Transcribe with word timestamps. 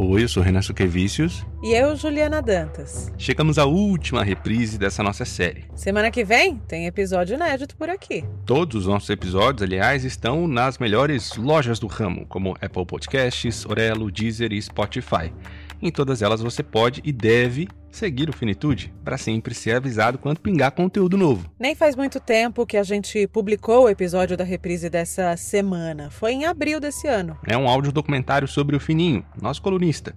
Oi, 0.00 0.22
eu 0.22 0.28
sou 0.28 0.44
Renan 0.44 0.62
Suquevicius. 0.62 1.44
E 1.60 1.74
eu, 1.74 1.96
Juliana 1.96 2.40
Dantas. 2.40 3.12
Chegamos 3.18 3.58
à 3.58 3.64
última 3.64 4.22
reprise 4.22 4.78
dessa 4.78 5.02
nossa 5.02 5.24
série. 5.24 5.64
Semana 5.74 6.08
que 6.08 6.22
vem 6.22 6.56
tem 6.68 6.86
episódio 6.86 7.34
inédito 7.34 7.74
por 7.74 7.90
aqui. 7.90 8.24
Todos 8.46 8.82
os 8.82 8.86
nossos 8.86 9.10
episódios, 9.10 9.60
aliás, 9.60 10.04
estão 10.04 10.46
nas 10.46 10.78
melhores 10.78 11.34
lojas 11.34 11.80
do 11.80 11.88
ramo, 11.88 12.24
como 12.26 12.56
Apple 12.62 12.86
Podcasts, 12.86 13.66
Orelo, 13.66 14.08
Deezer 14.08 14.52
e 14.52 14.62
Spotify. 14.62 15.32
Em 15.80 15.90
todas 15.90 16.22
elas 16.22 16.40
você 16.40 16.62
pode 16.62 17.00
e 17.04 17.12
deve 17.12 17.68
seguir 17.90 18.28
o 18.28 18.32
Finitude 18.32 18.92
para 19.04 19.16
sempre 19.16 19.54
ser 19.54 19.76
avisado 19.76 20.18
quando 20.18 20.40
pingar 20.40 20.72
conteúdo 20.72 21.16
novo. 21.16 21.50
Nem 21.58 21.74
faz 21.74 21.94
muito 21.94 22.18
tempo 22.20 22.66
que 22.66 22.76
a 22.76 22.82
gente 22.82 23.26
publicou 23.28 23.84
o 23.84 23.88
episódio 23.88 24.36
da 24.36 24.44
reprise 24.44 24.90
dessa 24.90 25.36
semana. 25.36 26.10
Foi 26.10 26.32
em 26.32 26.46
abril 26.46 26.80
desse 26.80 27.06
ano. 27.06 27.38
É 27.46 27.56
um 27.56 27.68
áudio 27.68 27.92
documentário 27.92 28.48
sobre 28.48 28.76
o 28.76 28.80
Fininho, 28.80 29.24
nosso 29.40 29.62
colunista. 29.62 30.14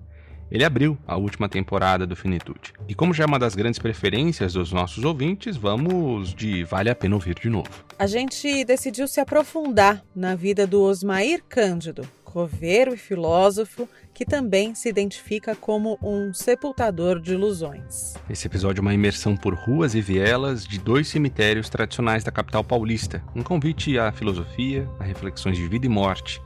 Ele 0.52 0.66
abriu 0.66 0.98
a 1.08 1.16
última 1.16 1.48
temporada 1.48 2.06
do 2.06 2.14
Finitude. 2.14 2.74
E 2.86 2.94
como 2.94 3.14
já 3.14 3.24
é 3.24 3.28
uma 3.28 3.40
das 3.40 3.56
grandes 3.56 3.80
preferências 3.80 4.54
dos 4.54 4.74
nossos 4.74 5.06
ouvintes, 5.06 5.56
vamos 5.56 6.34
de 6.34 6.66
Vale 6.66 6.90
a 6.90 6.96
Pena 6.96 7.16
Ouvir 7.16 7.36
de 7.40 7.50
novo. 7.50 7.70
A 7.98 8.06
gente 8.06 8.66
decidiu 8.66 9.08
se 9.08 9.22
aprofundar 9.22 10.04
na 10.14 10.36
vida 10.36 10.68
do 10.68 10.82
Osmair 10.82 11.42
Cândido, 11.48 12.06
coveiro 12.26 12.94
e 12.94 12.98
filósofo 12.98 13.88
que 14.14 14.26
também 14.26 14.76
se 14.76 14.90
identifica 14.90 15.56
como 15.56 15.98
um 16.02 16.34
sepultador 16.34 17.20
de 17.20 17.34
ilusões. 17.34 18.14
Esse 18.30 18.48
episódio 18.48 18.80
é 18.80 18.82
uma 18.82 18.94
imersão 18.94 19.36
por 19.36 19.54
ruas 19.54 19.96
e 19.96 20.02
vielas 20.02 20.66
de 20.66 20.80
dois 20.80 21.08
cemitérios 21.08 21.70
tradicionais 21.70 22.24
da 22.24 22.32
capital 22.32 22.64
paulista. 22.64 23.24
Um 23.36 23.44
convite 23.44 23.98
à 23.98 24.12
filosofia, 24.12 24.88
a 25.00 25.04
reflexões 25.04 25.58
de 25.58 25.68
vida 25.68 25.86
e 25.86 25.90
morte. 25.90 26.42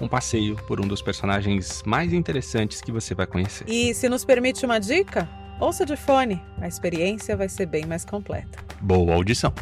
Um 0.00 0.08
passeio 0.08 0.56
por 0.66 0.80
um 0.80 0.86
dos 0.86 1.00
personagens 1.00 1.82
mais 1.86 2.12
interessantes 2.12 2.80
que 2.80 2.92
você 2.92 3.14
vai 3.14 3.26
conhecer. 3.26 3.64
E 3.68 3.94
se 3.94 4.08
nos 4.08 4.24
permite 4.24 4.64
uma 4.66 4.78
dica, 4.78 5.28
ouça 5.58 5.86
de 5.86 5.96
fone. 5.96 6.40
A 6.58 6.68
experiência 6.68 7.36
vai 7.36 7.48
ser 7.48 7.66
bem 7.66 7.86
mais 7.86 8.04
completa. 8.04 8.58
Boa 8.80 9.14
audição! 9.14 9.52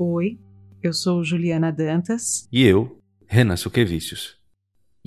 Oi, 0.00 0.38
eu 0.80 0.92
sou 0.92 1.24
Juliana 1.24 1.72
Dantas. 1.72 2.48
E 2.52 2.64
eu, 2.64 3.00
Renan 3.26 3.56
Suquevicius. 3.56 4.37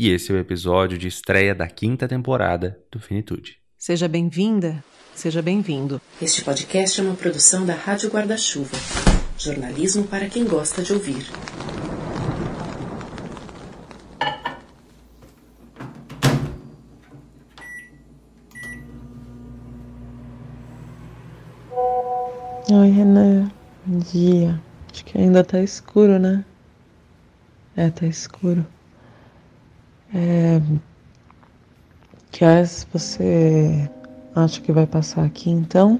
E 0.03 0.09
esse 0.09 0.31
é 0.31 0.35
o 0.35 0.39
episódio 0.39 0.97
de 0.97 1.07
estreia 1.07 1.53
da 1.53 1.67
quinta 1.67 2.07
temporada 2.07 2.75
do 2.91 2.99
Finitude. 2.99 3.59
Seja 3.77 4.07
bem-vinda, 4.07 4.83
seja 5.13 5.43
bem-vindo. 5.43 6.01
Este 6.19 6.43
podcast 6.43 6.99
é 6.99 7.03
uma 7.03 7.13
produção 7.13 7.63
da 7.67 7.75
Rádio 7.75 8.09
Guarda-Chuva. 8.09 8.75
Jornalismo 9.37 10.07
para 10.07 10.27
quem 10.27 10.43
gosta 10.43 10.81
de 10.81 10.91
ouvir. 10.91 11.23
Oi, 22.71 22.89
Renan. 22.89 23.51
Bom 23.85 23.99
dia. 23.99 24.59
Acho 24.91 25.05
que 25.05 25.15
ainda 25.15 25.43
tá 25.43 25.61
escuro, 25.61 26.17
né? 26.17 26.43
É, 27.75 27.91
tá 27.91 28.07
escuro. 28.07 28.65
É... 30.13 30.61
Que 32.31 32.45
horas 32.45 32.87
você 32.91 33.89
acha 34.35 34.61
que 34.61 34.71
vai 34.71 34.87
passar 34.87 35.25
aqui 35.25 35.49
então? 35.49 35.99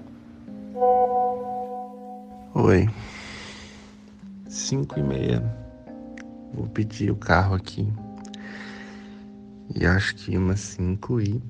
Oi. 2.53 2.89
Cinco 4.47 4.99
e 4.99 5.03
meia. 5.03 5.43
Vou 6.53 6.67
pedir 6.67 7.11
o 7.11 7.15
carro 7.15 7.55
aqui. 7.55 7.91
E 9.75 9.85
acho 9.85 10.15
que 10.15 10.37
umas 10.37 10.59
cinco 10.59 11.21
e 11.21 11.41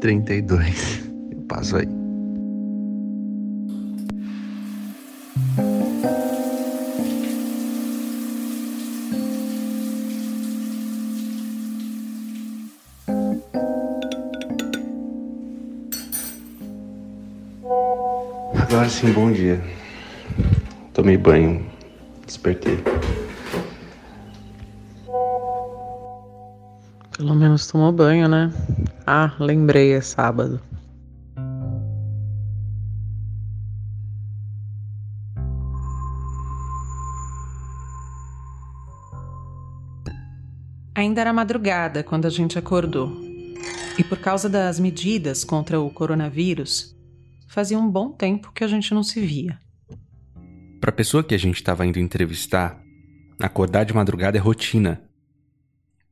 trinta 0.00 0.34
e 0.34 0.42
dois. 0.42 1.10
Eu 1.30 1.40
passo 1.42 1.76
aí. 1.76 2.03
Sim, 19.04 19.12
bom 19.12 19.30
dia. 19.30 19.62
Tomei 20.94 21.18
banho, 21.18 21.70
despertei. 22.24 22.82
Pelo 27.14 27.34
menos 27.34 27.66
tomou 27.66 27.92
banho, 27.92 28.26
né? 28.26 28.50
Ah, 29.06 29.34
lembrei, 29.38 29.92
é 29.92 30.00
sábado. 30.00 30.58
Ainda 40.94 41.20
era 41.20 41.32
madrugada 41.34 42.02
quando 42.02 42.24
a 42.24 42.30
gente 42.30 42.58
acordou. 42.58 43.12
E 43.98 44.02
por 44.02 44.16
causa 44.16 44.48
das 44.48 44.80
medidas 44.80 45.44
contra 45.44 45.78
o 45.78 45.90
coronavírus, 45.90 46.94
fazia 47.54 47.78
um 47.78 47.88
bom 47.88 48.10
tempo 48.10 48.50
que 48.52 48.64
a 48.64 48.66
gente 48.66 48.92
não 48.92 49.04
se 49.04 49.20
via. 49.20 49.56
Para 50.80 50.90
a 50.90 50.92
pessoa 50.92 51.22
que 51.22 51.36
a 51.36 51.38
gente 51.38 51.54
estava 51.54 51.86
indo 51.86 52.00
entrevistar, 52.00 52.82
acordar 53.38 53.84
de 53.84 53.94
madrugada 53.94 54.36
é 54.36 54.40
rotina. 54.40 55.00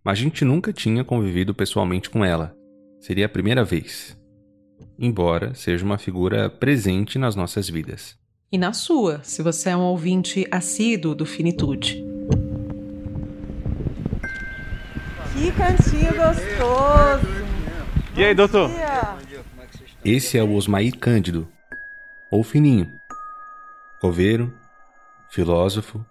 Mas 0.04 0.20
a 0.20 0.22
gente 0.22 0.44
nunca 0.44 0.72
tinha 0.72 1.02
convivido 1.02 1.52
pessoalmente 1.52 2.08
com 2.08 2.24
ela. 2.24 2.54
Seria 3.00 3.26
a 3.26 3.28
primeira 3.28 3.64
vez. 3.64 4.16
Embora 4.96 5.52
seja 5.52 5.84
uma 5.84 5.98
figura 5.98 6.48
presente 6.48 7.18
nas 7.18 7.34
nossas 7.34 7.68
vidas. 7.68 8.16
E 8.52 8.56
na 8.56 8.72
sua, 8.72 9.20
se 9.24 9.42
você 9.42 9.70
é 9.70 9.76
um 9.76 9.80
ouvinte 9.80 10.46
assíduo 10.48 11.12
do 11.12 11.26
Finitude. 11.26 12.04
Que 15.32 15.50
cantinho 15.50 16.14
gostoso! 16.14 17.26
E 18.16 18.24
aí, 18.24 18.32
doutor? 18.34 18.70
Esse 20.04 20.36
é 20.36 20.42
o 20.42 20.54
Osmair 20.54 20.98
Cândido, 20.98 21.46
ou 22.28 22.42
Fininho. 22.42 22.92
Coveiro, 24.00 24.52
filósofo, 25.30 26.04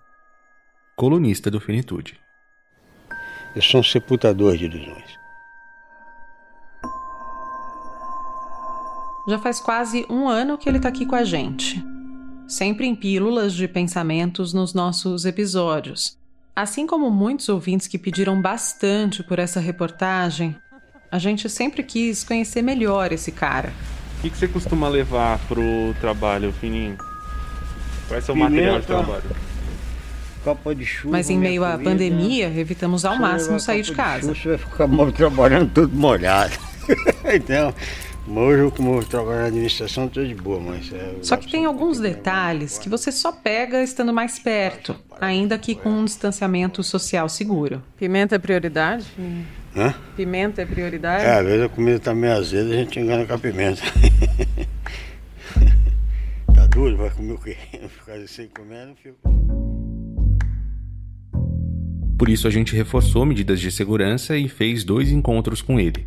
colunista 0.95 1.51
do 1.51 1.59
Finitude. 1.59 2.17
Eu 3.53 3.61
sou 3.61 3.81
um 3.81 3.83
sepultador 3.83 4.55
de 4.55 4.63
ilusões. 4.63 5.19
Já 9.27 9.37
faz 9.39 9.59
quase 9.59 10.05
um 10.09 10.29
ano 10.29 10.57
que 10.57 10.69
ele 10.69 10.77
está 10.77 10.87
aqui 10.87 11.05
com 11.05 11.15
a 11.15 11.25
gente. 11.25 11.83
Sempre 12.47 12.87
em 12.87 12.95
pílulas 12.95 13.53
de 13.53 13.67
pensamentos 13.67 14.53
nos 14.53 14.73
nossos 14.73 15.25
episódios. 15.25 16.17
Assim 16.55 16.87
como 16.87 17.11
muitos 17.11 17.49
ouvintes 17.49 17.87
que 17.87 17.99
pediram 17.99 18.41
bastante 18.41 19.21
por 19.21 19.37
essa 19.37 19.59
reportagem, 19.59 20.55
a 21.11 21.19
gente 21.19 21.49
sempre 21.49 21.83
quis 21.83 22.23
conhecer 22.23 22.61
melhor 22.61 23.11
esse 23.11 23.31
cara. 23.31 23.73
O 24.17 24.21
que, 24.21 24.29
que 24.29 24.37
você 24.37 24.47
costuma 24.47 24.87
levar 24.87 25.39
pro 25.39 25.93
trabalho, 25.99 26.53
Fininho? 26.53 26.97
Qual 28.07 28.17
é 28.17 28.21
seu 28.21 28.33
Pimenta. 28.33 28.51
material 28.51 28.79
de 28.79 28.87
trabalho? 28.87 29.23
Copa 30.43 30.73
de 30.73 30.85
chuva. 30.85 31.11
Mas 31.11 31.29
em 31.29 31.37
meio 31.37 31.65
à 31.65 31.73
comida. 31.73 31.89
pandemia, 31.89 32.47
evitamos 32.47 33.03
ao 33.03 33.17
máximo 33.17 33.59
sair 33.59 33.81
de 33.81 33.93
casa. 33.93 34.33
chuva, 34.33 34.35
você 34.35 34.49
vai 34.49 34.57
ficar 34.57 34.87
mal 34.87 35.11
trabalhando 35.11 35.71
tudo 35.73 35.95
molhado. 35.95 36.53
então, 37.33 37.73
hoje 38.27 38.71
como 38.75 38.95
eu 38.95 39.03
trabalho 39.03 39.41
na 39.41 39.45
administração, 39.47 40.07
tô 40.07 40.23
de 40.23 40.33
boa, 40.33 40.59
mas... 40.59 40.93
É, 40.93 41.15
Só 41.21 41.35
que 41.35 41.51
tem 41.51 41.65
alguns 41.65 41.99
detalhes 41.99 42.77
que 42.77 42.87
você 42.87 43.11
só 43.11 43.31
pega 43.31 43.83
estando 43.83 44.13
mais 44.13 44.39
perto, 44.39 44.95
ainda 45.19 45.57
que 45.57 45.75
com 45.75 45.89
um 45.89 46.05
distanciamento 46.05 46.81
social 46.83 47.27
seguro. 47.27 47.83
Pimenta 47.97 48.35
é 48.35 48.39
prioridade? 48.39 49.05
Hã? 49.75 49.93
Pimenta 50.15 50.61
é 50.61 50.65
prioridade? 50.65 51.23
É, 51.23 51.39
às 51.39 51.45
vezes 51.45 51.65
a 51.65 51.69
comida 51.69 51.99
tá 51.99 52.13
meio 52.13 52.33
azeda, 52.33 52.69
a 52.69 52.75
gente 52.75 52.99
engana 52.99 53.25
com 53.25 53.33
a 53.33 53.37
pimenta. 53.37 53.81
tá 56.53 56.65
duro? 56.67 56.97
Vai 56.97 57.09
comer 57.09 57.33
o 57.33 57.37
quê? 57.37 57.55
Ficar 57.87 58.27
sem 58.27 58.47
comer, 58.47 58.87
não 58.87 58.95
fico... 58.95 59.17
Por 62.17 62.29
isso 62.29 62.47
a 62.47 62.51
gente 62.51 62.75
reforçou 62.75 63.25
medidas 63.25 63.59
de 63.59 63.71
segurança 63.71 64.37
e 64.37 64.47
fez 64.47 64.83
dois 64.83 65.09
encontros 65.09 65.61
com 65.61 65.79
ele. 65.79 66.05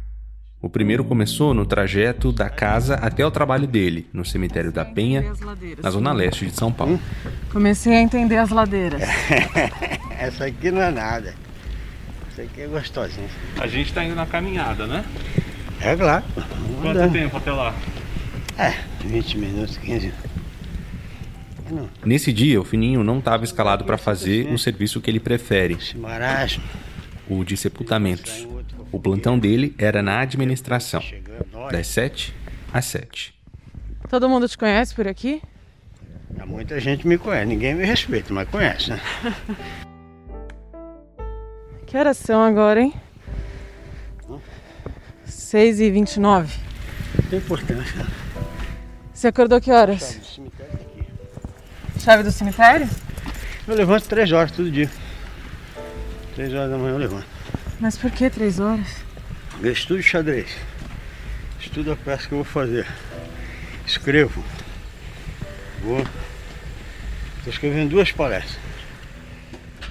O 0.62 0.70
primeiro 0.70 1.04
começou 1.04 1.52
no 1.52 1.66
trajeto 1.66 2.32
da 2.32 2.48
casa 2.48 2.94
até 2.94 3.26
o 3.26 3.30
trabalho 3.30 3.66
dele, 3.66 4.06
no 4.12 4.24
cemitério 4.24 4.72
da 4.72 4.84
Penha, 4.84 5.24
na 5.82 5.90
zona 5.90 6.12
leste 6.12 6.46
de 6.46 6.52
São 6.52 6.72
Paulo. 6.72 6.98
Comecei 7.52 7.94
a 7.94 8.00
entender 8.00 8.36
as 8.36 8.50
ladeiras. 8.50 9.02
Essa 10.18 10.46
aqui 10.46 10.70
não 10.70 10.80
é 10.80 10.90
nada. 10.90 11.34
Essa 12.34 12.42
aqui 12.42 12.62
é 12.62 12.66
gostosinha. 12.66 13.28
A 13.60 13.68
gente 13.68 13.94
tá 13.94 14.04
indo 14.04 14.16
na 14.16 14.26
caminhada, 14.26 14.88
né? 14.88 15.04
É 15.80 15.94
claro. 15.94 16.24
Quanto 16.82 16.98
Andando. 16.98 17.12
tempo 17.12 17.36
até 17.36 17.52
lá? 17.52 17.72
É, 18.58 18.74
20 19.04 19.38
minutos, 19.38 19.76
15. 19.76 20.12
Nesse 22.04 22.32
dia, 22.32 22.60
o 22.60 22.64
Fininho 22.64 23.04
não 23.04 23.20
estava 23.20 23.44
escalado 23.44 23.84
para 23.84 23.96
fazer 23.96 24.48
um 24.48 24.58
serviço 24.58 25.00
que 25.00 25.08
ele 25.08 25.20
prefere. 25.20 25.78
O 27.28 27.44
de 27.44 27.56
sepultamentos. 27.56 28.48
O 28.90 28.98
plantão 28.98 29.38
dele 29.38 29.72
era 29.78 30.02
na 30.02 30.18
administração, 30.18 31.04
das 31.70 31.86
7 31.86 32.34
às 32.72 32.84
7. 32.86 33.32
Todo 34.10 34.28
mundo 34.28 34.48
te 34.48 34.58
conhece 34.58 34.92
por 34.92 35.06
aqui? 35.06 35.40
Muita 36.44 36.80
gente 36.80 37.06
me 37.06 37.16
conhece, 37.16 37.46
ninguém 37.46 37.76
me 37.76 37.84
respeita, 37.84 38.34
mas 38.34 38.48
conhece, 38.48 38.90
né? 38.90 39.00
Que 41.94 41.98
horas 41.98 42.16
são 42.16 42.42
agora, 42.42 42.80
hein? 42.80 42.92
6 45.26 45.78
e 45.78 45.92
29 45.92 46.58
Não 47.22 47.30
tem 47.30 47.38
importância. 47.38 48.06
Você 49.12 49.28
acordou 49.28 49.60
que 49.60 49.70
horas? 49.70 50.00
Chave 50.00 50.18
do 50.18 50.24
cemitério 50.26 50.72
tá 50.72 50.80
aqui. 50.80 52.00
Chave 52.00 52.22
do 52.24 52.32
cemitério? 52.32 52.90
Eu 53.68 53.76
levanto 53.76 54.08
três 54.08 54.32
horas 54.32 54.50
todo 54.50 54.72
dia. 54.72 54.90
Três 56.34 56.52
horas 56.52 56.68
da 56.68 56.76
manhã 56.76 56.94
eu 56.94 56.98
levanto. 56.98 57.28
Mas 57.78 57.96
por 57.96 58.10
que 58.10 58.28
três 58.28 58.58
horas? 58.58 58.96
Eu 59.62 59.70
estudo 59.70 60.02
xadrez. 60.02 60.50
Estudo 61.60 61.92
a 61.92 61.96
peça 61.96 62.26
que 62.26 62.34
eu 62.34 62.38
vou 62.38 62.44
fazer. 62.44 62.88
Escrevo. 63.86 64.42
Vou. 65.80 66.00
Estou 67.38 67.52
escrevendo 67.52 67.90
duas 67.90 68.10
palestras. 68.10 68.73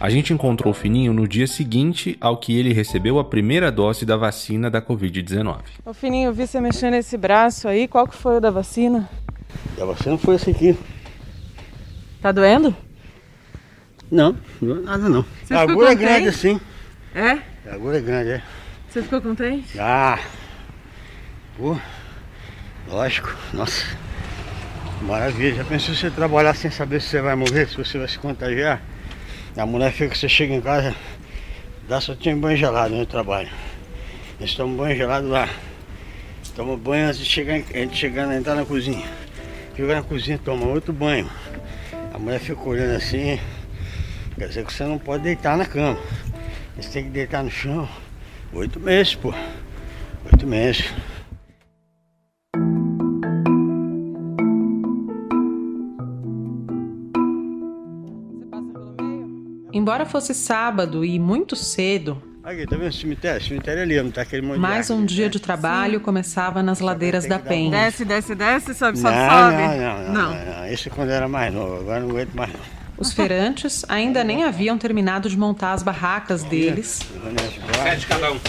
A 0.04 0.10
gente 0.10 0.34
encontrou 0.34 0.72
o 0.72 0.74
Fininho 0.76 1.14
no 1.14 1.26
dia 1.26 1.48
seguinte 1.48 2.18
ao 2.20 2.36
que 2.36 2.60
ele 2.60 2.74
recebeu 2.74 3.20
a 3.20 3.24
primeira 3.24 3.72
dose 3.72 4.06
da 4.06 4.18
vacina 4.18 4.70
da 4.70 4.82
Covid-19. 4.82 5.62
Ô 5.86 5.94
Fininho, 5.94 6.28
eu 6.28 6.34
vi 6.34 6.46
você 6.46 6.60
mexendo 6.60 6.92
nesse 6.92 7.16
braço 7.16 7.70
aí. 7.70 7.88
Qual 7.88 8.06
que 8.06 8.14
foi 8.14 8.36
o 8.36 8.42
da 8.42 8.52
vacina? 8.52 9.10
A 9.80 9.86
vacina 9.86 10.18
foi 10.18 10.36
esse 10.36 10.50
aqui. 10.50 10.78
Tá 12.22 12.34
doendo? 12.34 12.76
Não, 14.12 14.36
não 14.62 14.76
é 14.76 14.82
nada 14.82 15.08
não. 15.08 15.24
Você 15.42 15.54
a 15.54 15.62
ficou 15.62 15.72
agulha 15.72 15.92
é 15.92 15.96
grande 15.96 16.28
assim. 16.28 16.60
É? 17.16 17.40
A 17.72 17.76
agulha 17.76 18.00
é 18.00 18.02
grande, 18.02 18.30
é. 18.32 18.44
Você 18.90 19.04
ficou 19.04 19.22
contente? 19.22 19.80
Ah! 19.80 20.20
Pô, 21.56 21.78
lógico, 22.90 23.34
nossa. 23.54 23.86
Maravilha. 25.04 25.56
Já 25.56 25.64
pensou 25.64 25.96
você 25.96 26.12
trabalhar 26.12 26.56
sem 26.56 26.70
saber 26.70 27.02
se 27.02 27.08
você 27.08 27.22
vai 27.22 27.38
morrer, 27.38 27.70
se 27.70 27.78
você 27.78 27.98
vai 27.98 28.10
se 28.10 28.20
contagiar? 28.20 28.82
A 29.56 29.66
mulher 29.68 29.92
fica 29.92 30.16
você 30.16 30.28
chega 30.28 30.56
em 30.56 30.62
casa, 30.62 30.96
dá 31.88 32.02
só 32.02 32.16
tinha 32.16 32.36
banho 32.36 32.58
gelado 32.58 32.96
no 32.96 33.06
trabalho. 33.06 33.50
Eles 34.40 34.56
tomam 34.56 34.76
banho 34.78 34.98
gelado 34.98 35.28
lá. 35.28 35.48
Toma 36.56 36.76
banho 36.76 37.08
antes 37.08 37.20
de 37.20 37.26
chegar, 37.26 37.56
antes 37.58 37.92
de 37.92 37.98
chegar 37.98 38.32
entrar 38.36 38.56
na 38.56 38.66
cozinha. 38.66 39.06
Chega 39.76 39.96
na 39.96 40.04
cozinha, 40.04 40.40
toma 40.44 40.66
outro 40.66 40.92
banho. 40.92 41.30
A 42.14 42.20
mulher 42.20 42.40
fica 42.40 42.62
olhando 42.62 42.96
assim, 42.96 43.40
quer 44.38 44.48
dizer 44.48 44.66
que 44.66 44.74
você 44.74 44.84
não 44.84 45.00
pode 45.00 45.24
deitar 45.24 45.58
na 45.58 45.66
cama. 45.66 46.00
Você 46.76 46.90
tem 46.90 47.04
que 47.06 47.10
deitar 47.10 47.44
no 47.44 47.50
chão. 47.50 47.88
Oito 48.54 48.80
meses, 48.80 49.16
pô. 49.16 49.34
Oito 50.32 50.46
meses. 50.46 50.92
Embora 59.84 60.06
fosse 60.06 60.34
sábado 60.34 61.04
e 61.04 61.20
muito 61.20 61.58
cedo, 61.58 62.24
Aqui, 62.42 62.66
tá 62.66 62.78
vendo 62.78 62.88
o 62.88 62.94
cemitério? 62.94 63.42
O 63.42 63.44
cemitério 63.44 63.80
é 63.82 63.84
ali, 63.84 64.02
não 64.02 64.12
tá 64.12 64.22
aquele 64.22 64.42
monte 64.42 64.56
de 64.56 64.62
mais 64.62 64.90
um 64.90 65.04
dia 65.04 65.26
né? 65.26 65.30
de 65.30 65.42
trabalho 65.42 66.00
começava 66.00 66.64
nas 66.64 66.80
ladeiras 66.80 67.26
da 67.26 67.38
Penha. 67.38 67.70
Desce, 67.70 68.06
desce, 68.06 68.34
desce, 68.34 68.74
sobe, 68.74 68.98
Não, 68.98 69.12
sobe, 69.12 69.18
não, 69.18 69.52
sobe. 69.52 69.58
não, 69.58 70.04
não, 70.04 70.14
não, 70.14 70.56
não. 70.62 70.68
Esse 70.68 70.88
é 70.88 70.92
quando 70.92 71.10
eu 71.10 71.16
era 71.16 71.28
mais 71.28 71.54
novo, 71.54 71.82
agora 71.82 72.00
não 72.00 72.12
aguento 72.12 72.34
mais 72.34 72.54
não. 72.54 72.62
Os 72.98 73.12
feirantes 73.12 73.84
ainda 73.90 74.24
nem 74.24 74.46
haviam 74.46 74.78
terminado 74.78 75.28
de 75.30 75.38
montar 75.38 75.74
as 75.74 75.84
barracas 75.84 76.44
deles 76.44 77.02
Sete 77.84 78.08
cada 78.08 78.32
um. 78.32 78.40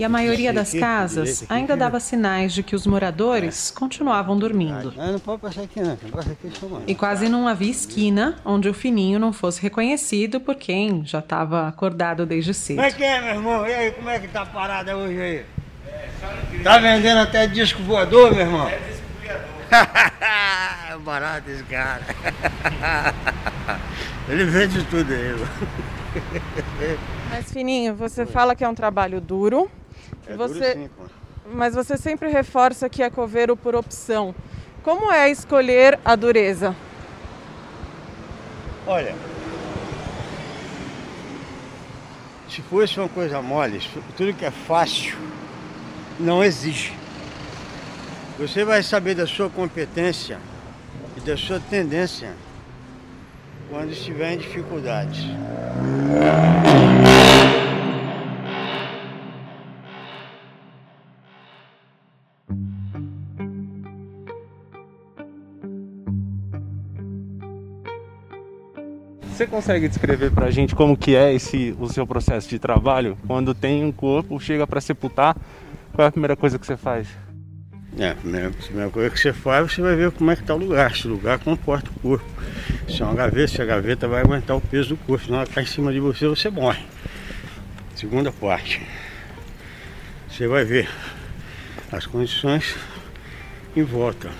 E 0.00 0.04
a 0.04 0.08
maioria 0.08 0.50
das 0.50 0.72
casas 0.72 1.44
ainda 1.46 1.76
dava 1.76 2.00
sinais 2.00 2.54
de 2.54 2.62
que 2.62 2.74
os 2.74 2.86
moradores 2.86 3.70
continuavam 3.70 4.38
dormindo. 4.38 4.94
Não, 4.96 5.12
não 5.12 5.18
pode 5.18 5.42
passar 5.42 5.60
aqui 5.60 5.78
não, 5.78 5.98
negócio 6.02 6.32
aqui 6.32 6.46
é 6.46 6.50
só 6.58 6.66
mano. 6.66 6.84
E 6.86 6.94
quase 6.94 7.28
não 7.28 7.46
havia 7.46 7.70
esquina 7.70 8.38
onde 8.42 8.66
o 8.66 8.72
fininho 8.72 9.18
não 9.18 9.30
fosse 9.30 9.60
reconhecido 9.60 10.40
por 10.40 10.54
quem 10.54 11.04
já 11.04 11.18
estava 11.18 11.68
acordado 11.68 12.24
desde 12.24 12.54
cedo. 12.54 12.76
Como 12.76 12.88
é 12.88 12.92
que 12.92 13.04
é, 13.04 13.20
meu 13.20 13.34
irmão? 13.34 13.68
E 13.68 13.74
aí, 13.74 13.90
como 13.90 14.08
é 14.08 14.18
que 14.18 14.28
tá 14.28 14.40
a 14.40 14.46
parada 14.46 14.96
hoje 14.96 15.20
aí? 15.20 15.44
Tá 16.64 16.78
vendendo 16.78 17.18
até 17.18 17.46
disco 17.46 17.82
voador, 17.82 18.32
meu 18.32 18.40
irmão? 18.40 18.68
É 18.68 18.78
disco 18.78 19.04
voador. 19.22 21.00
Barato 21.04 21.50
esse 21.50 21.64
cara. 21.64 22.00
Ele 24.30 24.46
vende 24.46 24.82
tudo 24.84 25.12
aí. 25.12 25.34
Mas, 27.28 27.52
Fininho, 27.52 27.94
você 27.94 28.24
fala 28.24 28.54
que 28.54 28.64
é 28.64 28.68
um 28.68 28.74
trabalho 28.74 29.20
duro, 29.20 29.70
É 30.30 30.36
Você- 30.36 30.72
sim, 30.74 30.90
mas 31.52 31.74
você 31.74 31.96
sempre 31.96 32.28
reforça 32.28 32.88
que 32.88 33.02
é 33.02 33.10
coveiro 33.10 33.56
por 33.56 33.74
opção. 33.74 34.32
Como 34.82 35.10
é 35.10 35.28
escolher 35.28 35.98
a 36.04 36.14
dureza? 36.14 36.74
Olha, 38.86 39.14
se 42.48 42.62
fosse 42.62 42.98
uma 42.98 43.08
coisa 43.08 43.42
mole, 43.42 43.80
tudo 44.16 44.32
que 44.32 44.44
é 44.44 44.50
fácil 44.50 45.18
não 46.18 46.44
exige. 46.44 46.92
Você 48.38 48.64
vai 48.64 48.82
saber 48.82 49.14
da 49.16 49.26
sua 49.26 49.50
competência 49.50 50.38
e 51.16 51.20
da 51.20 51.36
sua 51.36 51.60
tendência 51.60 52.32
quando 53.68 53.90
estiver 53.90 54.34
em 54.34 54.38
dificuldades. 54.38 55.24
Você 69.40 69.46
consegue 69.46 69.88
descrever 69.88 70.30
pra 70.32 70.50
gente 70.50 70.74
como 70.74 70.94
que 70.94 71.16
é 71.16 71.32
esse 71.32 71.74
o 71.80 71.88
seu 71.88 72.06
processo 72.06 72.46
de 72.46 72.58
trabalho? 72.58 73.16
Quando 73.26 73.54
tem 73.54 73.82
um 73.82 73.90
corpo, 73.90 74.38
chega 74.38 74.66
pra 74.66 74.82
sepultar, 74.82 75.34
qual 75.94 76.04
é 76.04 76.08
a 76.08 76.12
primeira 76.12 76.36
coisa 76.36 76.58
que 76.58 76.66
você 76.66 76.76
faz? 76.76 77.08
É, 77.98 78.10
a 78.10 78.14
primeira, 78.14 78.48
a 78.86 78.90
coisa 78.90 79.08
que 79.08 79.18
você 79.18 79.32
faz, 79.32 79.72
você 79.72 79.80
vai 79.80 79.96
ver 79.96 80.10
como 80.10 80.30
é 80.30 80.36
que 80.36 80.42
está 80.42 80.54
o 80.54 80.58
lugar, 80.58 80.94
se 80.94 81.06
o 81.06 81.10
lugar 81.12 81.38
comporta 81.38 81.88
o 81.88 82.00
corpo. 82.00 82.30
Se 82.86 83.00
é 83.00 83.04
uma 83.06 83.14
gaveta, 83.14 83.48
se 83.48 83.62
a 83.62 83.64
gaveta 83.64 84.06
vai 84.06 84.20
aguentar 84.20 84.54
o 84.58 84.60
peso 84.60 84.90
do 84.90 84.98
corpo, 84.98 85.24
senão 85.24 85.38
ela 85.38 85.46
cai 85.46 85.62
em 85.62 85.66
cima 85.66 85.90
de 85.90 86.00
você, 86.00 86.28
você 86.28 86.50
morre. 86.50 86.84
Segunda 87.94 88.30
parte. 88.30 88.86
Você 90.28 90.46
vai 90.46 90.66
ver 90.66 90.86
as 91.90 92.04
condições 92.04 92.76
em 93.74 93.84
volta. 93.84 94.30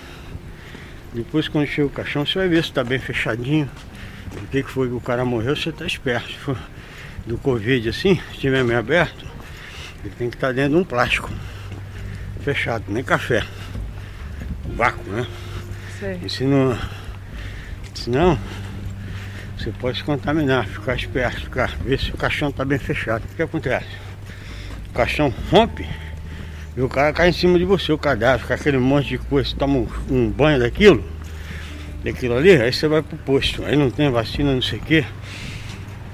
Depois 1.14 1.48
quando 1.48 1.66
chega 1.66 1.86
o 1.88 1.90
caixão, 1.90 2.26
você 2.26 2.38
vai 2.38 2.48
ver 2.48 2.62
se 2.62 2.68
está 2.68 2.84
bem 2.84 2.98
fechadinho. 2.98 3.66
O 4.36 4.46
que, 4.46 4.62
que 4.62 4.70
foi 4.70 4.88
que 4.88 4.94
o 4.94 5.00
cara 5.00 5.24
morreu, 5.24 5.56
você 5.56 5.70
está 5.70 5.86
esperto. 5.86 6.28
Se 6.28 6.38
for 6.38 6.58
do 7.26 7.36
Covid 7.38 7.88
assim, 7.88 8.16
se 8.16 8.34
estiver 8.34 8.64
meio 8.64 8.78
aberto, 8.78 9.26
ele 10.04 10.14
tem 10.16 10.30
que 10.30 10.36
estar 10.36 10.52
dentro 10.52 10.72
de 10.72 10.76
um 10.76 10.84
plástico 10.84 11.30
fechado, 12.42 12.84
nem 12.88 13.04
café. 13.04 13.44
Vácuo, 14.74 15.04
né? 15.10 15.26
Sei. 15.98 16.20
E 16.24 16.30
se 16.30 16.44
não. 16.44 16.78
Se 17.94 18.08
não, 18.08 18.38
você 19.58 19.70
pode 19.72 19.98
se 19.98 20.04
contaminar, 20.04 20.66
ficar 20.66 20.94
esperto, 20.94 21.42
ficar, 21.42 21.76
ver 21.84 22.00
se 22.00 22.10
o 22.10 22.16
caixão 22.16 22.48
está 22.48 22.64
bem 22.64 22.78
fechado. 22.78 23.24
O 23.30 23.36
que 23.36 23.42
acontece? 23.42 23.88
O 24.88 24.92
caixão 24.94 25.32
rompe 25.50 25.86
e 26.74 26.80
o 26.80 26.88
cara 26.88 27.12
cai 27.12 27.28
em 27.28 27.32
cima 27.32 27.58
de 27.58 27.66
você, 27.66 27.92
o 27.92 27.98
cadáver, 27.98 28.46
com 28.46 28.54
aquele 28.54 28.78
monte 28.78 29.08
de 29.08 29.18
coisa, 29.18 29.50
você 29.50 29.56
toma 29.56 29.78
um, 29.78 29.88
um 30.08 30.30
banho 30.30 30.58
daquilo, 30.58 31.04
daquilo 32.02 32.36
ali, 32.36 32.52
aí 32.52 32.72
você 32.72 32.88
vai 32.88 33.02
pro 33.02 33.16
posto. 33.18 33.64
Aí 33.64 33.76
não 33.76 33.90
tem 33.90 34.10
vacina, 34.10 34.54
não 34.54 34.62
sei 34.62 34.78
o 34.78 34.82
quê. 34.82 35.04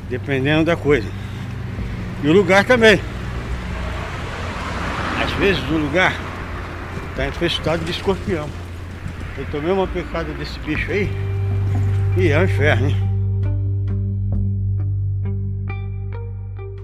Dependendo 0.09 0.65
da 0.65 0.77
coisa. 0.77 1.09
E 2.23 2.29
o 2.29 2.33
lugar 2.33 2.65
também. 2.65 3.01
Às 5.23 5.33
vezes 5.33 5.63
o 5.71 5.75
lugar 5.75 6.15
está 7.11 7.27
infestado 7.27 7.85
de 7.85 7.91
escorpião. 7.91 8.49
Eu 9.37 9.45
tomei 9.47 9.71
uma 9.71 9.87
picada 9.87 10.33
desse 10.33 10.59
bicho 10.61 10.91
aí 10.91 11.11
e 12.17 12.29
é 12.29 12.39
um 12.39 12.45
inferno, 12.45 12.89
hein? 12.89 12.97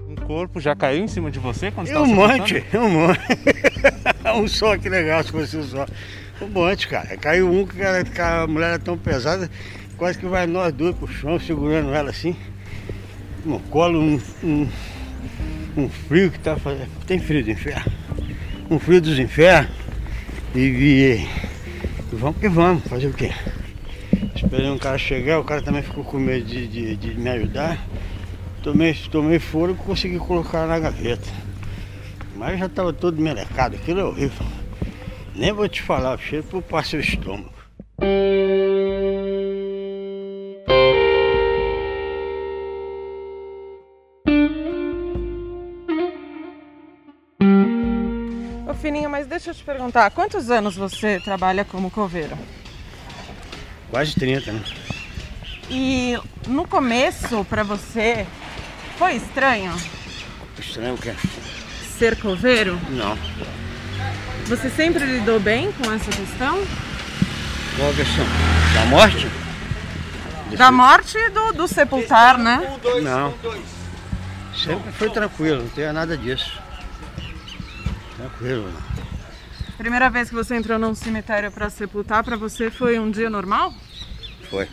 Um 0.07 0.15
corpo 0.27 0.59
já 0.59 0.75
caiu 0.75 1.03
em 1.03 1.07
cima 1.07 1.31
de 1.31 1.39
você 1.39 1.71
quando 1.71 1.87
você 1.87 1.93
É 1.93 1.95
tava 1.95 2.05
um 2.05 2.13
monte, 2.13 2.63
é 2.71 2.79
um 2.79 2.89
monte. 2.89 3.19
um 4.35 4.47
só, 4.47 4.77
que 4.77 4.87
legal 4.87 5.23
se 5.23 5.31
fosse 5.31 5.57
um 5.57 5.63
só. 5.63 5.87
Um 6.43 6.49
monte, 6.49 6.87
cara. 6.87 7.15
Caiu 7.17 7.49
um 7.51 7.65
que 7.65 7.81
a 8.21 8.45
mulher 8.47 8.67
era 8.71 8.79
tão 8.79 8.97
pesada, 8.97 9.49
quase 9.97 10.17
que 10.19 10.25
vai 10.25 10.45
nós 10.45 10.73
dois 10.73 10.95
pro 10.95 11.07
chão, 11.07 11.39
segurando 11.39 11.93
ela 11.93 12.09
assim. 12.09 12.35
No 13.45 13.59
colo, 13.59 13.99
um, 13.99 14.19
um, 14.43 14.67
um 15.77 15.89
frio 15.89 16.29
que 16.31 16.39
tá 16.39 16.55
fazendo. 16.57 16.89
Tem 17.05 17.19
frio 17.19 17.43
do 17.43 17.51
inferno. 17.51 17.91
Um 18.69 18.79
frio 18.79 19.01
dos 19.01 19.17
infernos. 19.19 19.71
E, 20.55 20.59
e- 20.59 21.27
e 22.11 22.15
vamos 22.15 22.39
que 22.39 22.47
vamos, 22.49 22.83
fazer 22.83 23.07
o 23.07 23.13
quê? 23.13 23.31
Esperei 24.35 24.69
um 24.69 24.77
cara 24.77 24.97
chegar, 24.97 25.39
o 25.39 25.43
cara 25.43 25.61
também 25.61 25.81
ficou 25.81 26.03
com 26.03 26.17
medo 26.19 26.45
de, 26.45 26.67
de, 26.67 26.95
de 26.95 27.15
me 27.15 27.29
ajudar. 27.29 27.79
tomei, 28.61 28.93
tomei 29.11 29.39
foro 29.39 29.71
e 29.71 29.75
consegui 29.75 30.19
colocar 30.19 30.67
na 30.67 30.77
gaveta. 30.79 31.27
Mas 32.35 32.59
já 32.59 32.65
estava 32.67 32.91
todo 32.93 33.21
melecado, 33.21 33.75
aquilo 33.75 33.99
é 33.99 34.03
horrível. 34.03 34.45
Nem 35.35 35.51
vou 35.51 35.67
te 35.67 35.81
falar, 35.81 36.15
o 36.15 36.17
cheiro 36.21 36.45
por 36.45 36.61
passa 36.61 36.95
o 36.95 36.99
estômago. 36.99 37.51
Ô 48.67 48.73
Fininho, 48.75 49.09
mas 49.09 49.25
deixa 49.25 49.49
eu 49.49 49.55
te 49.55 49.63
perguntar, 49.63 50.11
quantos 50.11 50.51
anos 50.51 50.75
você 50.75 51.19
trabalha 51.19 51.65
como 51.65 51.89
coveiro? 51.89 52.37
Quase 53.89 54.13
30, 54.15 54.51
né? 54.51 54.63
E 55.69 56.15
no 56.47 56.67
começo, 56.67 57.43
pra 57.45 57.63
você, 57.63 58.27
foi 58.97 59.15
estranho 59.15 59.73
Estranho 60.59 60.93
o 60.93 60.97
quê? 60.97 61.13
ser 61.97 62.19
coveiro? 62.19 62.79
Não. 62.89 63.17
Você 64.47 64.69
sempre 64.69 65.05
lidou 65.05 65.39
bem 65.39 65.71
com 65.71 65.91
essa 65.91 66.11
questão? 66.11 66.63
Qual 67.77 67.89
a 67.89 67.93
questão? 67.93 68.25
Da 68.73 68.85
morte? 68.85 69.27
Da 70.57 70.71
morte 70.71 71.17
e 71.17 71.29
do, 71.29 71.53
do 71.53 71.67
sepultar, 71.67 72.37
né? 72.37 72.77
Não. 73.01 73.33
Sempre 74.55 74.91
foi 74.91 75.09
tranquilo, 75.09 75.63
não 75.63 75.69
tem 75.69 75.91
nada 75.91 76.17
disso. 76.17 76.61
Tranquilo. 78.17 78.71
Primeira 79.77 80.09
vez 80.09 80.29
que 80.29 80.35
você 80.35 80.55
entrou 80.55 80.77
num 80.77 80.93
cemitério 80.93 81.51
pra 81.51 81.69
sepultar, 81.69 82.23
pra 82.23 82.35
você 82.35 82.69
foi 82.69 82.99
um 82.99 83.09
dia 83.09 83.29
normal? 83.29 83.73
Foi. 84.49 84.67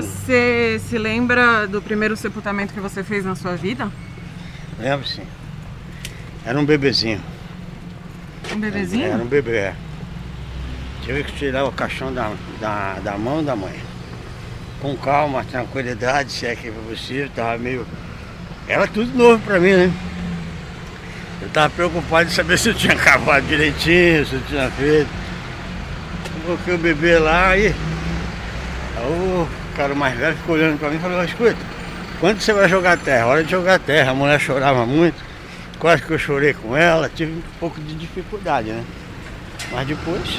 Você 0.00 0.80
se 0.88 0.96
lembra 0.96 1.66
do 1.66 1.82
primeiro 1.82 2.16
sepultamento 2.16 2.72
que 2.72 2.80
você 2.80 3.04
fez 3.04 3.22
na 3.22 3.34
sua 3.36 3.54
vida? 3.54 3.90
Lembro 4.78 5.06
sim. 5.06 5.24
Era 6.42 6.58
um 6.58 6.64
bebezinho. 6.64 7.20
Um 8.50 8.58
bebezinho? 8.58 9.12
Era 9.12 9.22
um 9.22 9.26
bebê. 9.26 9.56
é. 9.56 9.74
Tive 11.04 11.22
que 11.24 11.32
tirar 11.32 11.64
o 11.64 11.72
caixão 11.72 12.14
da, 12.14 12.32
da, 12.58 12.94
da 12.94 13.18
mão 13.18 13.44
da 13.44 13.54
mãe. 13.54 13.78
Com 14.80 14.96
calma, 14.96 15.44
tranquilidade, 15.44 16.32
se 16.32 16.46
é 16.46 16.56
que 16.56 16.72
foi 16.72 16.82
possível, 16.88 17.28
tava 17.36 17.58
meio. 17.58 17.86
Era 18.66 18.86
tudo 18.86 19.14
novo 19.14 19.44
pra 19.44 19.60
mim, 19.60 19.72
né? 19.72 19.92
Eu 21.42 21.50
tava 21.50 21.68
preocupado 21.68 22.30
em 22.30 22.32
saber 22.32 22.56
se 22.58 22.70
eu 22.70 22.74
tinha 22.74 22.96
cavado 22.96 23.46
direitinho, 23.46 24.24
se 24.24 24.34
eu 24.34 24.42
tinha 24.48 24.70
feito. 24.70 25.10
Coloquei 26.46 26.74
o 26.74 26.78
bebê 26.78 27.18
lá 27.18 27.54
e. 27.58 27.74
O 29.02 29.48
cara 29.80 29.94
mais 29.94 30.14
velho 30.14 30.36
ficou 30.36 30.56
olhando 30.56 30.78
pra 30.78 30.90
mim 30.90 30.96
e 30.96 30.98
falou, 30.98 31.24
escuta, 31.24 31.56
quando 32.20 32.38
você 32.38 32.52
vai 32.52 32.68
jogar 32.68 32.98
terra? 32.98 33.26
Hora 33.26 33.42
de 33.42 33.50
jogar 33.50 33.78
terra. 33.78 34.10
A 34.10 34.14
mulher 34.14 34.38
chorava 34.38 34.84
muito, 34.84 35.16
quase 35.78 36.02
que 36.02 36.10
eu 36.10 36.18
chorei 36.18 36.52
com 36.52 36.76
ela, 36.76 37.08
tive 37.08 37.32
um 37.32 37.42
pouco 37.58 37.80
de 37.80 37.94
dificuldade, 37.94 38.68
né? 38.68 38.84
Mas 39.72 39.88
depois 39.88 40.38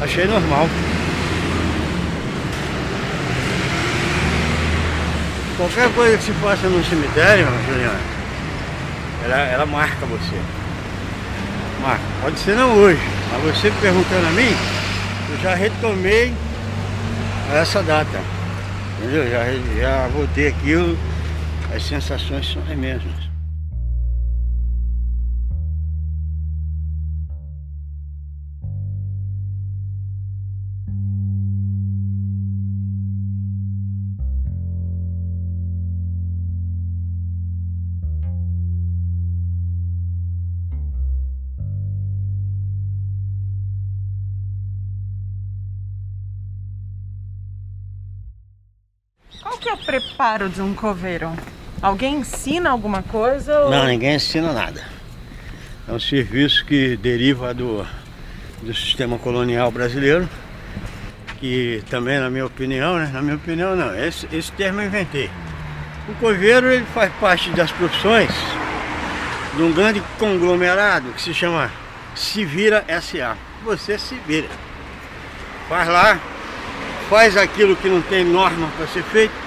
achei 0.00 0.24
normal. 0.26 0.68
Qualquer 5.56 5.92
coisa 5.92 6.16
que 6.16 6.22
se 6.22 6.32
faça 6.34 6.68
no 6.68 6.84
cemitério, 6.84 7.46
Juliana, 7.68 8.00
ela, 9.24 9.36
ela 9.36 9.66
marca 9.66 10.06
você. 10.06 10.40
Marca. 11.80 12.04
Pode 12.20 12.38
ser 12.38 12.54
não 12.54 12.72
hoje, 12.76 13.00
mas 13.32 13.42
você 13.42 13.72
perguntando 13.80 14.28
a 14.28 14.30
mim, 14.30 14.56
eu 15.32 15.42
já 15.42 15.56
retomei 15.56 16.32
essa 17.52 17.82
data. 17.82 18.20
Entendeu? 18.98 19.30
Já, 19.30 19.44
já 19.80 20.08
voltei 20.08 20.48
aquilo, 20.48 20.96
as 21.74 21.82
sensações 21.82 22.52
são 22.52 22.62
as 22.62 22.76
mesmas. 22.76 23.11
Que 49.62 49.68
é 49.68 49.74
o 49.74 49.78
preparo 49.78 50.48
de 50.48 50.60
um 50.60 50.74
coveiro? 50.74 51.32
Alguém 51.80 52.16
ensina 52.16 52.70
alguma 52.70 53.02
coisa? 53.02 53.60
Ou... 53.60 53.70
Não, 53.70 53.86
ninguém 53.86 54.16
ensina 54.16 54.52
nada. 54.52 54.82
É 55.88 55.92
um 55.92 56.00
serviço 56.00 56.64
que 56.64 56.96
deriva 56.96 57.54
do, 57.54 57.86
do 58.60 58.74
sistema 58.74 59.18
colonial 59.18 59.70
brasileiro, 59.70 60.28
que 61.38 61.82
também, 61.88 62.18
na 62.18 62.28
minha 62.28 62.44
opinião, 62.44 62.96
né? 62.96 63.10
Na 63.12 63.22
minha 63.22 63.36
opinião, 63.36 63.76
não. 63.76 63.96
Esse, 63.96 64.28
esse 64.32 64.50
termo 64.52 64.80
eu 64.80 64.86
inventei. 64.86 65.30
O 66.08 66.14
coveiro 66.14 66.68
ele 66.70 66.84
faz 66.92 67.12
parte 67.20 67.50
das 67.50 67.70
profissões 67.70 68.30
de 69.56 69.62
um 69.62 69.72
grande 69.72 70.02
conglomerado 70.18 71.12
que 71.12 71.22
se 71.22 71.32
chama 71.32 71.70
Se 72.16 72.44
Vira 72.44 72.84
SA. 73.00 73.36
Você 73.64 73.96
se 73.96 74.16
vira. 74.26 74.48
Faz 75.68 75.88
lá, 75.88 76.18
faz 77.08 77.36
aquilo 77.36 77.76
que 77.76 77.88
não 77.88 78.02
tem 78.02 78.24
norma 78.24 78.68
para 78.76 78.86
ser 78.88 79.02
feito, 79.04 79.41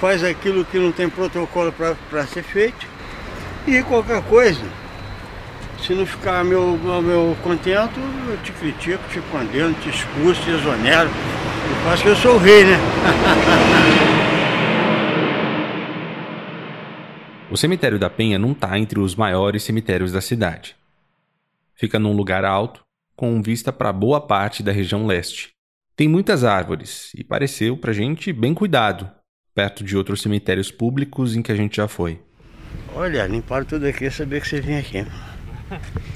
faz 0.00 0.22
aquilo 0.22 0.64
que 0.64 0.78
não 0.78 0.92
tem 0.92 1.08
protocolo 1.08 1.72
para 1.72 2.26
ser 2.26 2.42
feito 2.42 2.86
e 3.66 3.82
qualquer 3.82 4.22
coisa. 4.22 4.62
Se 5.82 5.94
não 5.94 6.06
ficar 6.06 6.44
meu, 6.44 6.78
meu, 7.02 7.36
contento, 7.42 8.00
eu 8.28 8.36
te 8.42 8.52
critico, 8.52 9.02
te 9.10 9.20
condeno, 9.30 9.74
te 9.74 9.88
expulso, 9.88 10.42
te 10.42 10.50
exonero. 10.50 11.08
Eu 11.08 11.90
faço 11.90 12.02
que 12.02 12.08
eu 12.08 12.16
sou 12.16 12.34
o 12.36 12.38
rei, 12.38 12.64
né? 12.64 12.76
O 17.48 17.56
cemitério 17.56 17.98
da 17.98 18.10
Penha 18.10 18.40
não 18.40 18.52
está 18.52 18.76
entre 18.76 18.98
os 18.98 19.14
maiores 19.14 19.62
cemitérios 19.62 20.10
da 20.10 20.20
cidade. 20.20 20.76
Fica 21.74 21.96
num 21.96 22.12
lugar 22.12 22.44
alto, 22.44 22.84
com 23.14 23.40
vista 23.40 23.72
para 23.72 23.92
boa 23.92 24.20
parte 24.20 24.62
da 24.62 24.72
região 24.72 25.06
leste. 25.06 25.50
Tem 25.94 26.08
muitas 26.08 26.42
árvores 26.42 27.12
e 27.14 27.22
pareceu 27.22 27.76
pra 27.76 27.92
gente 27.92 28.32
bem 28.32 28.52
cuidado, 28.52 29.10
perto 29.56 29.82
de 29.82 29.96
outros 29.96 30.20
cemitérios 30.20 30.70
públicos 30.70 31.34
em 31.34 31.40
que 31.40 31.50
a 31.50 31.56
gente 31.56 31.78
já 31.78 31.88
foi. 31.88 32.20
Olha, 32.94 33.26
limparam 33.26 33.64
tudo 33.64 33.86
aqui, 33.86 34.04
eu 34.04 34.12
sabia 34.12 34.38
que 34.38 34.46
você 34.46 34.60
vinha 34.60 34.80
aqui. 34.80 35.06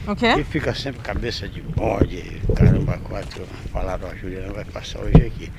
O 0.06 0.14
quê? 0.14 0.26
Aqui 0.26 0.44
fica 0.44 0.74
sempre 0.74 1.00
cabeça 1.00 1.48
de 1.48 1.62
bode, 1.62 2.22
caramba, 2.54 2.98
quatro. 2.98 3.46
Falaram, 3.72 4.10
a 4.10 4.14
Juliana 4.14 4.52
vai 4.52 4.64
passar 4.66 5.00
hoje 5.00 5.26
aqui. 5.26 5.50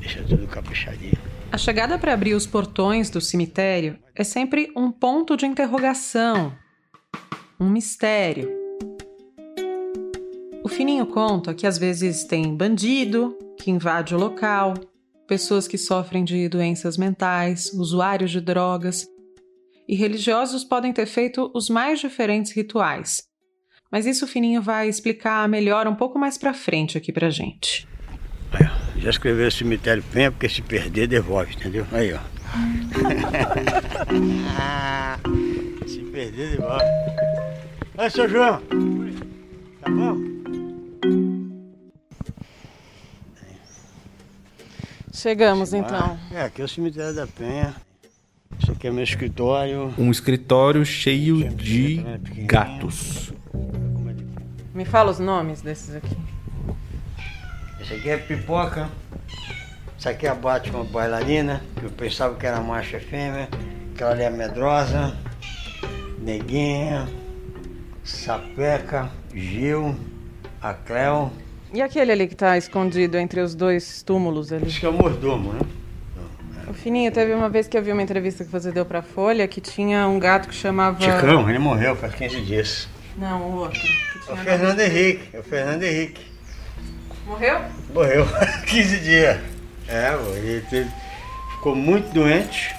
Deixa 0.00 0.22
tudo 0.22 0.46
caprichadinho. 0.46 1.16
A 1.50 1.56
chegada 1.56 1.98
para 1.98 2.12
abrir 2.12 2.34
os 2.34 2.46
portões 2.46 3.08
do 3.08 3.22
cemitério 3.22 3.96
é 4.14 4.22
sempre 4.22 4.70
um 4.76 4.92
ponto 4.92 5.34
de 5.34 5.46
interrogação, 5.46 6.52
um 7.58 7.70
mistério. 7.70 8.50
O 10.62 10.68
Fininho 10.68 11.06
conta 11.06 11.54
que 11.54 11.66
às 11.66 11.78
vezes 11.78 12.24
tem 12.24 12.54
bandido 12.54 13.34
que 13.58 13.70
invade 13.70 14.14
o 14.14 14.18
local, 14.18 14.74
pessoas 15.26 15.66
que 15.66 15.78
sofrem 15.78 16.24
de 16.24 16.48
doenças 16.48 16.96
mentais, 16.96 17.72
usuários 17.72 18.30
de 18.30 18.40
drogas, 18.40 19.06
e 19.88 19.94
religiosos 19.94 20.64
podem 20.64 20.92
ter 20.92 21.06
feito 21.06 21.50
os 21.54 21.68
mais 21.68 22.00
diferentes 22.00 22.52
rituais. 22.52 23.22
Mas 23.90 24.06
isso 24.06 24.24
o 24.24 24.28
Fininho 24.28 24.62
vai 24.62 24.88
explicar 24.88 25.48
melhor 25.48 25.86
um 25.86 25.94
pouco 25.94 26.18
mais 26.18 26.36
pra 26.36 26.54
frente 26.54 26.98
aqui 26.98 27.12
pra 27.12 27.30
gente. 27.30 27.86
Ó, 28.52 28.98
já 28.98 29.10
escreveu 29.10 29.50
cemitério 29.50 30.02
Penha, 30.12 30.32
porque 30.32 30.48
se 30.48 30.62
perder, 30.62 31.06
devolve, 31.06 31.54
entendeu? 31.54 31.86
Aí, 31.92 32.12
ó. 32.12 32.18
se 35.86 36.00
perder, 36.00 36.56
devolve. 36.56 36.84
Aí, 37.96 38.10
seu 38.10 38.28
João. 38.28 38.60
Tá 39.80 39.90
bom? 39.90 40.43
Chegamos 45.24 45.72
então. 45.72 46.18
É, 46.30 46.42
aqui 46.42 46.60
é 46.60 46.64
o 46.66 46.68
cemitério 46.68 47.14
da 47.14 47.26
Penha. 47.26 47.74
Isso 48.60 48.70
aqui 48.70 48.88
é 48.88 48.90
meu 48.90 49.02
escritório. 49.02 49.94
Um 49.96 50.10
escritório 50.10 50.84
cheio 50.84 51.48
de 51.48 52.04
gatos. 52.44 53.32
Me 54.74 54.84
fala 54.84 55.10
os 55.10 55.18
nomes 55.18 55.62
desses 55.62 55.94
aqui. 55.94 56.14
Esse 57.80 57.94
aqui 57.94 58.10
é 58.10 58.18
pipoca. 58.18 58.90
Isso 59.98 60.10
aqui 60.10 60.26
é 60.26 60.28
a 60.28 60.34
Batman 60.34 60.84
bailarina, 60.84 61.62
que 61.80 61.84
eu 61.86 61.90
pensava 61.90 62.34
que 62.34 62.46
era 62.46 62.60
macho 62.60 62.94
e 62.94 63.00
fêmea. 63.00 63.48
Aquela 63.94 64.10
ali 64.10 64.24
é 64.24 64.30
medrosa. 64.30 65.16
Neguinha, 66.18 67.08
Sapeca, 68.04 69.10
Gil, 69.34 69.96
a 70.60 70.74
Cleo. 70.74 71.32
E 71.74 71.82
aquele 71.82 72.12
ali 72.12 72.26
que 72.28 72.36
tá 72.36 72.56
escondido 72.56 73.18
entre 73.18 73.40
os 73.40 73.54
dois 73.54 74.02
túmulos 74.02 74.52
ali? 74.52 74.66
Acho 74.66 74.80
que 74.80 74.86
é 74.86 74.88
o 74.88 74.92
mordomo, 74.92 75.52
né? 75.52 75.60
O 76.68 76.72
Fininho, 76.72 77.10
teve 77.12 77.34
uma 77.34 77.48
vez 77.48 77.66
que 77.68 77.76
eu 77.76 77.82
vi 77.82 77.92
uma 77.92 78.02
entrevista 78.02 78.44
que 78.44 78.50
você 78.50 78.72
deu 78.72 78.86
pra 78.86 79.02
Folha 79.02 79.46
que 79.46 79.60
tinha 79.60 80.06
um 80.08 80.18
gato 80.18 80.48
que 80.48 80.54
chamava. 80.54 80.98
Ticão, 80.98 81.48
ele 81.50 81.58
morreu 81.58 81.94
faz 81.96 82.14
15 82.14 82.40
dias. 82.42 82.88
Não, 83.18 83.42
o 83.42 83.56
outro. 83.56 83.80
É 84.28 84.32
o 84.32 84.36
Fernando 84.36 84.80
Henrique, 84.80 85.28
é 85.36 85.38
o 85.40 85.42
Fernando 85.42 85.82
Henrique. 85.82 86.22
Morreu? 87.26 87.60
Morreu 87.92 88.26
faz 88.26 88.56
15 88.64 89.00
dias. 89.00 89.40
É, 89.88 90.14
ele 90.36 90.60
teve- 90.70 90.90
ficou 91.56 91.74
muito 91.76 92.12
doente. 92.14 92.74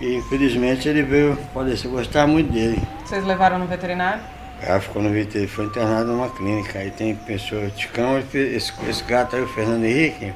E 0.00 0.14
infelizmente 0.16 0.88
ele 0.88 1.02
veio 1.02 1.36
falecer. 1.52 1.86
Eu 1.86 1.92
gostava 1.96 2.26
muito 2.26 2.52
dele. 2.52 2.80
Vocês 3.04 3.24
levaram 3.24 3.58
no 3.58 3.66
veterinário? 3.66 4.22
Ah, 4.66 4.78
ficou 4.80 5.02
no 5.02 5.10
VT, 5.10 5.46
foi 5.46 5.64
internado 5.66 6.12
numa 6.12 6.28
clínica. 6.28 6.78
Aí 6.78 6.90
tem 6.90 7.14
pessoa, 7.14 7.68
Ticão, 7.70 8.16
ele 8.18 8.26
fez- 8.26 8.54
esse, 8.56 8.72
esse 8.88 9.04
gato 9.04 9.34
aí, 9.36 9.42
o 9.42 9.48
Fernando 9.48 9.84
Henrique, 9.84 10.32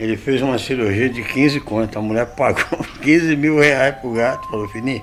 ele 0.00 0.16
fez 0.16 0.40
uma 0.42 0.58
cirurgia 0.58 1.08
de 1.10 1.22
15 1.22 1.60
contas. 1.60 1.96
A 1.96 2.00
mulher 2.00 2.26
pagou 2.34 2.64
15 3.02 3.36
mil 3.36 3.58
reais 3.60 3.94
pro 3.96 4.12
gato. 4.12 4.48
Falou, 4.48 4.68
Fini, 4.68 5.02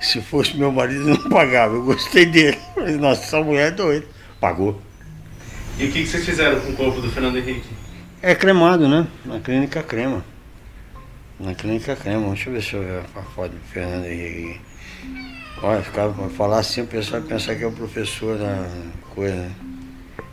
se 0.00 0.20
fosse 0.20 0.56
meu 0.56 0.70
marido, 0.70 1.04
não 1.08 1.28
pagava. 1.30 1.74
Eu 1.74 1.82
gostei 1.84 2.26
dele. 2.26 2.58
Falei, 2.74 2.96
Nossa, 2.96 3.22
essa 3.22 3.40
mulher 3.42 3.68
é 3.68 3.70
doida. 3.70 4.06
Pagou. 4.40 4.80
E 5.78 5.86
o 5.86 5.90
que, 5.92 6.02
que 6.02 6.06
vocês 6.08 6.24
fizeram 6.24 6.60
com 6.60 6.72
o 6.72 6.76
corpo 6.76 7.00
do 7.00 7.10
Fernando 7.10 7.38
Henrique? 7.38 7.68
É 8.20 8.34
cremado, 8.34 8.86
né? 8.88 9.06
Na 9.24 9.40
clínica 9.40 9.82
crema. 9.82 10.22
Na 11.40 11.54
clínica 11.54 11.96
crema. 11.96 12.26
Deixa 12.28 12.50
eu 12.50 12.52
ver 12.54 12.62
se 12.62 12.74
eu 12.74 12.82
ver 12.82 13.00
a 13.16 13.22
foto 13.22 13.52
do 13.52 13.60
Fernando 13.72 14.04
Henrique. 14.04 14.60
Olha, 15.62 15.80
ficava 15.82 16.28
falar 16.30 16.58
assim, 16.58 16.82
o 16.82 16.86
pessoal 16.86 17.20
vai 17.20 17.30
pensar 17.30 17.54
que 17.54 17.62
é 17.62 17.66
o 17.66 17.72
professor 17.72 18.36
da 18.36 18.66
coisa. 19.14 19.34
né? 19.36 19.52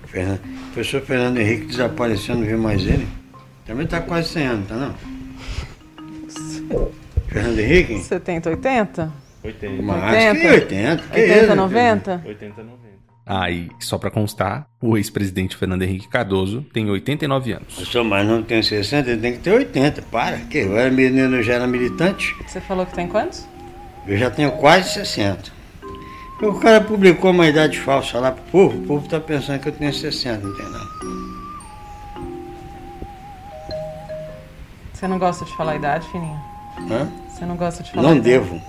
Fernando. 0.07 0.39
O 0.39 0.71
professor 0.74 1.01
Fernando 1.01 1.38
Henrique 1.38 1.65
desapareceu, 1.67 2.36
não 2.36 2.43
vi 2.43 2.55
mais 2.55 2.81
ele. 2.86 3.07
Também 3.65 3.86
tá 3.86 4.01
quase 4.01 4.29
100 4.29 4.45
anos, 4.48 4.67
tá 4.67 4.75
não? 4.75 4.95
Fernando 7.27 7.59
Henrique? 7.59 8.00
70, 8.00 8.50
80? 8.50 9.13
80. 9.43 9.81
Mais 9.83 10.39
que 10.39 10.48
80. 10.48 11.03
Que 11.03 11.19
80, 11.21 11.43
isso, 11.45 11.55
90? 11.55 12.24
80, 12.25 12.63
90. 12.63 12.79
Ah, 13.31 13.51
e 13.51 13.69
só 13.79 14.00
pra 14.00 14.09
constar, 14.09 14.67
o 14.81 14.98
ex-presidente 14.98 15.55
Fernando 15.55 15.83
Henrique 15.83 16.07
Cardoso 16.07 16.65
tem 16.74 16.89
89 16.89 17.51
anos. 17.51 17.77
Eu 17.77 17.86
sou 17.86 18.03
mais 18.03 18.27
não 18.27 18.41
tem 18.41 18.63
60, 18.63 19.12
ele 19.12 19.21
tem 19.21 19.33
que 19.33 19.39
ter 19.39 19.51
80. 19.51 20.01
Para, 20.12 20.38
que 20.38 20.57
eu 20.57 20.75
era 20.75 20.89
menino, 20.89 21.36
eu 21.36 21.43
já 21.43 21.53
era 21.53 21.67
militante. 21.67 22.36
Você 22.48 22.59
falou 22.59 22.88
que 22.88 22.95
tem 22.95 23.07
quantos? 23.07 23.48
Eu 24.09 24.17
já 24.17 24.31
tenho 24.31 24.51
quase 24.53 24.89
60. 24.93 25.51
O 26.41 26.59
cara 26.59 26.81
publicou 26.81 27.29
uma 27.29 27.47
idade 27.47 27.79
falsa 27.79 28.19
lá 28.19 28.31
pro 28.31 28.43
povo, 28.45 28.77
o 28.79 28.87
povo 28.87 29.07
tá 29.07 29.19
pensando 29.19 29.59
que 29.59 29.67
eu 29.69 29.71
tenho 29.73 29.93
60, 29.93 30.47
não 30.47 30.55
tem 30.55 30.65
não. 30.69 30.89
Você 34.91 35.07
não 35.07 35.19
gosta 35.19 35.45
de 35.45 35.55
falar 35.55 35.73
a 35.73 35.75
idade, 35.75 36.07
Fininho? 36.11 36.41
Hã? 36.89 37.07
Você 37.29 37.45
não 37.45 37.55
gosta 37.55 37.83
de 37.83 37.91
falar 37.91 38.01
a 38.01 38.09
Não 38.09 38.17
idade? 38.17 38.29
devo. 38.29 38.61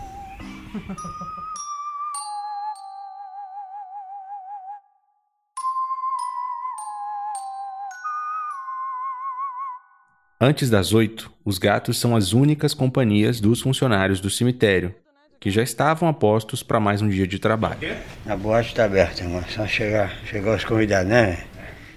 Antes 10.41 10.71
das 10.71 10.93
oito, 10.93 11.31
os 11.45 11.59
gatos 11.59 11.99
são 11.99 12.17
as 12.17 12.33
únicas 12.33 12.73
companhias 12.73 13.41
dos 13.41 13.61
funcionários 13.61 14.21
do 14.21 14.31
cemitério, 14.31 14.95
que 15.41 15.51
já 15.51 15.63
estavam 15.63 16.07
a 16.07 16.13
postos 16.13 16.63
para 16.63 16.79
mais 16.79 17.01
um 17.01 17.09
dia 17.09 17.27
de 17.27 17.39
trabalho. 17.39 17.79
A 18.27 18.37
boate 18.37 18.75
tá 18.75 18.85
aberta, 18.85 19.23
irmão. 19.23 19.43
Só 19.49 19.67
chegar, 19.67 20.15
chegar 20.27 20.55
os 20.55 20.65
convidados, 20.65 21.09
né? 21.09 21.45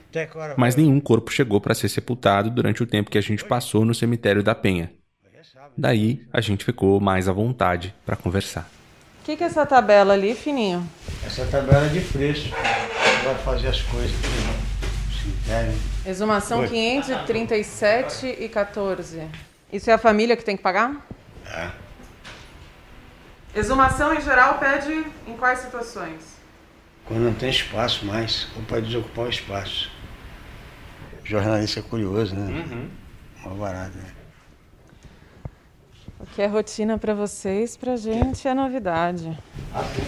Até 0.10 0.24
agora. 0.24 0.56
Mas 0.58 0.78
nenhum 0.78 0.98
corpo 1.02 1.30
chegou 1.30 1.60
para 1.60 1.76
ser 1.76 1.90
sepultado 1.90 2.50
durante 2.50 2.82
o 2.82 2.88
tempo 2.88 3.12
que 3.12 3.18
a 3.18 3.22
gente 3.22 3.44
passou 3.44 3.84
no 3.84 3.94
cemitério 3.94 4.42
da 4.42 4.56
Penha. 4.56 4.90
Daí 5.78 6.22
a 6.32 6.40
gente 6.40 6.64
ficou 6.64 7.02
mais 7.02 7.28
à 7.28 7.34
vontade 7.34 7.94
para 8.06 8.16
conversar. 8.16 8.70
O 9.22 9.26
que, 9.26 9.36
que 9.36 9.44
é 9.44 9.48
essa 9.48 9.66
tabela 9.66 10.14
ali, 10.14 10.36
Fininho? 10.36 10.88
Essa 11.26 11.46
tabela 11.46 11.86
é 11.86 11.90
de 11.90 12.00
preço. 12.00 12.50
Vai 13.26 13.36
fazer 13.44 13.68
as 13.68 13.82
coisas 13.82 14.12
aqui 14.12 15.08
no 15.08 15.22
cemitério. 15.22 15.74
Exumação 16.06 16.60
Oi. 16.62 16.68
537 16.70 18.38
e 18.40 18.48
14. 18.48 19.22
Isso 19.72 19.90
é 19.90 19.94
a 19.94 19.98
família 19.98 20.38
que 20.38 20.46
tem 20.46 20.56
que 20.56 20.64
pagar? 20.64 21.06
É. 21.46 21.83
Exumação 23.56 24.14
em 24.14 24.22
geral 24.22 24.58
pede 24.58 25.06
em 25.28 25.38
quais 25.38 25.60
situações? 25.60 26.38
Quando 27.06 27.22
não 27.22 27.34
tem 27.34 27.52
espaço 27.52 28.04
mais, 28.06 28.48
ou 28.56 28.64
para 28.64 28.82
desocupar 28.82 29.26
o 29.26 29.30
espaço. 29.30 29.92
Jornalista 31.24 31.80
é 31.80 31.84
curioso, 31.84 32.36
né? 32.36 32.66
Uhum. 32.66 32.90
Uma 33.46 33.56
barata, 33.56 33.96
né? 33.96 34.12
O 36.20 36.26
que 36.26 36.42
é 36.42 36.48
rotina 36.48 36.98
pra 36.98 37.14
vocês, 37.14 37.78
pra 37.78 37.96
gente 37.96 38.48
é 38.48 38.54
novidade. 38.56 39.38
Aqui. 39.74 40.02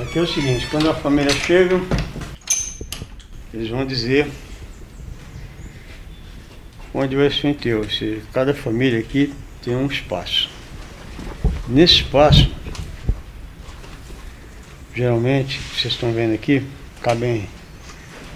Aqui 0.00 0.18
é 0.18 0.22
o 0.22 0.26
seguinte, 0.26 0.66
quando 0.70 0.88
a 0.88 0.94
família 0.94 1.32
chega, 1.32 1.76
eles 3.52 3.68
vão 3.68 3.84
dizer 3.84 4.30
onde 6.94 7.16
vai 7.16 7.28
ser 7.30 7.48
o 7.48 7.50
enterro. 7.50 7.90
Se 7.90 8.22
cada 8.32 8.54
família 8.54 9.00
aqui 9.00 9.34
tem 9.62 9.74
um 9.74 9.86
espaço. 9.86 10.48
Nesse 11.68 11.94
espaço, 11.96 12.50
geralmente, 14.94 15.58
vocês 15.58 15.92
estão 15.92 16.12
vendo 16.12 16.34
aqui, 16.34 16.62
cabem 17.02 17.48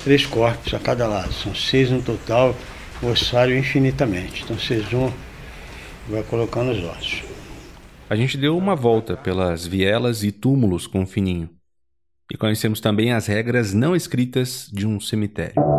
três 0.03 0.27
corpos 0.27 0.75
a 0.75 0.79
cada 0.79 1.07
lado. 1.07 1.33
São 1.33 1.55
seis 1.55 1.91
no 1.91 2.03
total, 2.03 2.57
ossário 3.03 3.57
infinitamente. 3.57 4.43
Então 4.43 4.59
vocês 4.59 4.85
vão 4.87 5.13
vai 6.09 6.23
colocando 6.23 6.73
os 6.73 6.83
ossos. 6.83 7.23
A 8.09 8.17
gente 8.17 8.39
deu 8.39 8.57
uma 8.57 8.75
volta 8.75 9.15
pelas 9.15 9.67
vielas 9.67 10.25
e 10.25 10.33
túmulos 10.33 10.87
com 10.87 11.03
o 11.03 11.07
Fininho. 11.07 11.51
E 12.33 12.37
conhecemos 12.37 12.81
também 12.81 13.13
as 13.13 13.27
regras 13.27 13.75
não 13.75 13.95
escritas 13.95 14.71
de 14.73 14.87
um 14.87 14.99
cemitério. 14.99 15.78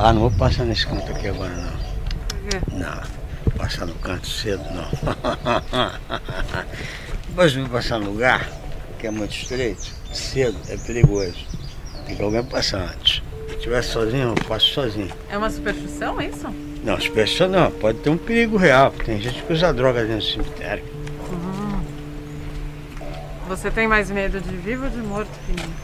Ah, 0.00 0.12
não 0.12 0.20
vou 0.20 0.30
passar 0.30 0.64
nesse 0.64 0.86
canto 0.86 1.10
aqui 1.10 1.26
agora 1.26 1.50
não. 1.50 2.78
Não, 2.78 3.02
vou 3.44 3.54
passar 3.56 3.84
no 3.84 3.96
canto 3.96 4.28
cedo 4.28 4.62
não. 4.72 4.88
Depois 7.26 7.52
eu 7.52 7.62
vou 7.62 7.70
passar 7.70 7.98
no 7.98 8.12
lugar 8.12 8.48
que 8.96 9.08
é 9.08 9.10
muito 9.10 9.34
estreito, 9.34 9.88
cedo, 10.12 10.56
é 10.68 10.76
perigoso. 10.76 11.44
Tem 12.06 12.14
que 12.14 12.22
alguém 12.22 12.44
passar 12.44 12.82
antes. 12.82 13.24
Se 13.48 13.56
estiver 13.56 13.82
sozinho, 13.82 14.34
eu 14.36 14.44
passo 14.46 14.66
sozinho. 14.66 15.10
É 15.28 15.36
uma 15.36 15.50
superstição 15.50 16.22
isso? 16.22 16.46
Não, 16.84 16.96
pessoa 16.96 17.48
não, 17.48 17.68
pode 17.72 17.98
ter 17.98 18.10
um 18.10 18.16
perigo 18.16 18.56
real. 18.56 18.92
Tem 18.92 19.20
gente 19.20 19.42
que 19.42 19.52
usa 19.52 19.72
droga 19.72 20.04
dentro 20.04 20.18
do 20.18 20.32
cemitério. 20.32 20.84
Você 23.48 23.68
tem 23.68 23.88
mais 23.88 24.12
medo 24.12 24.40
de 24.40 24.56
vivo 24.58 24.84
ou 24.84 24.90
de 24.90 24.98
morto, 24.98 25.30
Fininho? 25.44 25.74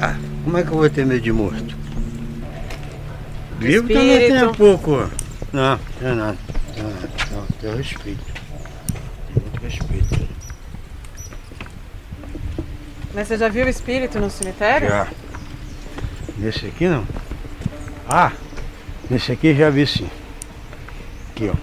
Ah, 0.00 0.16
como 0.44 0.56
é 0.56 0.62
que 0.62 0.68
eu 0.68 0.78
vou 0.78 0.88
ter 0.88 1.04
medo 1.04 1.20
de 1.20 1.32
morto? 1.32 1.79
Vivo 3.60 3.88
também 3.88 4.18
tem 4.18 4.44
um 4.44 4.52
pouco. 4.52 5.10
Não, 5.52 5.70
não 5.70 5.78
tem 5.98 6.14
nada. 6.14 6.38
Não, 6.78 7.46
não, 7.62 7.76
respeito. 7.76 8.24
Tenho 9.28 9.46
muito 9.46 9.60
respeito. 9.60 10.28
Mas 13.14 13.28
você 13.28 13.36
já 13.36 13.48
viu 13.48 13.68
espírito 13.68 14.18
no 14.18 14.30
cemitério? 14.30 14.88
Já. 14.88 15.08
Nesse 16.38 16.66
aqui 16.66 16.88
não. 16.88 17.06
Ah, 18.08 18.32
nesse 19.10 19.30
aqui 19.30 19.54
já 19.54 19.68
vi 19.68 19.86
sim. 19.86 20.08
Aqui, 21.30 21.50
ó. 21.50 21.54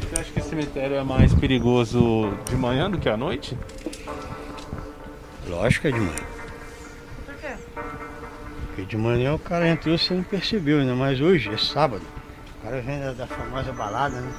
Você 0.00 0.20
acha 0.20 0.32
que 0.32 0.38
esse 0.38 0.48
cemitério 0.48 0.96
é 0.96 1.04
mais 1.04 1.34
perigoso 1.34 2.32
de 2.48 2.56
manhã 2.56 2.90
do 2.90 2.98
que 2.98 3.08
à 3.08 3.18
noite? 3.18 3.58
Lógico 5.46 5.82
que 5.82 5.88
é 5.88 5.92
de 5.92 6.00
manhã. 6.00 6.27
De 8.88 8.96
manhã 8.96 9.34
o 9.34 9.38
cara 9.38 9.68
entrou 9.68 9.94
e 9.94 9.98
você 9.98 10.14
não 10.14 10.22
percebeu, 10.22 10.80
ainda 10.80 10.94
mais 10.94 11.20
hoje, 11.20 11.50
é 11.50 11.58
sábado. 11.58 12.06
O 12.58 12.62
cara 12.62 12.80
vem 12.80 12.98
da, 12.98 13.12
da 13.12 13.26
famosa 13.26 13.70
balada, 13.70 14.18
né? 14.18 14.32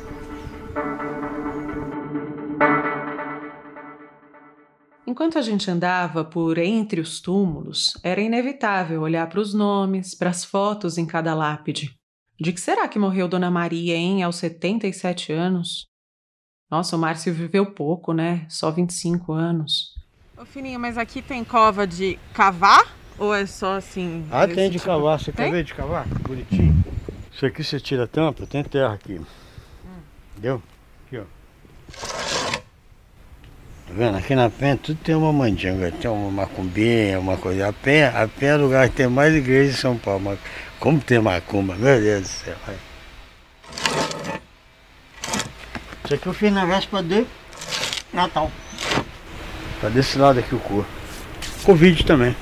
Enquanto 5.05 5.37
a 5.37 5.41
gente 5.43 5.69
andava 5.69 6.25
por 6.25 6.57
entre 6.57 6.99
os 6.99 7.21
túmulos, 7.21 7.93
era 8.03 8.19
inevitável 8.21 9.01
olhar 9.01 9.29
para 9.29 9.39
os 9.39 9.53
nomes, 9.53 10.15
para 10.15 10.31
as 10.31 10.43
fotos 10.43 10.97
em 10.97 11.05
cada 11.05 11.35
lápide. 11.35 11.95
De 12.39 12.51
que 12.51 12.59
será 12.59 12.87
que 12.87 12.97
morreu 12.97 13.27
Dona 13.27 13.51
Maria, 13.51 13.95
hein, 13.95 14.23
aos 14.23 14.37
77 14.37 15.31
anos? 15.31 15.85
Nossa, 16.71 16.95
o 16.95 16.99
Márcio 16.99 17.33
viveu 17.33 17.71
pouco, 17.71 18.13
né? 18.13 18.47
Só 18.49 18.71
25 18.71 19.31
anos. 19.31 19.93
Ô, 20.35 20.43
Fininho, 20.43 20.79
mas 20.79 20.97
aqui 20.97 21.21
tem 21.21 21.43
cova 21.43 21.85
de 21.85 22.17
cavar? 22.33 22.98
Ou 23.19 23.35
é 23.35 23.45
só 23.45 23.75
assim? 23.75 24.25
Ah, 24.31 24.47
tem 24.47 24.69
de 24.69 24.77
tipo? 24.77 24.85
cavar. 24.85 25.19
Você 25.19 25.31
quer 25.31 25.43
Tem? 25.43 25.51
ver 25.51 25.63
de 25.63 25.73
cavar? 25.73 26.05
Bonitinho. 26.07 26.83
Isso 27.31 27.45
aqui 27.45 27.63
você 27.63 27.79
tira 27.79 28.05
a 28.05 28.07
tampa, 28.07 28.45
tem 28.45 28.63
terra 28.63 28.93
aqui. 28.93 29.19
Entendeu? 30.31 30.61
Aqui, 31.05 31.17
ó. 31.19 31.23
Tá 33.87 33.93
vendo? 33.95 34.17
Aqui 34.17 34.35
na 34.35 34.49
penha 34.49 34.77
tudo 34.77 34.99
tem 35.03 35.15
uma 35.15 35.33
mandinga, 35.33 35.91
tem 35.91 36.09
uma 36.09 36.31
macumbinha, 36.31 37.19
uma 37.19 37.37
coisa. 37.37 37.67
A 37.67 37.73
penha, 37.73 38.09
a 38.09 38.27
penha 38.27 38.51
é 38.53 38.55
o 38.55 38.61
lugar 38.61 38.89
que 38.89 38.95
tem 38.95 39.07
mais 39.07 39.35
igreja 39.35 39.71
em 39.71 39.75
São 39.75 39.97
Paulo. 39.97 40.21
Mas 40.21 40.39
como 40.79 40.99
tem 40.99 41.19
macumba, 41.19 41.75
meu 41.75 41.99
Deus 41.99 42.21
do 42.21 42.27
céu. 42.27 42.55
Isso 46.05 46.13
aqui 46.13 46.27
eu 46.27 46.33
fiz 46.33 46.51
na 46.53 46.65
véspera 46.65 47.03
de 47.03 47.25
Natal. 48.13 48.51
Tá 49.81 49.89
desse 49.89 50.17
lado 50.17 50.39
aqui 50.39 50.55
o 50.55 50.59
cor. 50.59 50.85
Covid 51.63 52.03
também. 52.05 52.35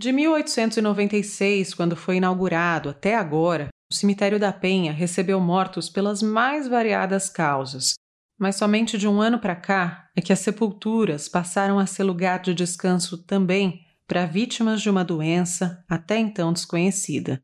De 0.00 0.12
1896, 0.12 1.74
quando 1.74 1.94
foi 1.94 2.16
inaugurado, 2.16 2.88
até 2.88 3.16
agora, 3.16 3.68
o 3.92 3.94
cemitério 3.94 4.40
da 4.40 4.50
Penha 4.50 4.94
recebeu 4.94 5.38
mortos 5.38 5.90
pelas 5.90 6.22
mais 6.22 6.66
variadas 6.66 7.28
causas. 7.28 7.92
Mas 8.38 8.56
somente 8.56 8.96
de 8.96 9.06
um 9.06 9.20
ano 9.20 9.38
para 9.38 9.54
cá 9.54 10.08
é 10.16 10.22
que 10.22 10.32
as 10.32 10.38
sepulturas 10.38 11.28
passaram 11.28 11.78
a 11.78 11.84
ser 11.84 12.04
lugar 12.04 12.40
de 12.40 12.54
descanso 12.54 13.18
também 13.18 13.84
para 14.08 14.24
vítimas 14.24 14.80
de 14.80 14.88
uma 14.88 15.04
doença 15.04 15.84
até 15.86 16.16
então 16.16 16.50
desconhecida. 16.50 17.38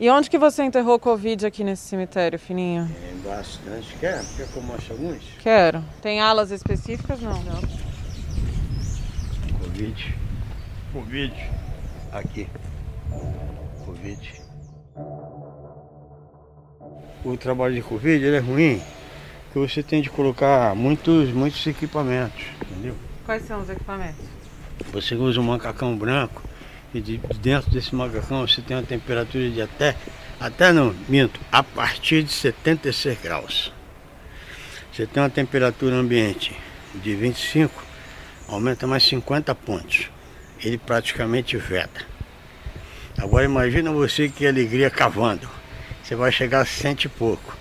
E 0.00 0.08
onde 0.08 0.30
que 0.30 0.38
você 0.38 0.62
enterrou 0.62 0.98
Covid 0.98 1.44
aqui 1.44 1.62
nesse 1.62 1.86
cemitério, 1.88 2.38
Fininho? 2.38 2.88
Tem 2.88 3.18
bastante. 3.30 3.94
Quer? 4.00 4.24
Quer 4.34 4.48
que 4.48 4.56
eu 4.56 4.62
mostre 4.62 4.92
alguns? 4.92 5.22
Quero. 5.40 5.84
Tem 6.00 6.22
alas 6.22 6.52
específicas? 6.52 7.20
Não. 7.20 7.38
Covid. 9.60 10.16
Covid. 10.94 11.57
Aqui. 12.12 12.48
Covid. 13.84 14.42
O 17.24 17.36
trabalho 17.36 17.74
de 17.74 17.82
Covid 17.82 18.24
ele 18.24 18.36
é 18.36 18.40
ruim, 18.40 18.82
porque 19.44 19.58
você 19.58 19.82
tem 19.82 20.00
de 20.00 20.08
colocar 20.08 20.74
muitos, 20.74 21.30
muitos 21.30 21.66
equipamentos, 21.66 22.44
entendeu? 22.62 22.94
Quais 23.26 23.42
são 23.44 23.60
os 23.60 23.68
equipamentos? 23.68 24.24
Você 24.92 25.14
usa 25.14 25.40
um 25.40 25.44
macacão 25.44 25.96
branco 25.96 26.42
e 26.94 27.00
de 27.00 27.18
de 27.18 27.38
dentro 27.38 27.70
desse 27.70 27.94
macacão 27.94 28.46
você 28.46 28.62
tem 28.62 28.76
uma 28.76 28.82
temperatura 28.82 29.50
de 29.50 29.60
até, 29.60 29.96
até 30.40 30.72
não, 30.72 30.94
minto, 31.08 31.38
a 31.52 31.62
partir 31.62 32.22
de 32.22 32.32
76 32.32 33.18
graus. 33.20 33.72
Você 34.92 35.06
tem 35.06 35.22
uma 35.22 35.30
temperatura 35.30 35.96
ambiente 35.96 36.56
de 36.94 37.14
25, 37.14 37.82
aumenta 38.48 38.86
mais 38.86 39.02
50 39.04 39.54
pontos. 39.54 40.10
Ele 40.62 40.78
praticamente 40.78 41.56
veda. 41.56 42.06
Agora 43.16 43.44
imagina 43.44 43.90
você 43.90 44.28
que 44.28 44.46
alegria 44.46 44.90
cavando. 44.90 45.48
Você 46.02 46.14
vai 46.14 46.32
chegar 46.32 46.60
a 46.60 46.64
cento 46.64 47.04
e 47.04 47.08
pouco. 47.08 47.56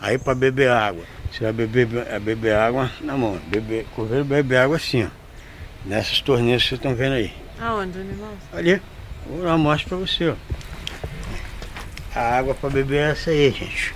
Aí 0.00 0.18
para 0.18 0.34
beber 0.34 0.70
água. 0.70 1.04
Você 1.30 1.44
vai 1.44 1.52
beber, 1.52 1.86
beber 2.20 2.54
água 2.54 2.90
na 3.00 3.16
mão. 3.16 3.40
Beber, 3.46 3.86
coveiro 3.94 4.24
bebe 4.24 4.56
água 4.56 4.76
assim, 4.76 5.04
ó. 5.04 5.08
Nessas 5.84 6.20
torneiras 6.20 6.62
que 6.62 6.68
vocês 6.70 6.78
estão 6.78 6.94
vendo 6.94 7.14
aí. 7.14 7.32
Aonde, 7.60 7.98
animal? 7.98 8.32
Ali, 8.52 8.80
vou 9.26 9.44
uma 9.44 9.58
mostra 9.58 9.88
pra 9.88 9.98
você, 9.98 10.30
ó. 10.30 10.34
A 12.14 12.38
água 12.38 12.54
para 12.54 12.70
beber 12.70 12.96
é 12.96 13.10
essa 13.10 13.30
aí, 13.30 13.50
gente. 13.50 13.94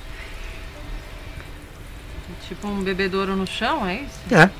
Tipo 2.48 2.66
um 2.66 2.83
bebedouro 2.83 3.37
no 3.37 3.46
chão, 3.46 3.87
é 3.87 4.01
isso? 4.01 4.35
É. 4.35 4.51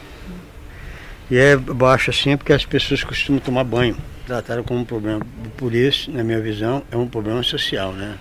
E 1.31 1.37
é 1.37 1.57
baixo 1.57 2.11
assim 2.11 2.37
porque 2.37 2.53
as 2.53 2.64
pessoas 2.64 3.05
costumam 3.05 3.41
tomar 3.41 3.64
banho. 3.64 3.97
Trataram 4.27 4.62
como 4.62 4.81
um 4.81 4.85
problema. 4.85 5.21
Por 5.57 5.75
isso, 5.75 6.11
na 6.11 6.25
minha 6.25 6.41
visão, 6.41 6.83
é 6.91 6.97
um 6.97 7.07
problema 7.07 7.43
social, 7.43 7.93
né? 7.93 8.19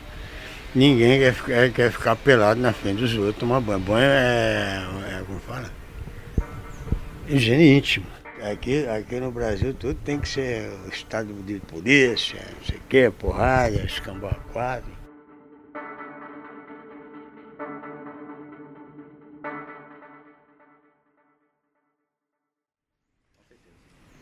Ninguém 0.75 1.19
quer 1.19 1.33
ficar, 1.33 1.69
quer 1.69 1.91
ficar 1.91 2.15
pelado 2.17 2.59
na 2.59 2.73
frente 2.73 2.99
dos 2.99 3.13
outros 3.15 3.37
tomar 3.37 3.61
banho. 3.61 3.79
Banho 3.79 4.05
é, 4.05 4.83
é 5.09 5.23
como 5.25 5.39
fala? 5.39 5.71
Higiene 7.27 7.77
íntimo. 7.77 8.05
Aqui, 8.41 8.85
aqui 8.87 9.19
no 9.19 9.31
Brasil 9.31 9.73
tudo 9.73 9.95
tem 9.95 10.19
que 10.19 10.29
ser 10.29 10.69
estado 10.93 11.33
de 11.43 11.59
polícia, 11.59 12.39
não 12.55 12.65
sei 12.65 12.77
o 12.77 12.81
quê, 12.87 13.11
porrada, 13.17 13.83
escambau 13.83 14.37
quadro. 14.53 14.96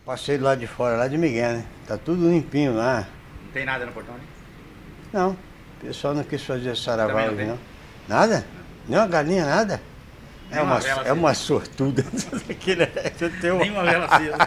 Passei 0.06 0.38
do 0.38 0.44
lado 0.44 0.60
de 0.60 0.68
fora, 0.68 0.98
lá 0.98 1.08
de 1.08 1.18
Miguel, 1.18 1.54
né? 1.54 1.66
Tá 1.88 1.98
tudo 1.98 2.30
limpinho 2.30 2.76
lá. 2.76 3.08
Não 3.44 3.52
tem 3.52 3.66
nada 3.66 3.86
no 3.88 3.92
portão, 3.92 4.14
né? 4.14 4.22
Não, 5.12 5.32
o 5.32 5.38
pessoal 5.86 6.14
não 6.14 6.24
quis 6.24 6.44
fazer 6.44 6.76
saravá 6.78 7.26
não 7.26 7.34
não. 7.46 7.60
Nada? 8.08 8.46
Nem 8.88 9.00
uma 9.00 9.08
galinha, 9.08 9.46
nada? 9.46 9.82
É 10.52 10.56
Nem 10.58 10.64
uma 10.64 10.74
uma, 10.74 10.80
vela 10.80 11.04
é 11.08 11.14
uma 11.14 11.34
sortuda. 11.34 12.06
É- 12.68 13.14
eu, 13.20 13.32
tenho 13.42 13.58
Nenhuma 13.58 13.84
vela 13.84 14.06
acesa. 14.06 14.38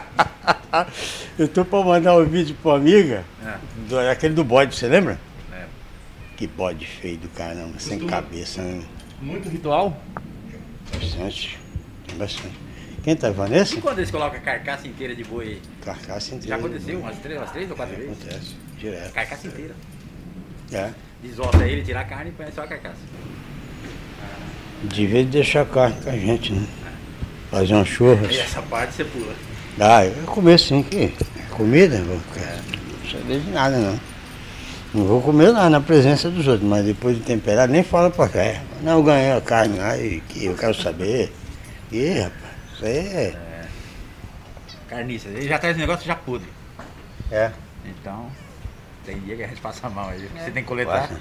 eu 1.38 1.49
tô 1.49 1.64
pra 1.64 1.83
mandar 1.83 2.14
um 2.16 2.25
vídeo 2.25 2.57
pra 2.62 2.75
amiga, 2.75 3.25
É. 3.44 3.59
do- 3.88 3.99
aquele 3.99 4.35
do 4.35 4.44
bode, 4.44 4.77
você 4.77 4.87
lembra? 4.87 5.18
É. 5.53 5.64
Que 6.37 6.47
bode 6.47 6.87
feio 6.87 7.16
do 7.18 7.29
caramba, 7.31 7.79
sem 7.81 7.99
cabeça, 8.07 8.62
né? 8.62 8.85
Muito 9.21 9.49
ritual. 9.49 10.01
Bastante, 10.92 11.59
tem 12.07 12.16
bastante. 12.16 12.67
Quem 13.09 13.16
tá, 13.16 13.31
Vanessa? 13.31 13.75
E 13.75 13.81
quando 13.81 14.01
eles 14.01 14.11
colocam 14.11 14.38
a 14.38 14.42
carcaça 14.42 14.87
inteira 14.87 15.16
de 15.16 15.25
boi? 15.25 15.62
Carcaça 15.83 16.33
Já 16.33 16.37
inteira. 16.37 16.57
aconteceu 16.57 17.01
umas 17.01 17.16
três, 17.16 17.38
umas 17.38 17.51
três 17.53 17.71
ou 17.71 17.75
quatro 17.75 17.97
vezes? 17.97 18.12
Acontece, 18.12 18.55
direto. 18.79 19.12
Carcaça 19.14 19.47
inteira. 19.47 19.75
É. 20.71 20.90
Desossa 21.23 21.66
ele, 21.66 21.83
tira 21.83 22.01
a 22.01 22.05
carne 22.05 22.29
e 22.29 22.33
põe 22.35 22.53
só 22.55 22.64
a 22.64 22.66
carcaça. 22.66 22.99
Devia 24.83 25.25
deixar 25.25 25.64
carne 25.64 25.97
com 26.03 26.11
a 26.11 26.18
gente, 26.18 26.53
né? 26.53 26.66
Fazer 27.51 27.75
um 27.77 27.83
churras. 27.87 28.31
E 28.31 28.40
essa 28.40 28.61
parte 28.61 28.92
você 28.92 29.05
pula. 29.05 29.33
Ah, 29.81 30.05
eu 30.05 30.12
vou 30.12 30.35
comer 30.35 30.61
sim, 30.61 30.83
que 30.83 31.05
é 31.05 31.11
comida, 31.57 32.03
vou 32.03 32.21
ficar. 32.21 32.57
Não 32.57 33.11
sabia 33.11 33.40
de 33.40 33.51
nada 33.51 33.79
não. 33.79 34.01
Não 34.92 35.05
vou 35.07 35.23
comer 35.23 35.49
lá 35.49 35.71
na 35.71 35.81
presença 35.81 36.29
dos 36.29 36.47
outros, 36.47 36.68
mas 36.68 36.85
depois 36.85 37.16
de 37.16 37.23
temperar, 37.23 37.68
nem 37.68 37.83
fala 37.83 38.11
pra 38.11 38.29
cá. 38.29 38.61
Não, 38.83 38.99
eu 38.99 39.03
ganhei 39.03 39.33
a 39.33 39.40
carne 39.40 39.79
lá 39.79 39.97
e 39.97 40.21
que 40.29 40.44
eu 40.44 40.55
quero 40.55 40.75
saber. 40.75 41.33
Ih, 41.90 42.21
rapaz, 42.21 42.47
isso 42.78 42.86
aí 42.86 42.98
é. 42.98 43.68
Carniça. 44.88 45.28
Ele 45.28 45.48
já 45.48 45.58
traz 45.58 45.76
o 45.76 45.80
negócio 45.80 46.06
já 46.06 46.14
podre. 46.14 46.48
É. 47.30 47.50
Então, 47.84 48.30
tem 49.04 49.18
dia 49.20 49.36
que 49.36 49.42
a 49.42 49.48
gente 49.48 49.60
passa 49.60 49.88
mal 49.88 50.08
aí. 50.08 50.28
Você 50.34 50.50
tem 50.50 50.62
que 50.62 50.68
coletar. 50.68 51.08
Passa. 51.08 51.20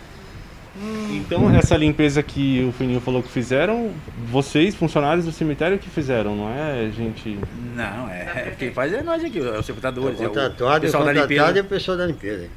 Então, 1.11 1.53
essa 1.55 1.75
limpeza 1.75 2.21
que 2.21 2.63
o 2.63 2.71
Fininho 2.71 3.01
falou 3.01 3.23
que 3.23 3.29
fizeram, 3.29 3.91
vocês, 4.27 4.75
funcionários 4.75 5.25
do 5.25 5.31
cemitério, 5.31 5.79
que 5.79 5.89
fizeram, 5.89 6.35
não 6.35 6.49
é 6.49 6.91
gente. 6.91 7.39
Não, 7.75 8.07
é. 8.09 8.53
Quem 8.59 8.71
faz 8.71 8.93
é 8.93 9.01
nós 9.01 9.23
aqui, 9.23 9.39
é 9.39 9.59
os 9.59 9.65
sepultadores. 9.65 10.19
O 10.19 10.23
é 10.23 10.27
o 10.27 10.29
contratado, 10.29 10.77
o 10.77 10.81
pessoal 10.81 11.03
da 11.03 11.13
e 11.13 11.17
limpeza. 11.17 11.61
o 11.61 11.63
pessoal 11.65 11.97
da 11.97 12.05
limpeza. 12.05 12.47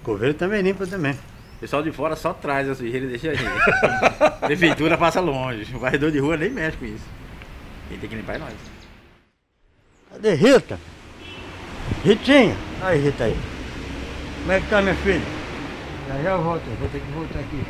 O 0.00 0.04
coveiro 0.04 0.34
também 0.34 0.60
limpa 0.60 0.86
também. 0.86 1.12
O 1.12 1.60
pessoal 1.60 1.82
de 1.82 1.92
fora 1.92 2.16
só 2.16 2.32
traz 2.32 2.68
a 2.68 2.74
sujeira 2.74 3.06
e 3.06 3.10
deixa 3.10 3.30
a 3.30 3.34
gente. 3.34 3.50
Prefeitura 4.46 4.98
passa 4.98 5.20
longe. 5.20 5.74
O 5.74 5.78
varredor 5.78 6.10
de 6.10 6.18
rua 6.18 6.36
nem 6.36 6.50
mexe 6.50 6.76
com 6.76 6.84
isso. 6.84 7.17
Quem 7.88 7.98
tem 7.98 8.08
que 8.08 8.16
limpar 8.16 8.36
é 8.36 8.38
nós. 8.38 8.52
Cadê 10.12 10.34
Rita? 10.34 10.78
Ritinha? 12.04 12.56
Aí, 12.82 13.00
Rita 13.02 13.24
aí. 13.24 13.36
Como 14.40 14.52
é 14.52 14.60
que 14.60 14.66
tá, 14.68 14.82
minha 14.82 14.94
filha? 14.96 15.22
Já 16.08 16.22
já 16.22 16.30
eu 16.30 16.42
volto, 16.42 16.62
vou 16.78 16.88
ter 16.88 17.00
que 17.00 17.12
voltar 17.12 17.38
aqui. 17.40 17.62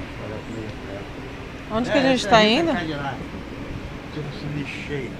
Onde 1.70 1.88
É, 1.88 1.92
que 1.92 1.98
a 1.98 2.02
gente 2.02 2.26
tá 2.26 2.38
Rita 2.40 2.50
indo? 2.62 2.72
cai 2.72 2.86
de 2.86 2.92
lá. 2.94 3.14
Assim, 4.18 4.58
lixeira. 4.58 5.10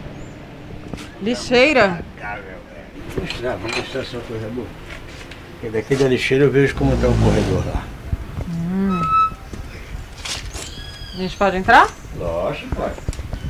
Lixeira? 1.22 2.04
Vou 3.14 3.24
mostrar, 3.24 3.56
vou 3.56 3.70
mostrar 3.76 4.04
só 4.04 4.18
coisa 4.20 4.48
boa. 4.48 4.66
Porque 5.52 5.70
daqui 5.70 5.96
da 5.96 6.08
lixeira 6.08 6.44
eu 6.44 6.50
vejo 6.50 6.74
como 6.74 6.96
tá 6.96 7.08
o 7.08 7.14
corredor 7.18 7.64
lá. 7.66 7.84
A 11.14 11.16
gente 11.20 11.36
pode 11.36 11.56
entrar? 11.56 11.88
Lógico, 12.16 12.74
pode. 12.76 12.94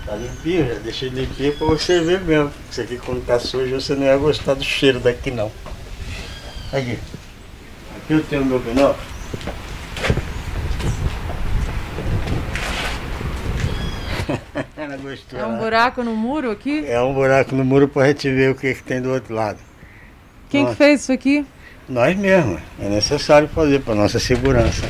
Tá 0.08 0.16
limpinho, 0.16 0.66
já 0.66 0.74
deixei 0.76 1.10
limpinho 1.10 1.54
pra 1.58 1.66
você 1.66 2.00
ver 2.00 2.22
mesmo. 2.22 2.50
Isso 2.70 2.80
aqui 2.80 2.96
quando 2.96 3.26
tá 3.26 3.38
sujo 3.38 3.78
você 3.78 3.94
não 3.94 4.04
ia 4.04 4.16
gostar 4.16 4.54
do 4.54 4.64
cheiro 4.64 4.98
daqui 5.00 5.30
não. 5.30 5.52
Aqui. 6.72 6.98
Aqui 7.94 8.14
eu 8.14 8.24
tenho 8.24 8.40
o 8.40 8.46
meu 8.46 8.58
binóculo. 8.58 8.96
Ela 14.78 14.96
gostou. 14.96 15.38
É 15.38 15.44
um 15.44 15.52
né? 15.52 15.58
buraco 15.58 16.02
no 16.02 16.16
muro 16.16 16.50
aqui? 16.52 16.86
É 16.86 16.98
um 17.02 17.12
buraco 17.12 17.54
no 17.54 17.62
muro 17.62 17.86
pra 17.86 18.06
gente 18.06 18.30
ver 18.30 18.52
o 18.52 18.54
que, 18.54 18.72
que 18.76 18.82
tem 18.82 19.02
do 19.02 19.12
outro 19.12 19.34
lado. 19.34 19.58
Quem 20.48 20.64
que 20.64 20.74
fez 20.74 21.02
isso 21.02 21.12
aqui? 21.12 21.44
Nós 21.86 22.16
mesmos. 22.16 22.62
É 22.80 22.88
necessário 22.88 23.46
fazer 23.48 23.80
para 23.80 23.94
nossa 23.94 24.18
segurança. 24.18 24.88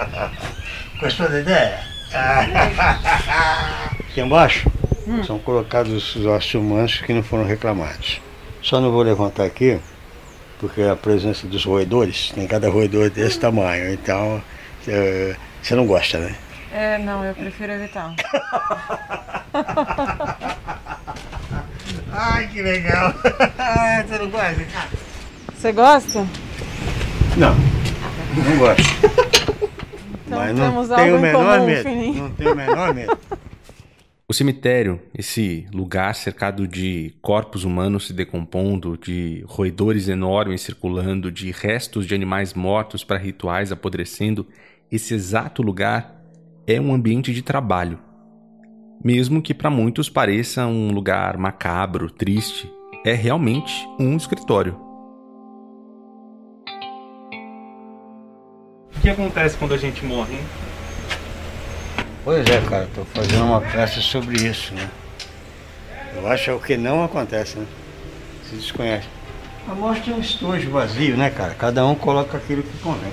Gostou 0.98 1.28
da 1.28 1.38
ideia? 1.38 1.80
Aqui 4.12 4.20
embaixo 4.20 4.70
Hum. 5.06 5.24
São 5.24 5.38
colocados 5.38 6.14
os 6.14 6.24
ossos 6.24 6.54
humanos 6.54 7.00
que 7.00 7.12
não 7.12 7.22
foram 7.24 7.44
reclamados. 7.44 8.20
Só 8.62 8.80
não 8.80 8.92
vou 8.92 9.02
levantar 9.02 9.44
aqui, 9.44 9.80
porque 10.60 10.82
a 10.82 10.94
presença 10.94 11.46
dos 11.46 11.64
roedores, 11.64 12.30
tem 12.30 12.46
cada 12.46 12.70
roedor 12.70 13.10
desse 13.10 13.40
tamanho, 13.40 13.92
então 13.92 14.40
é, 14.86 15.34
você 15.60 15.74
não 15.74 15.86
gosta, 15.86 16.18
né? 16.18 16.36
É, 16.72 16.98
não, 16.98 17.24
eu 17.24 17.34
prefiro 17.34 17.72
evitar. 17.72 18.14
Ai, 22.12 22.46
que 22.46 22.62
legal! 22.62 23.12
Você 24.06 24.18
não 24.18 24.30
gosta? 24.30 24.66
Você 25.54 25.72
gosta? 25.72 26.26
Não, 27.36 27.54
não 28.36 28.58
gosto. 28.58 28.82
Então 30.24 30.38
Mas 30.40 30.56
temos 30.58 30.88
não 30.88 30.96
algo 30.96 30.96
tenho 30.96 31.14
o 31.14 31.18
em 31.18 31.20
menor 31.20 31.58
comum, 31.58 31.66
medo. 31.66 31.90
Não 32.18 32.30
tenho 32.30 32.52
o 32.52 32.56
menor 32.56 32.94
medo. 32.94 33.18
O 34.32 34.34
cemitério, 34.34 34.98
esse 35.12 35.66
lugar 35.74 36.14
cercado 36.14 36.66
de 36.66 37.14
corpos 37.20 37.64
humanos 37.64 38.06
se 38.06 38.14
decompondo, 38.14 38.96
de 38.96 39.44
roedores 39.46 40.08
enormes 40.08 40.62
circulando, 40.62 41.30
de 41.30 41.50
restos 41.50 42.06
de 42.06 42.14
animais 42.14 42.54
mortos 42.54 43.04
para 43.04 43.18
rituais 43.18 43.70
apodrecendo, 43.70 44.46
esse 44.90 45.12
exato 45.12 45.60
lugar 45.60 46.18
é 46.66 46.80
um 46.80 46.94
ambiente 46.94 47.30
de 47.34 47.42
trabalho. 47.42 47.98
Mesmo 49.04 49.42
que 49.42 49.52
para 49.52 49.68
muitos 49.68 50.08
pareça 50.08 50.66
um 50.66 50.92
lugar 50.92 51.36
macabro, 51.36 52.08
triste, 52.08 52.72
é 53.04 53.12
realmente 53.12 53.86
um 54.00 54.16
escritório. 54.16 54.80
O 58.96 59.00
que 59.02 59.10
acontece 59.10 59.58
quando 59.58 59.74
a 59.74 59.76
gente 59.76 60.02
morre, 60.06 60.36
hein? 60.36 60.71
Pois 62.24 62.46
é, 62.48 62.60
cara, 62.60 62.88
tô 62.94 63.04
fazendo 63.06 63.44
uma 63.44 63.60
peça 63.60 64.00
sobre 64.00 64.36
isso, 64.46 64.72
né? 64.74 64.88
Eu 66.14 66.26
acho 66.28 66.44
que 66.44 66.50
é 66.50 66.52
o 66.52 66.60
que 66.60 66.76
não 66.76 67.02
acontece, 67.02 67.58
né? 67.58 67.66
Se 68.48 68.54
desconhece. 68.54 69.08
A 69.68 69.74
morte 69.74 70.10
é 70.10 70.14
um 70.14 70.20
estojo 70.20 70.70
vazio, 70.70 71.16
né, 71.16 71.30
cara? 71.30 71.54
Cada 71.54 71.84
um 71.84 71.94
coloca 71.94 72.36
aquilo 72.36 72.62
que 72.62 72.78
convém. 72.78 73.12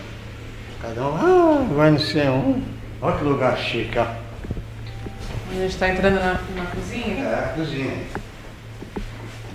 Cada 0.82 1.02
um, 1.02 1.16
ah, 1.16 1.66
vai 1.76 1.90
no 1.92 2.00
ser 2.00 2.30
um. 2.30 2.62
Olha 3.02 3.18
que 3.18 3.24
lugar 3.24 3.58
chique, 3.58 3.98
ó. 3.98 4.04
A 4.04 5.54
gente 5.54 5.78
tá 5.78 5.90
entrando 5.90 6.16
na, 6.16 6.34
na 6.56 6.66
cozinha. 6.68 7.24
É 7.24 7.34
a 7.34 7.54
cozinha. 7.56 7.98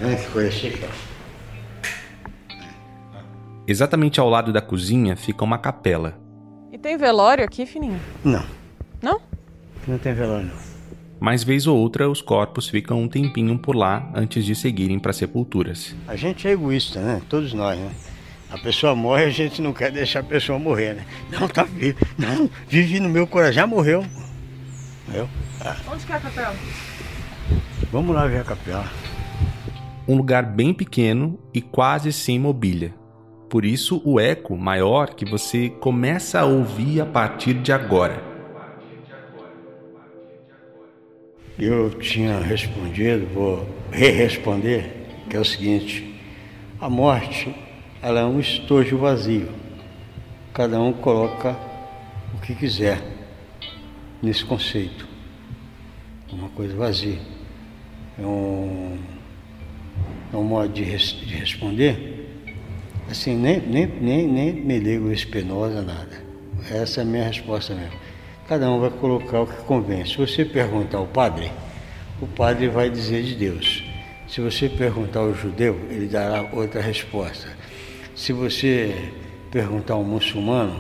Olha 0.03 0.17
que 0.17 0.27
coisa 0.31 0.51
chique, 0.51 0.85
ó. 0.85 1.15
Exatamente 3.67 4.19
ao 4.19 4.29
lado 4.29 4.53
da 4.53 4.61
cozinha 4.61 5.17
fica 5.17 5.45
uma 5.45 5.59
capela. 5.59 6.19
E 6.73 6.79
tem 6.79 6.97
velório 6.97 7.45
aqui, 7.45 7.65
Fininho? 7.65 8.01
Não, 8.25 8.41
Não? 8.41 8.64
Não 9.91 9.99
tem 9.99 10.15
velório 10.15 10.47
não. 10.47 10.75
Mas 11.21 11.43
vez 11.43 11.67
ou 11.67 11.79
outra 11.79 12.09
os 12.11 12.21
corpos 12.21 12.69
ficam 12.69 13.01
um 13.01 13.09
tempinho 13.09 13.59
por 13.59 13.75
lá 13.75 14.11
antes 14.15 14.45
de 14.45 14.55
seguirem 14.55 14.99
para 14.99 15.13
sepulturas. 15.13 15.95
A 16.07 16.17
gente 16.17 16.47
é 16.47 16.51
egoísta, 16.51 17.01
né? 17.01 17.23
Todos 17.29 17.53
nós, 17.53 17.79
né? 17.79 17.91
A 18.51 18.59
pessoa 18.59 18.95
morre, 18.95 19.25
a 19.25 19.31
gente 19.31 19.63
não 19.63 19.73
quer 19.73 19.91
deixar 19.91 20.21
a 20.21 20.25
pessoa 20.25 20.59
morrer, 20.59 20.95
né? 20.95 21.07
Não, 21.31 21.49
tá 21.49 21.65
vivo. 21.65 21.99
Não, 22.19 22.51
vive 22.69 23.01
no 23.01 23.09
meu 23.09 23.27
coração. 23.27 23.55
Já 23.55 23.67
morreu. 23.67 24.05
Morreu. 25.07 25.29
Onde 25.91 26.05
que 26.05 26.13
é 26.13 26.17
a 26.17 26.21
capela? 26.21 26.55
Vamos 27.91 28.15
lá 28.15 28.27
ver 28.27 28.41
a 28.41 28.45
capela. 28.45 28.91
Um 30.07 30.17
lugar 30.17 30.45
bem 30.45 30.75
pequeno 30.75 31.39
e 31.55 31.63
quase 31.63 32.13
sem 32.13 32.39
mobília. 32.39 32.95
Por 33.49 33.65
isso 33.65 34.03
o 34.05 34.21
eco 34.21 34.57
maior 34.57 35.15
que 35.15 35.25
você 35.25 35.71
começa 35.71 36.41
a 36.41 36.45
ouvir 36.45 37.01
a 37.01 37.07
partir 37.07 37.55
de 37.55 37.73
agora. 37.73 38.34
Eu 41.59 41.91
tinha 41.91 42.39
respondido, 42.41 43.27
vou 43.33 43.69
re-responder, 43.93 44.91
que 45.31 45.37
é 45.37 45.41
o 45.41 45.45
seguinte: 45.45 46.21
a 46.81 46.91
morte 46.91 47.55
ela 48.03 48.21
é 48.21 48.25
um 48.25 48.41
estojo 48.41 48.99
vazio. 48.99 49.49
Cada 50.53 50.81
um 50.81 50.93
coloca 50.93 51.57
o 52.35 52.39
que 52.41 52.55
quiser 52.55 53.01
nesse 54.23 54.45
conceito. 54.45 55.07
Uma 56.33 56.49
coisa 56.51 56.75
vazia. 56.75 57.19
É 58.19 58.23
um, 58.23 58.99
é 60.33 60.37
um 60.37 60.43
modo 60.45 60.73
de, 60.73 60.83
res- 60.83 61.13
de 61.13 61.35
responder. 61.35 62.29
Assim, 63.09 63.37
nem, 63.37 63.61
nem, 63.61 63.87
nem, 63.87 64.27
nem 64.27 64.53
me 64.53 64.79
ligo 64.79 65.11
espinosa, 65.13 65.83
nada. 65.83 66.25
Essa 66.71 67.01
é 67.01 67.03
a 67.03 67.07
minha 67.07 67.25
resposta 67.25 67.75
mesmo. 67.75 67.93
Cada 68.47 68.71
um 68.71 68.79
vai 68.79 68.91
colocar 68.91 69.41
o 69.41 69.47
que 69.47 69.57
convém. 69.65 70.05
Se 70.05 70.19
você 70.19 70.45
perguntar 70.45 70.99
ao 70.99 71.07
padre, 71.07 71.51
o 72.21 72.27
padre 72.27 72.69
vai 72.69 72.91
dizer 72.91 73.23
de 73.23 73.35
Deus. 73.35 73.83
Se 74.29 74.43
você 74.43 74.69
perguntar 74.69 75.21
ao 75.21 75.33
judeu, 75.33 75.81
ele 75.89 76.07
dará 76.07 76.51
outra 76.53 76.83
resposta. 76.83 77.49
Se 78.15 78.35
você 78.35 79.13
perguntar 79.51 79.95
ao 79.95 80.05
muçulmano, 80.05 80.79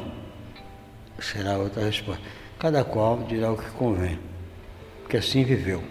será 1.18 1.56
outra 1.56 1.86
resposta. 1.86 2.22
Cada 2.58 2.84
qual 2.84 3.24
dirá 3.26 3.50
o 3.50 3.56
que 3.56 3.70
convém, 3.70 4.18
porque 5.00 5.16
assim 5.16 5.42
viveu. 5.42 5.82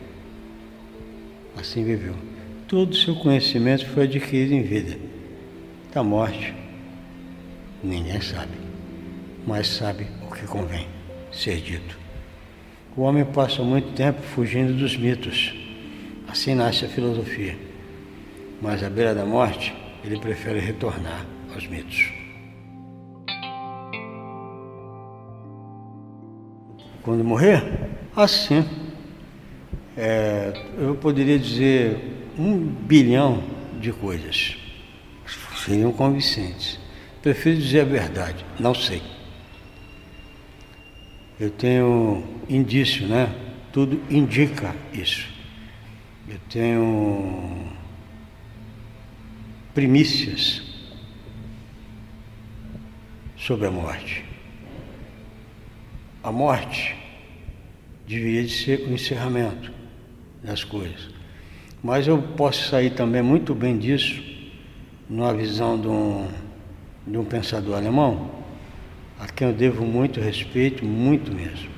Assim 1.60 1.84
viveu. 1.84 2.14
Todo 2.68 2.92
o 2.92 2.96
seu 2.96 3.16
conhecimento 3.16 3.88
foi 3.90 4.04
adquirido 4.04 4.54
em 4.54 4.62
vida. 4.62 4.96
Da 5.92 6.04
morte, 6.04 6.54
ninguém 7.84 8.22
sabe, 8.22 8.58
mas 9.46 9.68
sabe 9.68 10.08
o 10.28 10.34
que 10.34 10.46
convém 10.46 10.93
ser 11.34 11.58
dito. 11.58 11.98
O 12.96 13.02
homem 13.02 13.26
passa 13.26 13.64
muito 13.64 13.94
tempo 13.94 14.22
fugindo 14.22 14.74
dos 14.74 14.96
mitos. 14.96 15.54
Assim 16.28 16.54
nasce 16.54 16.86
a 16.86 16.88
filosofia. 16.88 17.58
Mas 18.62 18.84
à 18.84 18.90
beira 18.90 19.14
da 19.14 19.26
morte, 19.26 19.74
ele 20.06 20.20
prefere 20.20 20.60
retornar 20.60 21.26
aos 21.54 21.68
mitos. 21.68 22.12
Quando 27.02 27.24
morrer, 27.24 27.62
assim, 28.16 28.64
é, 29.98 30.54
eu 30.78 30.96
poderia 30.96 31.38
dizer 31.38 31.98
um 32.38 32.58
bilhão 32.58 33.44
de 33.80 33.92
coisas. 33.92 34.56
Seriam 35.66 35.92
convincentes. 35.92 36.80
Prefiro 37.22 37.58
dizer 37.58 37.82
a 37.82 37.86
verdade, 37.86 38.46
não 38.60 38.74
sei. 38.74 39.02
Eu 41.44 41.50
tenho 41.50 42.24
indício, 42.48 43.06
né? 43.06 43.30
Tudo 43.74 44.02
indica 44.10 44.74
isso. 44.94 45.28
Eu 46.26 46.40
tenho 46.50 47.68
primícias 49.74 50.62
sobre 53.36 53.68
a 53.68 53.72
morte. 53.72 54.24
A 56.24 56.32
morte 56.32 56.96
deveria 58.08 58.46
de 58.46 58.54
ser 58.54 58.88
o 58.88 58.94
encerramento 58.94 59.70
das 60.42 60.64
coisas. 60.64 61.10
Mas 61.84 62.08
eu 62.08 62.22
posso 62.22 62.70
sair 62.70 62.92
também 62.92 63.22
muito 63.22 63.54
bem 63.54 63.78
disso 63.78 64.24
numa 65.10 65.34
visão 65.34 65.78
de 65.78 65.90
um, 65.90 66.26
de 67.06 67.18
um 67.18 67.26
pensador 67.26 67.76
alemão, 67.76 68.43
a 69.24 69.28
quem 69.28 69.48
eu 69.48 69.54
devo 69.54 69.86
muito 69.86 70.20
respeito, 70.20 70.84
muito 70.84 71.32
mesmo, 71.32 71.70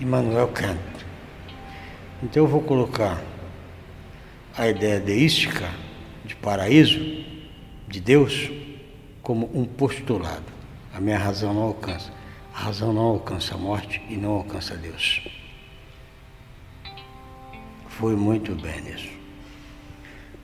Immanuel 0.00 0.48
Kant. 0.48 0.80
Então 2.20 2.42
eu 2.42 2.48
vou 2.48 2.60
colocar 2.60 3.22
a 4.56 4.66
ideia 4.66 4.98
deística 4.98 5.70
de 6.24 6.34
paraíso, 6.34 6.98
de 7.86 8.00
Deus, 8.00 8.50
como 9.22 9.48
um 9.54 9.64
postulado. 9.64 10.52
A 10.92 11.00
minha 11.00 11.16
razão 11.16 11.54
não 11.54 11.62
alcança. 11.62 12.12
A 12.52 12.58
razão 12.58 12.92
não 12.92 13.02
alcança 13.02 13.54
a 13.54 13.58
morte 13.58 14.02
e 14.08 14.16
não 14.16 14.32
alcança 14.32 14.74
Deus. 14.74 15.22
Foi 17.86 18.16
muito 18.16 18.56
bem 18.56 18.80
nisso. 18.80 19.10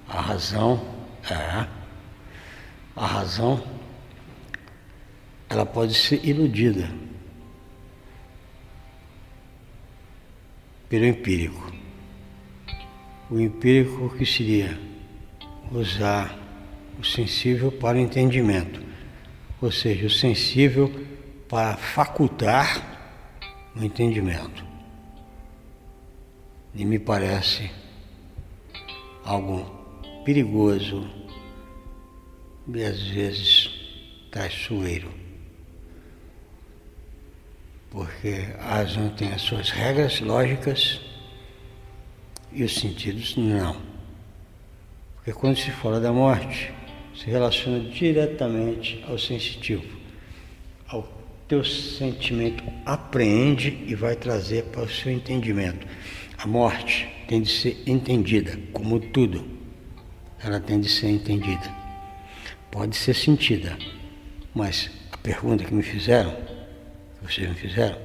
A 0.09 0.21
razão 0.21 0.81
é. 1.29 1.67
A 2.95 3.07
razão 3.07 3.61
ela 5.55 5.65
pode 5.65 5.95
ser 5.95 6.25
iludida 6.25 6.91
pelo 10.89 11.07
empírico. 11.07 11.73
O 13.31 13.39
empírico 13.39 14.11
que 14.17 14.27
seria 14.27 14.79
usar 15.71 16.37
o 16.99 17.05
sensível 17.05 17.71
para 17.71 17.97
o 17.97 18.01
entendimento, 18.01 18.83
ou 19.63 19.71
seja, 19.71 20.07
o 20.07 20.11
sensível 20.11 20.93
para 21.49 21.77
facultar 21.77 23.31
o 23.77 23.83
entendimento. 23.83 24.65
E 26.75 26.85
me 26.85 26.99
parece 26.99 27.71
algo 29.25 29.65
perigoso 30.25 31.09
e 32.67 32.83
às 32.83 33.01
vezes 33.01 33.71
traiçoeiro. 34.33 35.24
Porque 37.95 38.49
a 38.59 38.79
razão 38.79 39.09
tem 39.11 39.29
as 39.33 39.41
suas 39.41 39.71
regras 39.71 40.21
lógicas 40.21 41.01
E 42.53 42.65
os 42.65 42.75
sentidos 42.75 43.37
não. 43.37 43.77
Porque 45.15 45.33
quando 45.33 45.57
se 45.57 45.71
fala 45.71 46.01
da 46.01 46.13
morte, 46.13 46.73
se 47.17 47.27
relaciona 47.31 47.79
diretamente 47.91 49.03
ao 49.09 49.17
sensitivo, 49.17 49.85
ao 50.89 51.09
teu 51.49 51.65
sentimento 51.65 52.65
apreende 52.85 53.85
e 53.87 53.95
vai 53.95 54.17
trazer 54.17 54.65
para 54.65 54.83
o 54.83 54.89
seu 54.89 55.13
entendimento. 55.13 55.87
A 56.39 56.47
morte 56.47 57.09
tem 57.29 57.43
de 57.43 57.51
ser 57.51 57.83
entendida, 57.87 58.59
como 58.73 59.01
tudo. 59.01 59.45
Ela 60.43 60.61
tem 60.61 60.81
de 60.81 60.89
ser 60.89 61.09
entendida. 61.09 61.73
Pode 62.71 62.97
ser 62.97 63.15
sentida, 63.15 63.79
mas 64.53 64.91
a 65.11 65.17
pergunta 65.17 65.65
que 65.65 65.73
me 65.73 65.83
fizeram, 65.83 66.54
vocês 67.25 67.49
me 67.49 67.55
fizeram, 67.55 67.99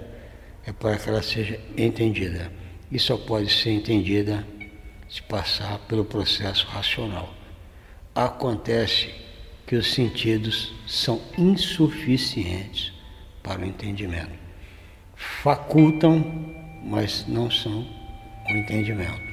é 0.66 0.72
para 0.72 0.98
que 0.98 1.10
ela 1.10 1.22
seja 1.22 1.60
entendida. 1.78 2.52
E 2.92 2.98
só 2.98 3.18
pode 3.18 3.52
ser 3.52 3.72
entendida 3.72 4.46
se 5.10 5.22
passar 5.24 5.80
pelo 5.88 6.06
processo 6.06 6.66
racional. 6.68 7.34
Acontece 8.16 9.10
que 9.68 9.76
os 9.76 9.94
sentidos 9.94 10.74
são 10.88 11.22
insuficientes 11.38 12.92
para 13.44 13.62
o 13.62 13.66
entendimento. 13.66 14.32
Facultam, 15.16 16.24
mas 16.84 17.26
não 17.28 17.52
são 17.52 17.86
o 18.50 18.52
entendimento. 18.52 19.30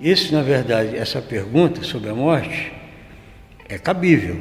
Isso, 0.00 0.34
na 0.34 0.42
verdade, 0.42 0.96
essa 0.96 1.22
pergunta 1.22 1.84
sobre 1.84 2.10
a 2.10 2.14
morte 2.14 2.72
é 3.68 3.78
cabível, 3.78 4.36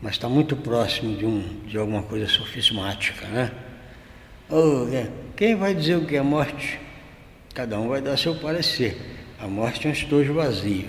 mas 0.00 0.12
está 0.12 0.28
muito 0.28 0.56
próximo 0.56 1.16
de, 1.16 1.26
um, 1.26 1.60
de 1.66 1.76
alguma 1.76 2.02
coisa 2.02 2.26
sofismática, 2.26 3.26
né? 3.28 3.50
Oh, 4.50 4.86
quem 5.36 5.56
vai 5.56 5.74
dizer 5.74 5.96
o 5.96 6.06
que 6.06 6.16
é 6.16 6.22
morte? 6.22 6.80
Cada 7.54 7.78
um 7.78 7.88
vai 7.88 8.00
dar 8.00 8.16
seu 8.16 8.34
parecer. 8.36 8.96
A 9.38 9.46
morte 9.46 9.86
é 9.86 9.90
um 9.90 9.92
estojo 9.92 10.32
vazio. 10.32 10.88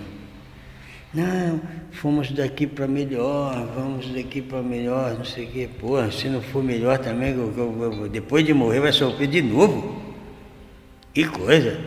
Não, 1.13 1.59
fomos 1.91 2.31
daqui 2.31 2.67
para 2.67 2.87
melhor, 2.87 3.67
vamos 3.75 4.07
daqui 4.09 4.41
para 4.41 4.61
melhor, 4.61 5.15
não 5.17 5.25
sei 5.25 5.45
o 5.45 5.49
quê. 5.49 5.69
Porra, 5.79 6.11
se 6.11 6.29
não 6.29 6.41
for 6.41 6.63
melhor 6.63 6.99
também, 6.99 7.31
eu, 7.31 7.51
eu, 7.57 7.93
eu, 8.03 8.09
depois 8.09 8.45
de 8.45 8.53
morrer 8.53 8.79
vai 8.79 8.93
sofrer 8.93 9.27
de 9.27 9.41
novo. 9.41 9.99
Que 11.13 11.25
coisa. 11.25 11.79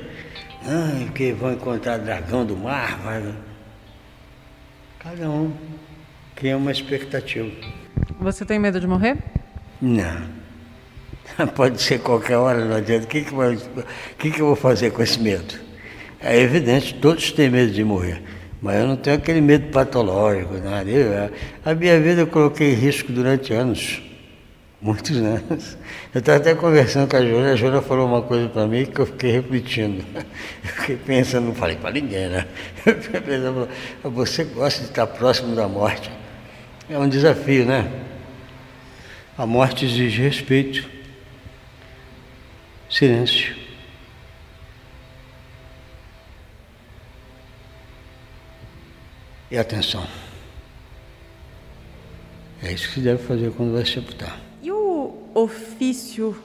Ah, 0.64 1.04
porque 1.06 1.32
vão 1.32 1.52
encontrar 1.52 1.98
dragão 1.98 2.44
do 2.44 2.56
mar, 2.56 2.98
vai. 2.98 3.35
Cada 4.98 5.30
um 5.30 5.52
cria 6.42 6.57
uma 6.57 6.72
expectativa. 6.72 7.48
Você 8.18 8.44
tem 8.44 8.59
medo 8.59 8.81
de 8.81 8.87
morrer? 8.88 9.16
Não. 9.81 10.26
Pode 11.55 11.81
ser 11.81 12.00
qualquer 12.00 12.37
hora, 12.37 12.64
não 12.64 12.74
adianta. 12.74 13.05
O 13.05 13.07
que, 13.07 13.20
que, 13.22 13.33
vai, 13.33 13.57
que, 14.18 14.33
que 14.33 14.40
eu 14.40 14.46
vou 14.46 14.57
fazer 14.57 14.90
com 14.90 15.00
esse 15.00 15.20
medo? 15.20 15.55
É 16.20 16.37
evidente, 16.40 16.94
todos 16.94 17.31
têm 17.31 17.48
medo 17.48 17.70
de 17.70 17.85
morrer. 17.85 18.20
Mas 18.61 18.81
eu 18.81 18.88
não 18.88 18.96
tenho 18.96 19.18
aquele 19.18 19.40
medo 19.40 19.70
patológico, 19.70 20.55
nada. 20.55 20.90
Eu, 20.90 21.31
a 21.64 21.74
minha 21.76 22.00
vida 22.00 22.22
eu 22.22 22.26
coloquei 22.26 22.72
em 22.72 22.74
risco 22.74 23.12
durante 23.12 23.52
anos. 23.52 24.02
Muitos 24.81 25.16
anos. 25.22 25.78
Eu 26.12 26.18
estava 26.18 26.38
até 26.38 26.57
conversando 26.57 27.09
com 27.09 27.18
a 27.18 27.22
Júlia, 27.22 27.52
a 27.52 27.57
Júlia 27.57 27.81
falou 27.81 28.09
uma 28.09 28.22
coisa 28.22 28.48
para 28.48 28.66
mim 28.66 28.85
que 28.85 29.00
eu 29.00 29.07
fiquei 29.07 29.31
repetindo. 29.31 30.05
Eu 30.64 30.70
fiquei 30.70 30.96
pensando, 30.96 31.46
não 31.46 31.55
falei 31.55 31.76
para 31.76 31.92
ninguém, 31.92 32.28
né? 32.28 32.46
Eu 32.85 33.00
fiquei 33.00 33.20
pensando, 33.20 33.68
você 34.02 34.42
gosta 34.42 34.81
de 34.81 34.88
estar 34.88 35.07
próximo 35.07 35.55
da 35.55 35.68
morte. 35.68 36.11
É 36.88 36.98
um 36.98 37.08
desafio, 37.08 37.64
né? 37.64 37.90
A 39.36 39.46
morte 39.46 39.84
exige 39.84 40.20
respeito, 40.20 40.88
silêncio. 42.90 43.56
E 49.50 49.56
atenção. 49.56 50.06
É 52.62 52.72
isso 52.72 52.88
que 52.88 52.94
se 52.94 53.00
deve 53.00 53.22
fazer 53.24 53.52
quando 53.52 53.72
vai 53.72 53.84
sepultar. 53.84 54.38
E 54.62 54.70
o 54.70 55.30
ofício 55.34 56.36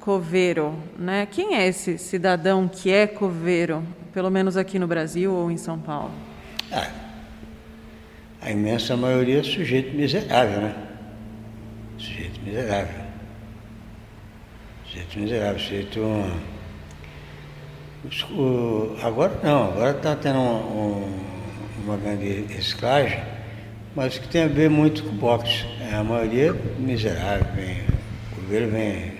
coveiro, 0.00 0.74
né? 0.98 1.26
Quem 1.26 1.56
é 1.56 1.66
esse 1.66 1.98
cidadão 1.98 2.66
que 2.68 2.90
é 2.90 3.06
coveiro, 3.06 3.84
pelo 4.12 4.30
menos 4.30 4.56
aqui 4.56 4.78
no 4.78 4.86
Brasil 4.86 5.32
ou 5.32 5.50
em 5.50 5.56
São 5.56 5.78
Paulo? 5.78 6.12
Ah, 6.72 7.07
a 8.48 8.50
imensa 8.50 8.96
maioria 8.96 9.40
é 9.40 9.42
sujeito 9.42 9.94
miserável, 9.94 10.62
né? 10.62 10.74
Sujeito 11.98 12.40
miserável. 12.40 13.04
Sujeito 14.86 15.18
miserável, 15.18 15.60
sujeito. 15.60 16.00
O, 18.30 18.96
agora 19.02 19.38
não, 19.42 19.64
agora 19.64 19.90
está 19.90 20.16
tendo 20.16 20.38
um, 20.38 21.02
um 21.02 21.28
uma 21.84 21.96
grande 21.98 22.46
reciclagem, 22.48 23.20
mas 23.94 24.18
que 24.18 24.28
tem 24.28 24.44
a 24.44 24.48
ver 24.48 24.70
muito 24.70 25.02
com 25.02 25.10
boxe. 25.10 25.66
É, 25.80 25.94
a 25.94 26.02
maioria 26.02 26.50
é 26.50 26.80
miserável, 26.80 27.46
vem, 27.54 27.82
o 28.32 28.40
governo 28.40 28.70
vem 28.70 29.12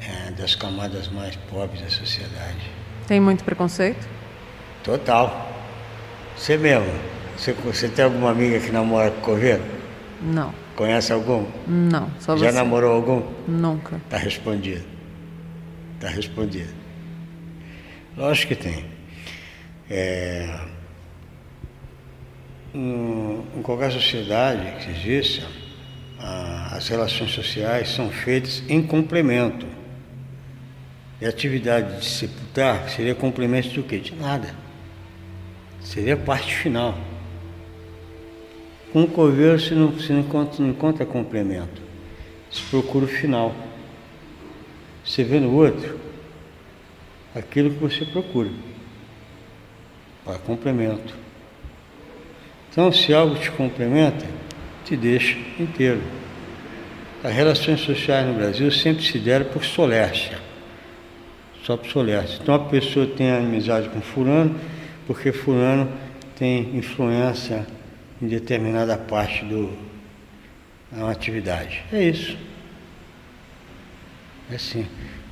é, 0.00 0.30
das 0.38 0.54
camadas 0.54 1.08
mais 1.08 1.34
pobres 1.50 1.80
da 1.80 1.90
sociedade. 1.90 2.70
Tem 3.08 3.20
muito 3.20 3.42
preconceito? 3.42 4.06
Total. 4.84 5.50
Você 6.36 6.56
mesmo. 6.56 7.15
Você, 7.36 7.52
você 7.52 7.88
tem 7.88 8.04
alguma 8.04 8.30
amiga 8.30 8.58
que 8.60 8.70
namora 8.70 9.10
com 9.10 9.20
coveiro? 9.20 9.62
Não. 10.22 10.52
Conhece 10.74 11.12
algum? 11.12 11.46
Não, 11.66 12.10
só 12.18 12.36
Já 12.36 12.50
você. 12.50 12.56
namorou 12.56 12.92
algum? 12.92 13.22
Nunca. 13.46 13.96
Está 13.96 14.16
respondido. 14.16 14.84
Está 15.94 16.08
respondido. 16.08 16.72
Lógico 18.16 18.54
que 18.54 18.62
tem. 18.62 18.84
É, 19.90 20.58
em 22.74 23.62
qualquer 23.62 23.90
sociedade 23.92 24.84
que 24.84 24.90
exista, 24.90 25.46
as 26.72 26.88
relações 26.88 27.30
sociais 27.32 27.90
são 27.90 28.10
feitas 28.10 28.62
em 28.68 28.82
complemento. 28.82 29.66
E 31.20 31.24
a 31.24 31.30
atividade 31.30 32.00
de 32.00 32.04
sepultar 32.04 32.88
seria 32.90 33.14
complemento 33.14 33.68
do 33.70 33.82
quê? 33.82 33.98
De 33.98 34.14
nada. 34.14 34.54
Seria 35.80 36.16
parte 36.16 36.54
final. 36.54 36.94
Com 38.96 39.02
o 39.02 39.08
coveiro 39.08 39.60
se 39.60 39.74
não, 39.74 39.98
se 39.98 40.10
não, 40.10 40.20
encontra, 40.20 40.64
não 40.64 40.70
encontra 40.70 41.04
complemento. 41.04 41.82
Se 42.50 42.62
procura 42.62 43.04
o 43.04 43.08
final. 43.08 43.54
Você 45.04 45.22
vê 45.22 45.38
no 45.38 45.52
outro 45.52 46.00
aquilo 47.34 47.68
que 47.68 47.76
você 47.76 48.06
procura. 48.06 48.48
Para 50.24 50.38
complemento. 50.38 51.14
Então, 52.72 52.90
se 52.90 53.12
algo 53.12 53.34
te 53.34 53.50
complementa, 53.50 54.24
te 54.82 54.96
deixa 54.96 55.36
inteiro. 55.60 56.00
As 57.22 57.34
relações 57.34 57.82
sociais 57.82 58.26
no 58.26 58.32
Brasil 58.32 58.72
sempre 58.72 59.04
se 59.04 59.18
deram 59.18 59.44
por 59.44 59.62
solércia, 59.62 60.38
só 61.62 61.76
por 61.76 61.86
solércia. 61.90 62.38
Então, 62.40 62.54
a 62.54 62.60
pessoa 62.60 63.06
tem 63.06 63.30
amizade 63.30 63.90
com 63.90 64.00
fulano, 64.00 64.58
porque 65.06 65.32
fulano 65.32 65.86
tem 66.34 66.74
influência 66.74 67.75
em 68.20 68.26
determinada 68.28 68.96
parte 68.96 69.44
do, 69.44 69.76
da 70.90 71.10
atividade. 71.10 71.82
É 71.92 72.02
isso. 72.02 72.36
É 74.50 74.56
assim. 74.56 74.86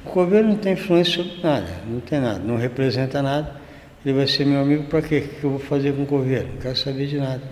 O 0.04 0.10
governo 0.10 0.50
não 0.50 0.56
tem 0.56 0.74
influência 0.74 1.22
sobre 1.22 1.40
nada, 1.42 1.82
não 1.86 2.00
tem 2.00 2.20
nada, 2.20 2.38
não 2.40 2.56
representa 2.56 3.22
nada. 3.22 3.60
Ele 4.04 4.14
vai 4.14 4.26
ser 4.26 4.44
meu 4.44 4.60
amigo 4.60 4.84
para 4.84 5.00
quê? 5.00 5.18
O 5.18 5.40
que 5.40 5.44
eu 5.44 5.50
vou 5.50 5.58
fazer 5.58 5.94
com 5.94 6.02
o 6.02 6.06
coveiro? 6.06 6.48
Não 6.48 6.58
quero 6.58 6.76
saber 6.76 7.06
de 7.06 7.16
nada. 7.16 7.42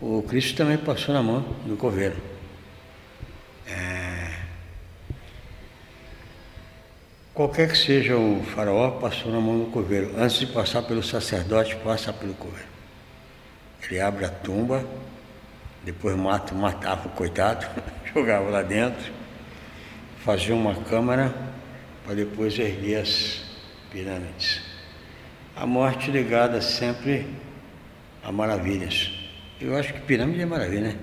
O 0.00 0.22
Cristo 0.22 0.56
também 0.56 0.76
passou 0.76 1.14
na 1.14 1.22
mão 1.22 1.40
do 1.64 1.76
coveiro. 1.76 2.16
É... 3.66 4.32
Qualquer 7.32 7.70
que 7.70 7.78
seja 7.78 8.16
o 8.16 8.42
faraó, 8.54 8.90
passou 8.92 9.32
na 9.32 9.40
mão 9.40 9.58
do 9.58 9.66
coveiro. 9.70 10.12
Antes 10.18 10.40
de 10.40 10.46
passar 10.46 10.82
pelo 10.82 11.02
sacerdote, 11.02 11.74
passa 11.76 12.12
pelo 12.12 12.34
coveiro. 12.34 12.77
Ele 13.90 14.00
abre 14.00 14.24
a 14.24 14.28
tumba, 14.28 14.84
depois 15.84 16.16
mata, 16.16 16.54
matava 16.54 17.08
o 17.08 17.10
coitado, 17.10 17.66
jogava 18.14 18.50
lá 18.50 18.62
dentro, 18.62 19.12
fazia 20.24 20.54
uma 20.54 20.74
câmara 20.74 21.34
para 22.04 22.14
depois 22.14 22.58
erguer 22.58 23.02
as 23.02 23.42
pirâmides 23.90 24.68
a 25.58 25.66
morte 25.66 26.12
ligada 26.12 26.62
sempre 26.62 27.26
a 28.22 28.30
maravilhas. 28.30 29.10
Eu 29.60 29.76
acho 29.76 29.92
que 29.92 30.00
pirâmide 30.02 30.40
é 30.40 30.46
maravilha, 30.46 30.92
né? 30.92 30.98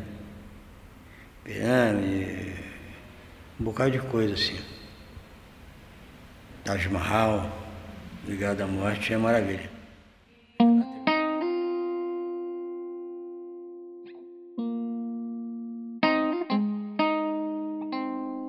Pirâmide, 1.44 2.56
um 3.60 3.66
bocado 3.66 3.92
de 3.92 4.00
coisa 4.00 4.34
assim. 4.34 4.58
Taj 6.64 6.88
Mahal, 6.88 7.52
ligado 8.26 8.62
à 8.62 8.68
morte, 8.68 9.14
é 9.14 9.18
maravilha. 9.18 9.70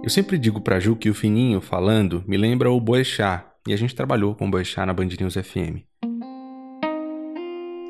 Eu 0.07 0.11
sempre 0.11 0.38
digo 0.38 0.61
pra 0.61 0.78
Ju 0.78 0.94
que 0.94 1.11
o 1.11 1.14
Fininho 1.14 1.61
falando 1.61 2.22
me 2.28 2.36
lembra 2.36 2.70
o 2.70 2.80
Boechat, 2.80 3.44
e 3.66 3.72
a 3.72 3.76
gente 3.76 3.92
trabalhou 3.92 4.36
com 4.36 4.46
o 4.46 4.50
Boechat 4.52 4.86
na 4.86 4.92
Band 4.94 5.09
News 5.18 5.34
FM. 5.34 5.82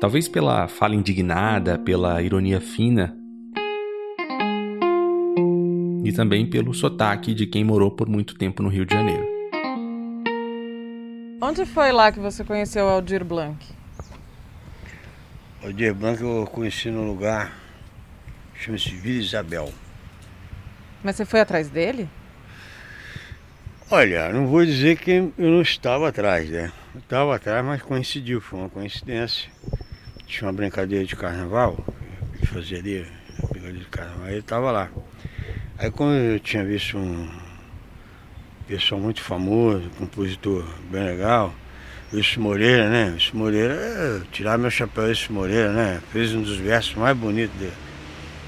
Talvez 0.01 0.27
pela 0.27 0.67
fala 0.67 0.95
indignada, 0.95 1.77
pela 1.77 2.19
ironia 2.19 2.59
fina, 2.59 3.15
e 6.03 6.11
também 6.11 6.49
pelo 6.49 6.73
sotaque 6.73 7.35
de 7.35 7.45
quem 7.45 7.63
morou 7.63 7.91
por 7.91 8.09
muito 8.09 8.35
tempo 8.35 8.63
no 8.63 8.69
Rio 8.69 8.83
de 8.83 8.95
Janeiro. 8.95 9.23
Onde 11.39 11.67
foi 11.67 11.91
lá 11.91 12.11
que 12.11 12.19
você 12.19 12.43
conheceu 12.43 12.85
o 12.85 12.89
Aldir 12.89 13.23
Blanc? 13.23 13.63
O 15.61 15.67
Aldir 15.67 15.93
Blanc 15.93 16.19
eu 16.19 16.47
conheci 16.51 16.89
num 16.89 17.05
lugar, 17.05 17.55
chama-se 18.55 18.89
Vila 18.89 19.19
Isabel. 19.19 19.71
Mas 21.03 21.15
você 21.15 21.25
foi 21.25 21.39
atrás 21.39 21.69
dele? 21.69 22.09
Olha, 23.89 24.33
não 24.33 24.47
vou 24.47 24.65
dizer 24.65 24.97
que 24.97 25.11
eu 25.11 25.33
não 25.37 25.61
estava 25.61 26.09
atrás, 26.09 26.49
né? 26.49 26.71
Eu 26.93 26.99
estava 26.99 27.35
atrás, 27.35 27.63
mas 27.63 27.81
coincidiu, 27.81 28.41
foi 28.41 28.59
uma 28.59 28.69
coincidência. 28.69 29.49
Tinha 30.25 30.47
uma 30.47 30.53
brincadeira 30.53 31.05
de 31.05 31.15
carnaval, 31.15 31.77
que 32.37 32.45
fazia 32.45 32.79
ali, 32.79 33.07
brincadeira 33.49 33.77
de 33.77 33.85
carnaval, 33.85 34.27
ele 34.27 34.39
estava 34.39 34.71
lá. 34.71 34.89
Aí 35.77 35.89
quando 35.89 36.15
eu 36.15 36.39
tinha 36.39 36.65
visto 36.65 36.97
um 36.97 37.29
pessoal 38.67 38.99
muito 38.99 39.21
famoso, 39.21 39.89
compositor 39.97 40.65
bem 40.91 41.05
legal, 41.05 41.53
Wilson 42.13 42.41
Moreira, 42.41 42.89
né? 42.89 43.11
Wilson 43.11 43.37
Moreira, 43.37 43.73
é, 43.73 44.21
tirar 44.31 44.57
meu 44.57 44.69
chapéu 44.69 45.05
Wilson 45.05 45.33
Moreira, 45.33 45.71
né? 45.71 46.01
Fez 46.11 46.33
um 46.33 46.41
dos 46.41 46.57
versos 46.57 46.95
mais 46.95 47.15
bonitos 47.15 47.57
dele. 47.57 47.86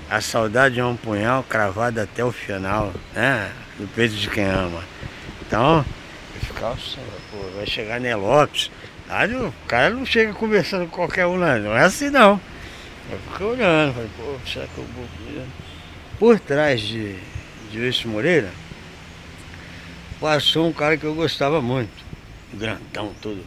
A 0.10 0.22
saudade 0.22 0.80
é 0.80 0.84
um 0.84 0.95
punhal 0.95 1.43
cravado 1.43 2.01
até 2.01 2.26
o 2.26 2.32
final, 2.32 2.91
né? 3.14 3.51
No 3.78 3.88
peito 3.89 4.16
de 4.16 4.28
quem 4.28 4.43
ama. 4.43 4.84
Então, 5.41 5.86
pô, 7.30 7.38
vai 7.55 7.68
chegar 7.68 7.99
Né 7.99 8.16
Lopes. 8.16 8.72
Aí 9.07 9.36
o 9.36 9.53
cara 9.68 9.91
não 9.91 10.03
chega 10.03 10.34
conversando 10.34 10.86
com 10.88 10.95
qualquer 10.95 11.28
um, 11.28 11.38
não. 11.38 11.60
Não 11.60 11.78
é 11.78 11.84
assim 11.84 12.10
não. 12.10 12.41
Eu 13.12 13.20
fiquei 13.20 13.45
olhando, 13.45 13.93
falei, 13.93 14.10
pô, 14.18 14.36
será 14.47 14.66
que 14.66 14.78
eu 14.80 14.86
vou. 14.86 15.45
Por 16.18 16.39
trás 16.39 16.82
de, 16.82 17.16
de 17.72 18.07
Moreira, 18.07 18.49
passou 20.20 20.68
um 20.68 20.74
cara 20.74 20.97
que 20.97 21.05
eu 21.05 21.14
gostava 21.14 21.62
muito. 21.62 22.03
Grandão, 22.53 23.14
todo, 23.22 23.45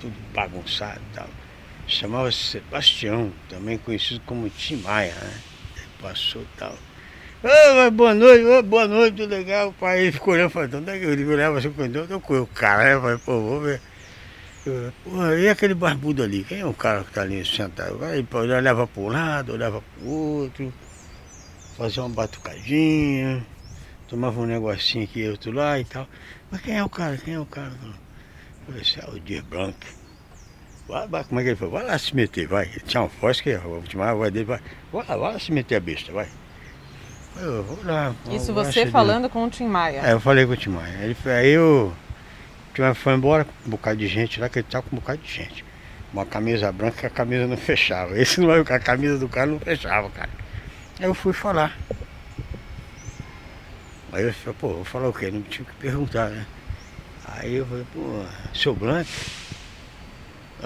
tudo 0.00 0.14
bagunçado 0.34 1.00
e 1.12 1.16
tal. 1.16 1.28
Chamava-se 1.86 2.38
Sebastião, 2.38 3.32
também 3.48 3.78
conhecido 3.78 4.20
como 4.26 4.50
Tim 4.50 4.76
Maia, 4.76 5.14
né? 5.14 5.53
Passou 6.04 6.42
e 6.42 6.58
tal. 6.58 6.76
Ô, 7.42 7.90
boa 7.90 8.12
noite, 8.12 8.44
ô, 8.44 8.62
boa 8.62 8.86
noite, 8.86 9.16
tudo 9.16 9.30
legal. 9.30 9.70
O 9.70 9.72
pai 9.72 10.12
ficou 10.12 10.34
olhando, 10.34 10.50
falou, 10.50 10.68
onde 10.74 10.90
é 10.90 10.98
que 10.98 11.04
ele 11.06 11.24
olhava 11.24 11.58
assim, 11.58 11.72
quando 11.72 11.96
eu 11.96 12.20
com 12.20 12.40
o 12.40 12.46
cara, 12.46 12.84
né? 12.84 12.94
Eu 12.94 13.00
falei, 13.00 13.18
pô, 13.24 13.40
vou 13.40 13.60
ver. 13.62 13.80
Eu, 14.66 14.92
Pô, 15.02 15.26
e 15.30 15.48
aquele 15.48 15.72
barbudo 15.72 16.22
ali? 16.22 16.44
Quem 16.44 16.60
é 16.60 16.66
o 16.66 16.74
cara 16.74 17.04
que 17.04 17.10
tá 17.10 17.22
ali 17.22 17.42
sentado? 17.46 18.04
Aí 18.04 18.26
olhava 18.34 18.86
para 18.86 19.02
um 19.02 19.08
lado, 19.08 19.54
olhava 19.54 19.80
para 19.80 20.04
o 20.04 20.10
outro, 20.10 20.70
fazia 21.78 22.02
uma 22.02 22.14
batucadinha, 22.14 23.42
tomava 24.06 24.38
um 24.42 24.46
negocinho 24.46 25.04
aqui, 25.04 25.26
outro 25.26 25.52
lá 25.52 25.80
e 25.80 25.86
tal. 25.86 26.06
Mas 26.50 26.60
quem 26.60 26.76
é 26.76 26.84
o 26.84 26.90
cara? 26.90 27.16
Quem 27.16 27.32
é 27.32 27.40
o 27.40 27.46
cara? 27.46 27.72
Eu 27.82 27.94
falei, 28.66 28.82
é 28.98 29.10
o 29.10 29.18
Dir 29.18 29.42
Blanc. 29.42 29.78
Vai, 30.86 31.08
vai, 31.08 31.24
como 31.24 31.40
é 31.40 31.42
que 31.42 31.48
ele 31.50 31.56
falou? 31.56 31.74
Vai 31.74 31.86
lá 31.86 31.98
se 31.98 32.14
meter, 32.14 32.46
vai. 32.46 32.66
Tinha 32.86 33.02
uma 33.02 33.10
voz 33.20 33.40
que 33.40 33.52
a 33.52 33.60
última 33.60 34.12
voz 34.14 34.30
dele, 34.32 34.44
vai. 34.44 34.60
Vai 34.92 35.06
lá, 35.08 35.16
vai 35.16 35.32
lá 35.32 35.38
se 35.38 35.50
meter 35.50 35.76
a 35.76 35.80
besta, 35.80 36.12
vai. 36.12 36.28
Eu 37.36 37.62
vou 37.64 37.78
lá. 37.84 38.14
Isso 38.30 38.52
você 38.52 38.86
falando 38.86 39.28
com 39.28 39.44
o 39.44 39.50
Tim 39.50 39.66
Maia. 39.66 40.02
É, 40.04 40.12
eu 40.12 40.20
falei 40.20 40.46
com 40.46 40.52
o 40.52 40.56
Tim 40.56 40.70
Maia. 40.70 40.94
Ele, 41.02 41.16
aí 41.24 41.58
o 41.58 41.92
Tim 42.74 42.82
Maia 42.82 42.94
foi 42.94 43.14
embora 43.14 43.44
com 43.44 43.52
um 43.66 43.70
bocado 43.70 43.96
de 43.96 44.06
gente 44.06 44.38
lá, 44.38 44.48
que 44.48 44.58
ele 44.58 44.66
tava 44.70 44.84
com 44.88 44.94
um 44.94 44.98
bocado 44.98 45.20
de 45.22 45.32
gente. 45.32 45.64
Uma 46.12 46.26
camisa 46.26 46.70
branca 46.70 47.00
que 47.00 47.06
a 47.06 47.10
camisa 47.10 47.46
não 47.46 47.56
fechava. 47.56 48.16
Esse 48.20 48.40
não 48.40 48.52
é 48.54 48.60
a 48.60 48.78
camisa 48.78 49.18
do 49.18 49.28
cara 49.28 49.46
não 49.46 49.58
fechava, 49.58 50.08
cara. 50.10 50.30
Aí 51.00 51.06
eu 51.06 51.14
fui 51.14 51.32
falar. 51.32 51.76
Aí 54.12 54.22
eu 54.22 54.32
falei, 54.32 54.56
pô, 54.60 54.68
vou 54.68 54.84
falar 54.84 55.08
o 55.08 55.12
quê? 55.12 55.28
Não 55.30 55.42
tinha 55.42 55.64
que 55.64 55.74
perguntar, 55.74 56.30
né? 56.30 56.46
Aí 57.26 57.56
eu 57.56 57.66
falei, 57.66 57.84
pô, 57.92 58.24
seu 58.54 58.74
Blanc? 58.76 59.10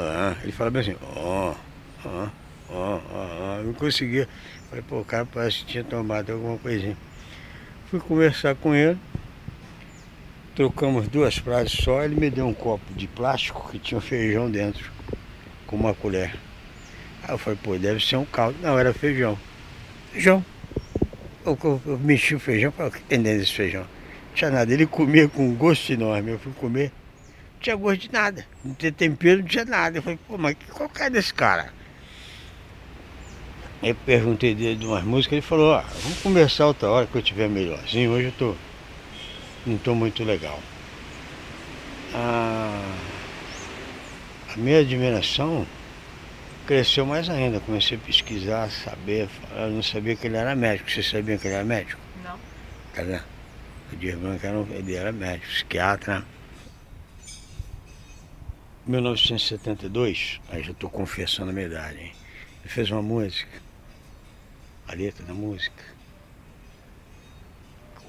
Ah, 0.01 0.37
ele 0.45 0.71
bem 0.71 0.81
assim, 0.81 0.97
ó, 1.17 1.55
ó, 2.05 2.29
ó, 2.71 3.01
ó, 3.11 3.63
não 3.65 3.73
conseguia. 3.73 4.29
Falei, 4.71 4.85
pô, 4.89 5.01
o 5.01 5.05
cara 5.05 5.27
parece 5.27 5.59
que 5.59 5.67
tinha 5.67 5.83
tomado 5.83 6.33
alguma 6.33 6.57
coisinha. 6.57 6.97
Fui 7.91 7.99
conversar 7.99 8.55
com 8.55 8.73
ele, 8.73 8.97
trocamos 10.55 11.09
duas 11.09 11.37
frases 11.39 11.73
só, 11.73 12.05
ele 12.05 12.15
me 12.15 12.31
deu 12.31 12.47
um 12.47 12.55
copo 12.55 12.95
de 12.95 13.09
plástico 13.09 13.69
que 13.73 13.79
tinha 13.81 14.01
feijão 14.01 14.49
dentro, 14.49 14.89
com 15.67 15.75
uma 15.75 15.93
colher. 15.93 16.37
Aí 17.25 17.35
eu 17.35 17.39
falei, 17.39 17.59
pô, 17.61 17.77
deve 17.77 18.05
ser 18.05 18.17
um 18.17 18.25
caldo. 18.25 18.57
Não, 18.63 18.79
era 18.79 18.95
feijão. 18.95 19.37
Feijão. 20.13 20.45
Eu, 21.45 21.59
eu, 21.65 21.83
eu 21.85 21.99
mexi 21.99 22.37
o 22.37 22.41
feijão, 22.41 22.71
falei, 22.71 22.91
o 22.91 22.95
que 22.95 23.03
tem 23.03 23.21
dentro 23.21 23.41
desse 23.41 23.53
feijão? 23.53 23.83
Não 23.83 24.35
tinha 24.35 24.51
nada. 24.51 24.73
Ele 24.73 24.87
comia 24.87 25.29
com 25.29 25.49
um 25.49 25.55
gosto 25.55 25.93
enorme. 25.93 26.31
Eu 26.31 26.39
fui 26.39 26.53
comer, 26.53 26.93
não 27.59 27.63
tinha 27.63 27.77
gosto 27.77 28.01
de 28.03 28.13
nada. 28.13 28.47
Não 28.65 28.75
tinha 28.75 28.93
tempero, 28.93 29.41
não 29.41 29.49
tinha 29.49 29.65
nada. 29.65 29.99
Eu 29.99 30.03
falei, 30.03 30.19
pô, 30.27 30.39
mas 30.39 30.57
qual 30.71 30.89
que 30.89 31.03
é 31.03 31.11
desse 31.11 31.35
cara? 31.35 31.73
Eu 33.83 33.95
perguntei 33.95 34.55
dele 34.55 34.77
de 34.77 34.87
umas 34.87 35.05
músicas, 35.05 35.33
ele 35.35 35.43
falou, 35.43 35.73
ó, 35.75 35.81
vamos 36.03 36.19
conversar 36.21 36.67
outra 36.67 36.89
hora 36.91 37.07
que 37.07 37.15
eu 37.15 37.21
estiver 37.21 37.49
melhorzinho, 37.49 38.11
hoje 38.11 38.27
eu 38.27 38.33
tô, 38.33 38.55
não 39.65 39.77
estou 39.77 39.95
muito 39.95 40.25
legal. 40.25 40.59
Ah, 42.13 42.97
a 44.53 44.57
minha 44.57 44.81
admiração 44.81 45.65
cresceu 46.67 47.07
mais 47.07 47.31
ainda, 47.31 47.61
comecei 47.61 47.97
a 47.97 48.01
pesquisar, 48.01 48.69
saber, 48.69 49.29
eu 49.57 49.71
não 49.71 49.83
sabia 49.83 50.17
que 50.17 50.27
ele 50.27 50.37
era 50.37 50.57
médico, 50.57 50.91
você 50.91 51.03
sabia 51.03 51.39
que 51.39 51.47
ele 51.47 51.55
era 51.55 51.65
médico? 51.65 52.01
Não. 52.25 52.37
Tá 52.93 53.03
vendo? 53.03 53.23
O 53.93 53.97
Dias 53.97 54.19
Branco 54.19 54.45
era, 54.45 54.59
ele 54.77 54.95
era 54.97 55.13
médico, 55.13 55.47
psiquiatra. 55.47 56.25
Em 58.89 58.93
1972, 58.93 60.41
aí 60.51 60.63
já 60.63 60.71
estou 60.71 60.89
confessando 60.89 61.51
a 61.51 61.63
idade, 61.63 62.01
hein? 62.01 62.13
Ele 62.63 62.69
fez 62.71 62.91
uma 62.91 63.03
música, 63.03 63.61
a 64.89 64.95
letra 64.95 65.27
da 65.27 65.35
música, 65.35 65.85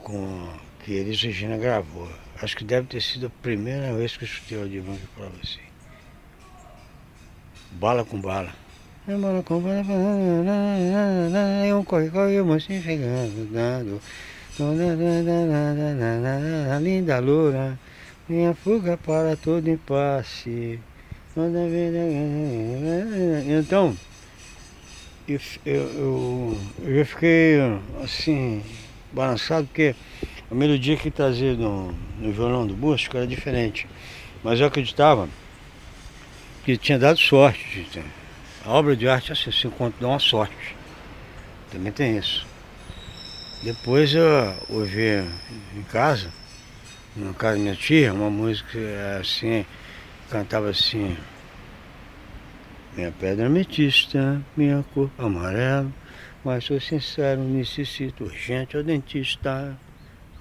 com 0.02 0.48
que 0.86 0.94
Elis 0.94 1.22
Regina 1.22 1.58
gravou. 1.58 2.10
Acho 2.42 2.56
que 2.56 2.64
deve 2.64 2.88
ter 2.88 3.02
sido 3.02 3.28
a 3.28 3.30
primeira 3.42 3.94
vez 3.94 4.16
que 4.16 4.24
eu 4.24 4.28
escutei 4.30 4.58
o 4.58 4.70
Dias 4.70 4.86
Branco 4.86 5.02
falar 5.18 5.32
assim. 5.44 5.60
Bala 7.72 8.06
com 8.06 8.22
bala. 8.22 8.54
É 9.06 9.18
bala 9.18 9.44
com 9.44 9.60
bala, 9.60 9.84
é 11.66 11.76
um 11.76 11.84
corre, 11.84 12.10
corre, 12.10 12.40
o 12.40 12.46
mocinho 12.46 12.82
chegando, 12.82 13.52
dando. 13.52 14.02
Linda 16.82 17.20
loura, 17.20 17.78
minha 18.30 18.54
fuga 18.54 18.96
para 18.96 19.36
todo 19.36 19.68
impasse. 19.68 20.80
Então, 23.60 23.98
eu, 25.28 25.40
eu, 25.66 26.58
eu, 26.84 26.98
já 26.98 27.06
fiquei 27.06 27.58
assim, 28.04 28.64
balançado, 29.12 29.66
porque 29.68 29.96
a 30.50 30.56
melodia 30.56 30.96
que 30.96 31.10
trazia 31.10 31.54
no, 31.54 31.92
no 32.20 32.32
violão 32.32 32.68
do 32.68 32.76
Bosco 32.76 33.18
era 33.18 33.26
diferente. 33.26 33.88
Mas 34.44 34.60
eu 34.60 34.68
acreditava 34.68 35.28
que 36.64 36.78
tinha 36.78 37.00
dado 37.00 37.20
sorte. 37.20 37.88
A 38.64 38.70
obra 38.72 38.96
de 38.96 39.08
arte 39.08 39.32
assim, 39.32 39.52
se 39.52 39.66
encontra 39.66 40.00
dá 40.02 40.08
uma 40.08 40.20
sorte. 40.20 40.76
Também 41.72 41.92
tem 41.92 42.18
isso. 42.18 42.46
Depois 43.64 44.14
eu 44.14 44.56
ouvi 44.70 45.24
em 45.76 45.84
casa, 45.84 46.32
na 47.20 47.34
casa 47.34 47.58
da 47.58 47.64
minha 47.64 47.76
tia, 47.76 48.14
uma 48.14 48.30
música 48.30 48.78
assim, 49.20 49.66
cantava 50.30 50.70
assim. 50.70 51.16
Minha 52.96 53.12
pedra 53.12 53.46
ametista, 53.46 54.42
minha 54.58 54.84
cor 54.94 55.10
amarelo, 55.18 55.94
mas 56.44 56.64
sou 56.64 56.80
sincero, 56.80 57.42
necessito 57.42 58.24
urgente 58.24 58.76
ao 58.76 58.84
dentista. 58.84 59.78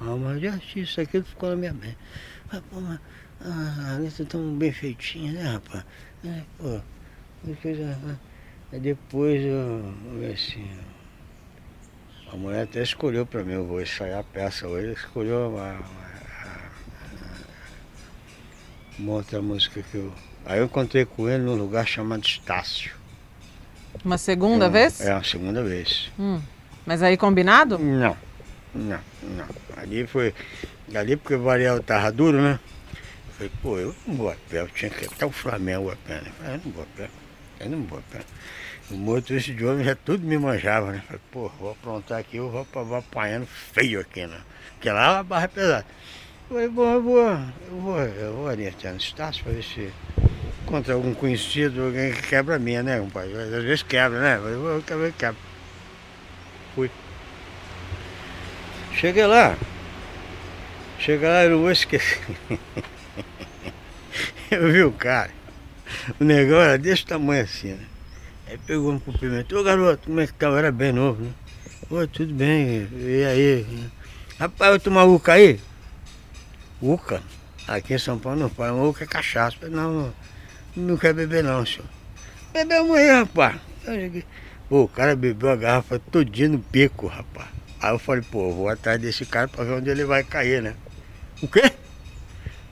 Alma 0.00 0.38
de 0.38 0.46
artista, 0.46 1.02
aquilo 1.02 1.24
ficou 1.24 1.50
na 1.50 1.56
minha 1.56 1.72
mente. 1.72 1.98
Ah, 2.52 2.62
pô, 2.70 2.80
mas, 2.80 3.00
ah, 3.40 3.94
a 3.94 3.98
letra 3.98 4.24
tão 4.24 4.56
bem 4.56 4.72
feitinha, 4.72 5.32
né, 5.32 5.42
rapaz? 5.52 5.84
É, 6.24 6.42
pô, 6.56 6.80
ah. 7.46 8.16
Aí 8.72 8.80
depois 8.80 9.42
eu, 9.42 9.94
assim, 10.32 10.68
a 12.30 12.36
mulher 12.36 12.64
até 12.64 12.82
escolheu 12.82 13.24
para 13.24 13.42
mim, 13.42 13.54
eu 13.54 13.66
vou 13.66 13.80
ensaiar 13.80 14.20
a 14.20 14.22
peça 14.22 14.68
hoje, 14.68 14.92
escolheu 14.92 15.48
uma, 15.48 15.72
uma, 15.72 16.07
uma 18.98 19.12
outra 19.12 19.40
música 19.40 19.82
que 19.82 19.96
eu. 19.96 20.12
Aí 20.44 20.58
eu 20.58 20.64
encontrei 20.64 21.04
com 21.04 21.28
ele 21.28 21.42
num 21.42 21.54
lugar 21.54 21.86
chamado 21.86 22.24
Estácio. 22.24 22.92
Uma 24.04 24.18
segunda 24.18 24.66
É 24.66 24.70
vez? 24.70 25.00
É, 25.00 25.12
a 25.12 25.22
segunda 25.22 25.62
vez. 25.62 26.10
Hum. 26.18 26.40
Mas 26.86 27.02
aí 27.02 27.16
combinado? 27.16 27.78
Não. 27.78 28.16
Não, 28.74 29.00
não. 29.22 29.46
Ali 29.76 30.06
foi. 30.06 30.34
Ali 30.94 31.16
porque 31.16 31.34
o 31.34 31.42
Variel 31.42 31.82
tava 31.82 32.10
duro, 32.12 32.40
né? 32.40 32.58
Eu 33.28 33.34
falei, 33.34 33.52
pô, 33.62 33.78
eu 33.78 33.94
não 34.06 34.14
vou 34.16 34.30
a 34.30 34.36
pé, 34.48 34.60
eu 34.60 34.68
tinha 34.68 34.90
que 34.90 35.04
ir 35.04 35.08
até 35.12 35.26
o 35.26 35.30
Flamengo 35.30 35.90
a 35.90 35.96
pé, 35.96 36.14
né? 36.20 36.22
Eu 36.26 36.32
falei, 36.32 36.54
eu 36.54 36.60
não 36.64 36.72
vou 36.72 36.82
a 36.82 36.86
pé, 36.96 37.10
eu 37.60 37.70
não 37.70 37.82
vou 37.82 37.98
a 37.98 38.02
pé. 38.02 38.20
O 38.90 38.94
motorista 38.94 39.52
de 39.52 39.64
homem 39.66 39.84
já 39.84 39.94
tudo 39.94 40.26
me 40.26 40.38
manjava, 40.38 40.92
né? 40.92 40.98
Eu 40.98 41.02
falei, 41.02 41.20
pô, 41.30 41.48
vou 41.60 41.70
aprontar 41.72 42.18
aqui, 42.18 42.38
eu 42.38 42.50
vou, 42.50 42.66
vou 42.84 42.96
apanhando 42.96 43.46
feio 43.46 44.00
aqui, 44.00 44.26
né? 44.26 44.40
Porque 44.74 44.90
lá 44.90 45.18
a 45.18 45.22
barra 45.22 45.44
é 45.44 45.48
pesada. 45.48 45.86
Falei, 46.48 46.66
bom, 46.66 46.94
eu 46.94 47.02
vou, 47.02 47.20
eu 47.20 47.78
vou, 47.78 47.98
eu 47.98 48.32
vou 48.32 48.46
orientar 48.46 48.92
no 48.92 48.98
Estácio 48.98 49.44
para 49.44 49.52
ver 49.52 49.62
se 49.62 49.92
encontra 50.62 50.94
algum 50.94 51.12
conhecido, 51.12 51.84
alguém 51.84 52.10
que 52.10 52.22
quebra 52.22 52.56
a 52.56 52.58
minha, 52.58 52.82
né, 52.82 52.98
compadre? 52.98 53.36
Às 53.36 53.64
vezes 53.64 53.82
quebra, 53.82 54.18
né? 54.18 54.40
Eu 54.42 54.62
vou 54.62 54.82
quebra, 54.82 55.12
quebra. 55.12 55.40
Fui. 56.74 56.90
Cheguei 58.94 59.26
lá. 59.26 59.58
Cheguei 60.98 61.28
lá, 61.28 61.44
eu 61.44 61.50
não 61.50 61.58
vou 61.58 61.70
esquecer. 61.70 62.18
eu 64.50 64.72
vi 64.72 64.82
o 64.84 64.92
cara. 64.92 65.30
O 66.18 66.24
negócio 66.24 66.62
era 66.62 66.78
desse 66.78 67.04
tamanho 67.04 67.44
assim, 67.44 67.74
né? 67.74 67.84
Aí 68.46 68.56
pegou 68.56 68.90
um 68.90 68.98
cumprimento. 68.98 69.54
Ô 69.54 69.62
garoto, 69.62 70.06
como 70.06 70.18
é 70.18 70.26
que 70.26 70.32
tá? 70.32 70.46
Eu 70.46 70.56
era 70.56 70.72
bem 70.72 70.92
novo, 70.92 71.24
né? 71.24 71.30
Oi, 71.90 72.06
tudo 72.06 72.32
bem, 72.32 72.88
e 72.90 73.22
aí? 73.22 73.66
Rapaz, 74.38 74.72
eu 74.72 74.80
tomar 74.80 75.04
Uca 75.04 75.34
aí? 75.34 75.60
Uca? 76.80 77.22
Aqui 77.66 77.94
em 77.94 77.98
São 77.98 78.18
Paulo 78.18 78.40
não 78.40 78.48
faz, 78.48 78.72
Uca 78.72 79.04
é 79.04 79.06
cachaça. 79.06 79.68
Não, 79.68 79.92
não, 79.92 80.14
não 80.76 80.96
quer 80.96 81.12
beber 81.12 81.42
não, 81.42 81.64
senhor. 81.66 81.86
Bebeu 82.52 82.82
amanhã, 82.82 83.20
rapaz. 83.20 83.60
Pô, 84.68 84.82
o 84.82 84.88
cara 84.88 85.16
bebeu 85.16 85.50
a 85.50 85.56
garrafa 85.56 85.98
todinha 85.98 86.48
no 86.48 86.58
bico, 86.58 87.06
rapaz. 87.06 87.48
Aí 87.80 87.92
eu 87.92 87.98
falei, 87.98 88.22
pô, 88.22 88.52
vou 88.52 88.68
atrás 88.68 89.00
desse 89.00 89.24
cara 89.24 89.48
pra 89.48 89.64
ver 89.64 89.72
onde 89.72 89.88
ele 89.90 90.04
vai 90.04 90.24
cair, 90.24 90.62
né? 90.62 90.74
O 91.40 91.48
quê? 91.48 91.72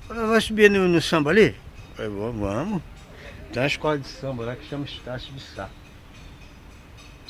Vai 0.09 0.41
subir 0.41 0.71
no, 0.71 0.89
no 0.89 1.01
samba 1.01 1.31
ali? 1.31 1.55
Falei, 1.95 2.11
vamos. 2.11 2.83
Tem 3.53 3.63
uma 3.63 3.67
escola 3.67 3.99
de 3.99 4.09
samba 4.09 4.45
lá 4.45 4.57
que 4.57 4.69
chama 4.69 4.85
Estácio 4.85 5.33
de 5.33 5.41
Sá. 5.41 5.69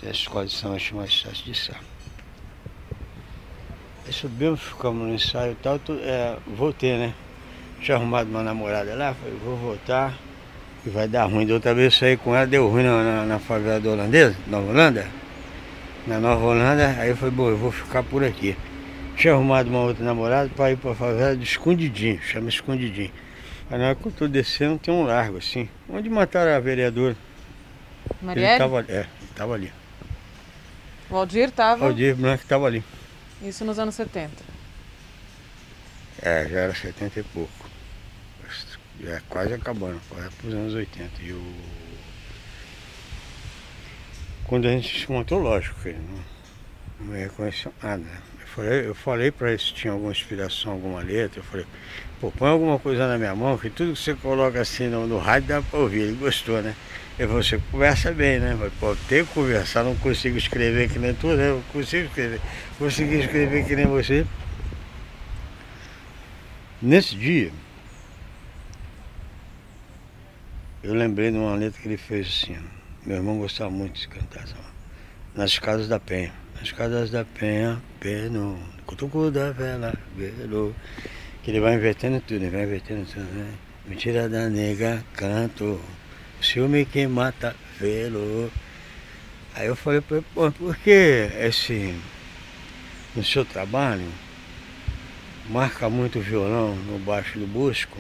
Tem 0.01 0.11
essa 0.11 0.19
escola 0.19 0.47
de 0.47 0.53
samba 0.53 0.77
que 0.77 0.83
chama 0.83 1.05
Estácio 1.05 1.45
de 1.45 1.55
Sá. 1.55 1.75
Subimos, 4.11 4.61
ficamos 4.61 5.07
no 5.07 5.15
ensaio 5.15 5.53
e 5.53 5.55
tal, 5.57 5.79
tu, 5.79 5.99
é, 6.01 6.37
voltei, 6.47 6.97
né? 6.97 7.15
Tinha 7.81 7.97
arrumado 7.97 8.31
uma 8.31 8.43
namorada 8.43 8.95
lá, 8.95 9.15
falei, 9.15 9.37
vou 9.45 9.57
voltar 9.57 10.15
e 10.85 10.91
vai 10.91 11.09
dar 11.09 11.25
ruim. 11.25 11.47
Da 11.47 11.55
outra 11.55 11.75
vez 11.75 11.97
saí 11.97 12.17
com 12.17 12.35
ela, 12.35 12.47
deu 12.47 12.69
ruim 12.69 12.85
na, 12.85 13.03
na, 13.03 13.25
na 13.25 13.39
favela 13.39 13.81
da 13.81 13.91
holandesa, 13.91 14.37
Nova 14.47 14.71
Holanda. 14.71 15.07
Na 16.07 16.21
Nova 16.21 16.45
Holanda, 16.45 16.97
aí 16.99 17.11
eu 17.11 17.17
falei, 17.17 17.35
bom, 17.35 17.49
eu 17.49 17.57
vou 17.57 17.73
ficar 17.73 18.03
por 18.03 18.25
aqui. 18.25 18.57
Tinha 19.17 19.35
arrumado 19.35 19.69
uma 19.69 19.81
outra 19.81 20.05
namorada 20.05 20.51
para 20.55 20.71
ir 20.71 20.77
para 20.77 20.93
a 20.93 20.95
favela 20.95 21.37
de 21.37 21.45
Escondidinho, 21.45 22.21
chama 22.23 22.49
Escondidinho. 22.49 23.11
Aí 23.71 23.79
na 23.79 23.87
hora 23.87 23.95
que 23.95 24.07
eu 24.07 24.13
tô 24.13 24.29
descendo 24.29 24.79
tem 24.79 24.95
um 24.95 25.05
largo 25.05 25.39
assim, 25.39 25.69
onde 25.89 26.09
mataram 26.09 26.53
a 26.53 26.61
vereadora. 26.61 27.17
Marielle? 28.23 28.53
Ele 28.53 28.59
tava, 28.59 28.81
é, 28.89 28.99
ele 29.01 29.31
tava 29.35 29.55
ali. 29.55 29.73
O 31.11 31.17
Aldir 31.17 31.49
estava. 31.49 31.85
O 31.85 31.89
Aldir 31.89 32.15
Blanco 32.15 32.45
tava 32.47 32.67
ali. 32.67 32.85
Isso 33.47 33.65
nos 33.65 33.79
anos 33.79 33.95
70. 33.95 34.33
É, 36.21 36.49
já 36.49 36.61
era 36.61 36.75
70 36.75 37.21
e 37.21 37.23
pouco. 37.23 37.71
Já 39.01 39.13
é 39.13 39.23
quase 39.29 39.55
acabando, 39.55 40.01
quase 40.09 40.31
para 40.31 40.49
os 40.49 40.55
anos 40.55 40.75
80. 40.75 41.23
E 41.23 41.33
o... 41.33 41.55
Quando 44.47 44.67
a 44.67 44.71
gente 44.71 45.01
se 45.01 45.11
montou, 45.11 45.39
lógico 45.39 45.77
ele 45.87 45.99
não, 45.99 47.07
não 47.07 47.13
me 47.13 47.21
reconheceu 47.21 47.73
nada. 47.83 48.05
Eu 48.41 48.47
falei, 48.47 48.87
eu 48.87 48.95
falei 48.95 49.31
para 49.31 49.51
ele 49.51 49.59
se 49.59 49.75
tinha 49.75 49.93
alguma 49.93 50.11
inspiração, 50.11 50.73
alguma 50.73 51.01
letra. 51.01 51.41
Eu 51.41 51.45
falei, 51.45 51.67
pô, 52.21 52.33
põe 52.33 52.49
alguma 52.49 52.79
coisa 52.79 53.07
na 53.07 53.19
minha 53.19 53.35
mão, 53.35 53.59
que 53.59 53.71
tudo 53.71 53.93
que 53.93 53.99
você 53.99 54.15
coloca 54.15 54.61
assim 54.61 54.89
no, 54.89 55.07
no 55.07 55.19
rádio 55.19 55.49
dá 55.49 55.63
para 55.63 55.79
ouvir. 55.79 56.01
Ele 56.01 56.17
gostou, 56.17 56.63
né? 56.63 56.75
Eu 57.19 57.29
falei, 57.29 57.43
você 57.43 57.61
conversa 57.71 58.13
bem, 58.13 58.39
né? 58.39 58.57
Mas, 58.59 58.73
pô, 58.75 58.95
ter 59.09 59.27
que 59.27 59.33
conversar, 59.33 59.85
não 59.85 59.97
consigo 59.97 60.37
escrever 60.37 60.89
que 60.91 60.99
nem 60.99 61.15
tu, 61.15 61.29
né? 61.29 61.51
Eu 61.51 61.63
consigo 61.73 62.07
escrever. 62.07 62.41
Consegui 62.79 63.21
escrever 63.21 63.65
que 63.65 63.75
nem 63.75 63.87
você. 63.87 64.27
Nesse 66.83 67.17
dia, 67.17 67.51
eu 70.83 70.93
lembrei 70.93 71.31
de 71.31 71.39
uma 71.39 71.55
letra 71.55 71.81
que 71.81 71.89
ele 71.89 71.97
fez 71.97 72.27
assim. 72.27 72.57
Meu 73.05 73.17
irmão 73.17 73.39
gostava 73.39 73.71
muito 73.71 73.99
de 73.99 74.07
cantar 74.09 74.43
essa. 74.43 74.57
Nas 75.35 75.59
casas 75.59 75.89
da 75.89 75.99
Penha. 75.99 76.35
Nas 76.61 76.71
casas 76.71 77.11
da 77.11 77.25
Penha, 77.25 77.81
peno, 77.99 78.59
cutucu 78.85 79.31
da 79.31 79.53
vela, 79.53 79.95
velo. 80.15 80.77
Que 81.43 81.51
ele 81.51 81.61
vai 81.61 81.77
invertendo 81.77 82.21
tudo, 82.21 82.43
ele 82.45 82.51
vai 82.51 82.65
invertendo 82.65 83.07
tudo, 83.07 83.25
né? 83.25 83.55
Mentira 83.87 84.29
da 84.29 84.51
nega, 84.51 85.03
canto. 85.15 85.81
Ciúme 86.43 86.85
que 86.85 87.07
mata, 87.07 87.57
velo. 87.81 88.51
Aí 89.55 89.67
eu 89.67 89.77
falei 89.77 90.03
para 90.03 90.19
ele, 90.19 90.27
por 90.35 90.77
que 90.77 91.31
esse. 91.41 91.95
No 93.17 93.25
seu 93.25 93.47
trabalho, 93.47 94.13
marca 95.49 95.89
muito 95.89 96.19
o 96.19 96.23
violão 96.23 96.77
no 96.77 96.99
baixo 96.99 97.39
do 97.39 97.47
busco? 97.47 97.99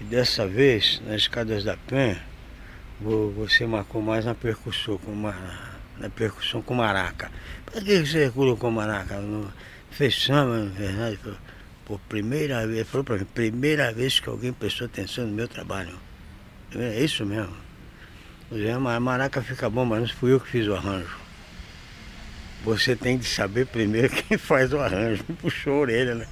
E 0.00 0.04
dessa 0.04 0.48
vez, 0.48 1.00
nas 1.06 1.22
escadas 1.22 1.62
da 1.62 1.76
Penha, 1.76 2.20
você 3.00 3.68
marcou 3.68 4.02
mais 4.02 4.24
na 4.24 4.34
percussão 4.34 4.98
com, 4.98 5.14
mar, 5.14 5.80
na 5.96 6.10
percussão 6.10 6.60
com 6.60 6.74
maraca. 6.74 7.30
Por 7.64 7.84
que 7.84 8.04
você 8.04 8.28
colocou 8.30 8.68
maraca? 8.68 9.20
No, 9.20 9.52
fez 9.92 10.20
samba, 10.24 10.66
verdade? 10.76 11.16
Por 11.84 12.00
primeira 12.08 12.66
vez, 12.66 12.88
falou 12.88 13.04
para 13.04 13.18
mim, 13.18 13.26
primeira 13.32 13.92
vez 13.92 14.18
que 14.18 14.28
alguém 14.28 14.52
prestou 14.52 14.88
atenção 14.88 15.24
no 15.24 15.32
meu 15.32 15.46
trabalho. 15.46 15.96
É 16.74 17.00
isso 17.00 17.24
mesmo. 17.24 17.54
A 18.92 18.98
maraca 18.98 19.40
fica 19.40 19.70
bom, 19.70 19.84
mas 19.84 20.00
não 20.00 20.08
fui 20.08 20.32
eu 20.32 20.40
que 20.40 20.48
fiz 20.50 20.66
o 20.66 20.74
arranjo. 20.74 21.29
Você 22.64 22.94
tem 22.94 23.16
de 23.16 23.24
saber 23.24 23.66
primeiro 23.66 24.10
quem 24.24 24.36
faz 24.36 24.72
o 24.72 24.78
arranjo. 24.78 25.24
Me 25.28 25.34
puxou 25.36 25.74
a 25.74 25.78
orelha, 25.78 26.14
né? 26.14 26.26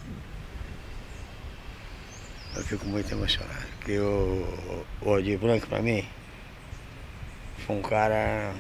Eu 2.57 2.63
fico 2.65 2.85
muito 2.87 3.11
emocionado. 3.13 3.67
Porque 3.79 3.99
o, 3.99 4.85
o 5.03 5.11
Odir 5.11 5.39
Branco, 5.39 5.67
para 5.67 5.81
mim, 5.81 6.05
foi 7.67 7.77
um 7.77 7.83
cara 7.83 8.55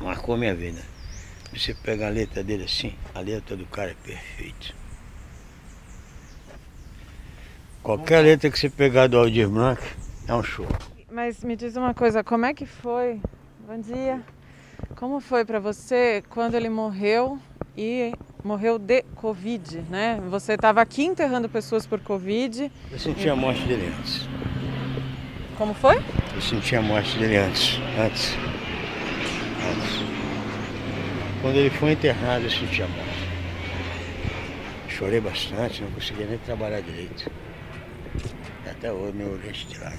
marcou 0.00 0.34
a 0.34 0.38
minha 0.38 0.54
vida. 0.54 0.80
Você 1.52 1.74
pega 1.74 2.06
a 2.06 2.10
letra 2.10 2.42
dele 2.42 2.64
assim, 2.64 2.94
a 3.14 3.20
letra 3.20 3.56
do 3.56 3.66
cara 3.66 3.92
é 3.92 3.94
perfeita. 3.94 4.74
Qualquer 7.82 8.20
letra 8.20 8.50
que 8.50 8.58
você 8.58 8.68
pegar 8.68 9.06
do 9.06 9.16
Aldir 9.16 9.48
Blanc 9.48 9.80
é 10.26 10.34
um 10.34 10.42
show. 10.42 10.66
Mas 11.10 11.44
me 11.44 11.54
diz 11.54 11.76
uma 11.76 11.94
coisa, 11.94 12.24
como 12.24 12.44
é 12.44 12.52
que 12.52 12.66
foi? 12.66 13.20
Bom 13.60 13.80
dia. 13.80 14.20
Como 14.94 15.20
foi 15.20 15.44
para 15.44 15.60
você 15.60 16.22
quando 16.30 16.54
ele 16.54 16.68
morreu 16.68 17.38
e 17.76 18.12
morreu 18.42 18.78
de 18.78 19.02
Covid, 19.14 19.82
né? 19.90 20.20
Você 20.30 20.54
estava 20.54 20.80
aqui 20.80 21.04
enterrando 21.04 21.48
pessoas 21.48 21.86
por 21.86 22.00
Covid. 22.00 22.70
Eu 22.90 22.98
senti 22.98 23.28
a 23.28 23.36
morte 23.36 23.62
dele 23.62 23.92
antes. 23.98 24.28
Como 25.58 25.74
foi? 25.74 25.96
Eu 26.34 26.40
senti 26.40 26.76
a 26.76 26.82
morte 26.82 27.18
dele 27.18 27.36
antes. 27.36 27.78
Antes. 27.98 28.34
Antes. 29.70 30.06
Quando 31.42 31.56
ele 31.56 31.70
foi 31.70 31.92
internado, 31.92 32.44
eu 32.44 32.50
senti 32.50 32.82
a 32.82 32.88
morte. 32.88 33.26
Chorei 34.88 35.20
bastante, 35.20 35.82
não 35.82 35.90
conseguia 35.90 36.26
nem 36.26 36.38
trabalhar 36.38 36.80
direito. 36.80 37.30
Até 38.68 38.92
hoje 38.92 39.12
meu 39.12 39.32
olho 39.32 39.52
de 39.52 39.78
lá. 39.78 39.92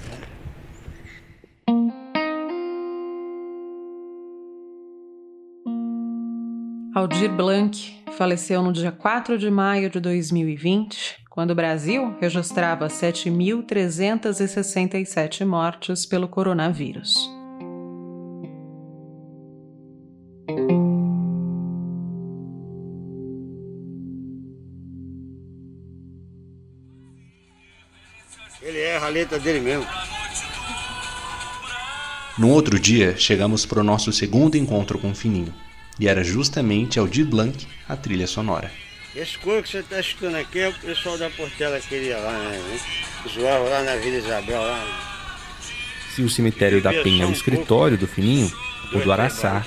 Aldir 6.98 7.32
Blanc 7.32 7.95
faleceu 8.18 8.64
no 8.64 8.74
dia 8.74 8.91
4 8.91 9.38
de 9.38 9.52
maio 9.52 9.88
de 9.88 10.00
2020, 10.00 11.18
quando 11.30 11.52
o 11.52 11.56
Brasil 11.56 12.18
registrava 12.20 12.88
7.367 12.88 15.45
mortes 15.45 16.08
pelo 16.08 16.28
coronavírus. 16.28 17.30
Ele 28.60 28.80
erra 28.80 29.06
a 29.06 29.10
letra 29.10 29.38
dele 29.38 29.60
mesmo. 29.60 29.86
No 32.39 32.50
outro 32.50 32.80
dia, 32.80 33.16
chegamos 33.16 33.68
para 33.68 33.82
o 33.82 33.84
nosso 33.84 34.12
segundo 34.12 34.58
encontro 34.58 34.98
com 34.98 35.12
o 35.12 35.16
Fininho. 35.16 35.66
E 36.00 36.08
era 36.08 36.24
justamente 36.24 37.00
Aldir 37.00 37.26
Blanc 37.26 37.68
a 37.88 37.95
trilha 37.95 38.28
sonora. 38.28 38.72
Esse 39.16 39.38
coro 39.39 39.64
que 39.64 39.70
você 39.70 39.80
está 39.80 40.00
escutando 40.00 40.36
aqui 40.36 40.60
é 40.60 40.70
o 40.70 40.74
pessoal 40.74 41.18
da 41.18 41.30
Portela 41.30 41.80
que 41.80 41.88
queria 41.88 42.18
lá, 42.18 42.32
né? 42.34 42.80
Zoava 43.28 43.68
lá 43.68 43.84
na 43.84 43.95
Vila 43.95 44.18
Isabel, 44.18 44.62
lá. 44.62 45.08
Se 46.14 46.22
o 46.22 46.30
cemitério 46.30 46.82
da 46.82 46.91
Penha 46.91 47.24
é 47.24 47.28
o 47.28 47.32
escritório 47.32 47.98
do 47.98 48.08
Fininho, 48.08 48.52
o 48.93 49.00
do 49.00 49.12
Araçá 49.12 49.66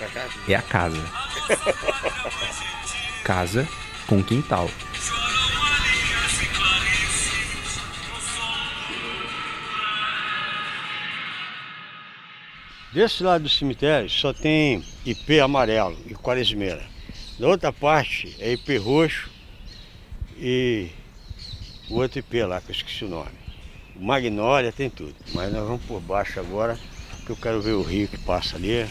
é 0.48 0.54
a 0.54 0.62
casa. 0.62 1.02
casa 3.24 3.68
com 4.06 4.22
quintal. 4.22 4.70
Desse 12.92 13.22
lado 13.22 13.44
do 13.44 13.48
cemitério 13.48 14.10
só 14.10 14.32
tem 14.32 14.84
IP 15.06 15.38
amarelo 15.38 15.96
e 16.06 16.14
quaresmeira. 16.14 16.82
Da 17.38 17.46
outra 17.46 17.72
parte 17.72 18.34
é 18.40 18.52
IP 18.52 18.76
roxo 18.78 19.30
e 20.36 20.90
o 21.88 22.00
outro 22.00 22.18
IP 22.18 22.42
lá, 22.42 22.60
que 22.60 22.72
eu 22.72 22.74
esqueci 22.74 23.04
o 23.04 23.08
nome. 23.08 23.30
Magnólia 23.94 24.72
tem 24.72 24.90
tudo. 24.90 25.14
Mas 25.32 25.52
nós 25.52 25.68
vamos 25.68 25.84
por 25.84 26.00
baixo 26.00 26.40
agora, 26.40 26.76
que 27.24 27.30
eu 27.30 27.36
quero 27.36 27.62
ver 27.62 27.74
o 27.74 27.82
rio 27.82 28.08
que 28.08 28.18
passa 28.18 28.56
ali. 28.56 28.84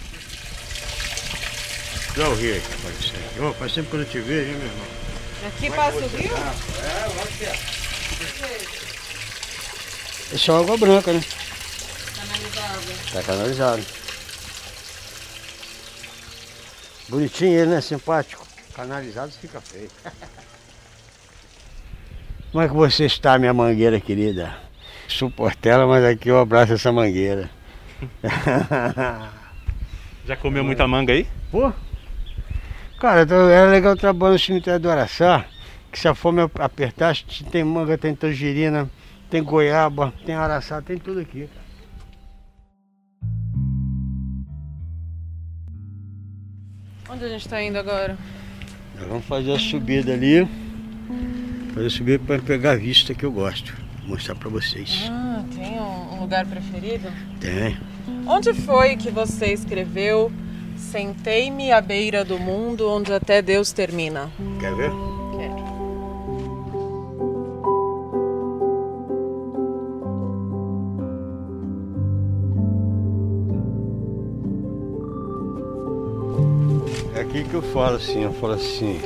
Olha 2.17 2.29
o 2.29 2.35
rio 2.35 2.53
aí 2.53 2.61
que 2.61 2.73
aparecendo. 2.73 3.49
Oh, 3.49 3.53
faz 3.53 3.73
tempo 3.73 3.89
que 3.89 3.95
eu 3.97 3.99
não 3.99 4.07
te 4.07 4.19
vejo, 4.19 4.49
hein, 4.49 4.57
meu 4.57 4.67
irmão? 4.67 4.87
Aqui 5.45 5.69
passa 5.71 5.97
o 5.97 6.07
rio? 6.07 6.31
É, 6.37 7.05
eu 7.05 7.21
acho 7.21 7.37
que 7.37 7.43
é. 7.43 7.55
Isso 10.35 10.51
é 10.51 10.55
água 10.55 10.77
branca, 10.77 11.11
né? 11.11 11.21
Tá 13.13 13.23
canalizado. 13.23 13.83
Bonitinho 17.09 17.59
ele, 17.59 17.71
né? 17.71 17.81
Simpático. 17.81 18.45
Canalizado 18.73 19.31
fica 19.31 19.59
feio. 19.59 19.89
Como 22.51 22.63
é 22.63 22.67
que 22.67 22.73
você 22.73 23.05
está, 23.05 23.37
minha 23.37 23.53
mangueira 23.53 23.99
querida? 23.99 24.57
Suportela, 25.07 25.85
mas 25.85 26.03
aqui 26.03 26.29
eu 26.29 26.39
abraço 26.39 26.73
essa 26.73 26.91
mangueira. 26.91 27.49
Já 30.25 30.35
comeu 30.35 30.63
muita 30.63 30.87
manga 30.87 31.13
aí? 31.13 31.27
Pô, 31.51 31.73
cara, 32.99 33.23
então 33.23 33.49
era 33.49 33.69
legal 33.69 33.95
trabalhar 33.95 34.33
no 34.33 34.39
cemitério 34.39 34.79
do 34.79 34.89
Araçá, 34.89 35.45
que 35.91 35.99
se 35.99 36.07
a 36.07 36.13
fome 36.13 36.41
apertasse, 36.59 37.23
tem 37.51 37.63
manga, 37.63 37.97
tem 37.97 38.13
tangerina, 38.15 38.89
tem 39.29 39.43
goiaba, 39.43 40.13
tem 40.25 40.35
araçá, 40.35 40.81
tem 40.81 40.97
tudo 40.97 41.19
aqui. 41.19 41.49
Onde 47.19 47.25
a 47.25 47.29
gente 47.31 47.49
tá 47.49 47.61
indo 47.61 47.77
agora? 47.77 48.17
Nós 48.97 49.05
vamos 49.09 49.25
fazer 49.25 49.51
a 49.51 49.59
subida 49.59 50.13
ali, 50.13 50.47
fazer 51.73 51.87
a 51.87 51.89
subida 51.89 52.23
para 52.25 52.41
pegar 52.41 52.71
a 52.71 52.75
vista 52.77 53.13
que 53.13 53.25
eu 53.25 53.31
gosto. 53.33 53.75
Vou 53.99 54.11
mostrar 54.11 54.35
para 54.35 54.47
vocês. 54.47 55.03
Ah, 55.11 55.43
tem 55.53 55.77
um 55.81 56.21
lugar 56.21 56.45
preferido? 56.45 57.09
Tem. 57.41 57.77
Onde 58.25 58.53
foi 58.53 58.95
que 58.95 59.11
você 59.11 59.47
escreveu 59.47 60.31
Sentei-me 60.79 61.73
à 61.73 61.81
beira 61.81 62.23
do 62.23 62.39
mundo 62.39 62.89
onde 62.89 63.11
até 63.11 63.41
Deus 63.41 63.73
termina? 63.73 64.31
Quer 64.61 64.73
ver? 64.73 65.18
Aqui 77.39 77.47
que 77.47 77.55
eu 77.55 77.61
falo 77.61 77.95
assim, 77.95 78.23
eu 78.23 78.33
falo 78.33 78.51
assim, 78.51 78.99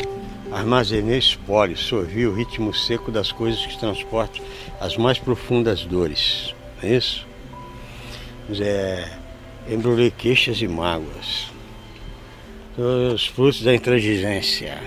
armazenei 0.52 1.20
espólio, 1.20 1.78
sorvi 1.78 2.26
o 2.26 2.34
ritmo 2.34 2.74
seco 2.74 3.12
das 3.12 3.32
coisas 3.32 3.64
que 3.64 3.78
transportam 3.78 4.44
as 4.82 4.98
mais 4.98 5.20
profundas 5.20 5.86
dores. 5.86 6.56
Não 6.82 6.90
é 6.90 6.96
isso? 6.96 7.28
Mas 8.50 8.60
é, 8.60 9.08
embrulhei 9.70 10.10
queixas 10.10 10.60
e 10.64 10.68
mágoas, 10.68 11.52
os 13.14 13.28
frutos 13.28 13.62
da 13.62 13.76
intransigência. 13.76 14.82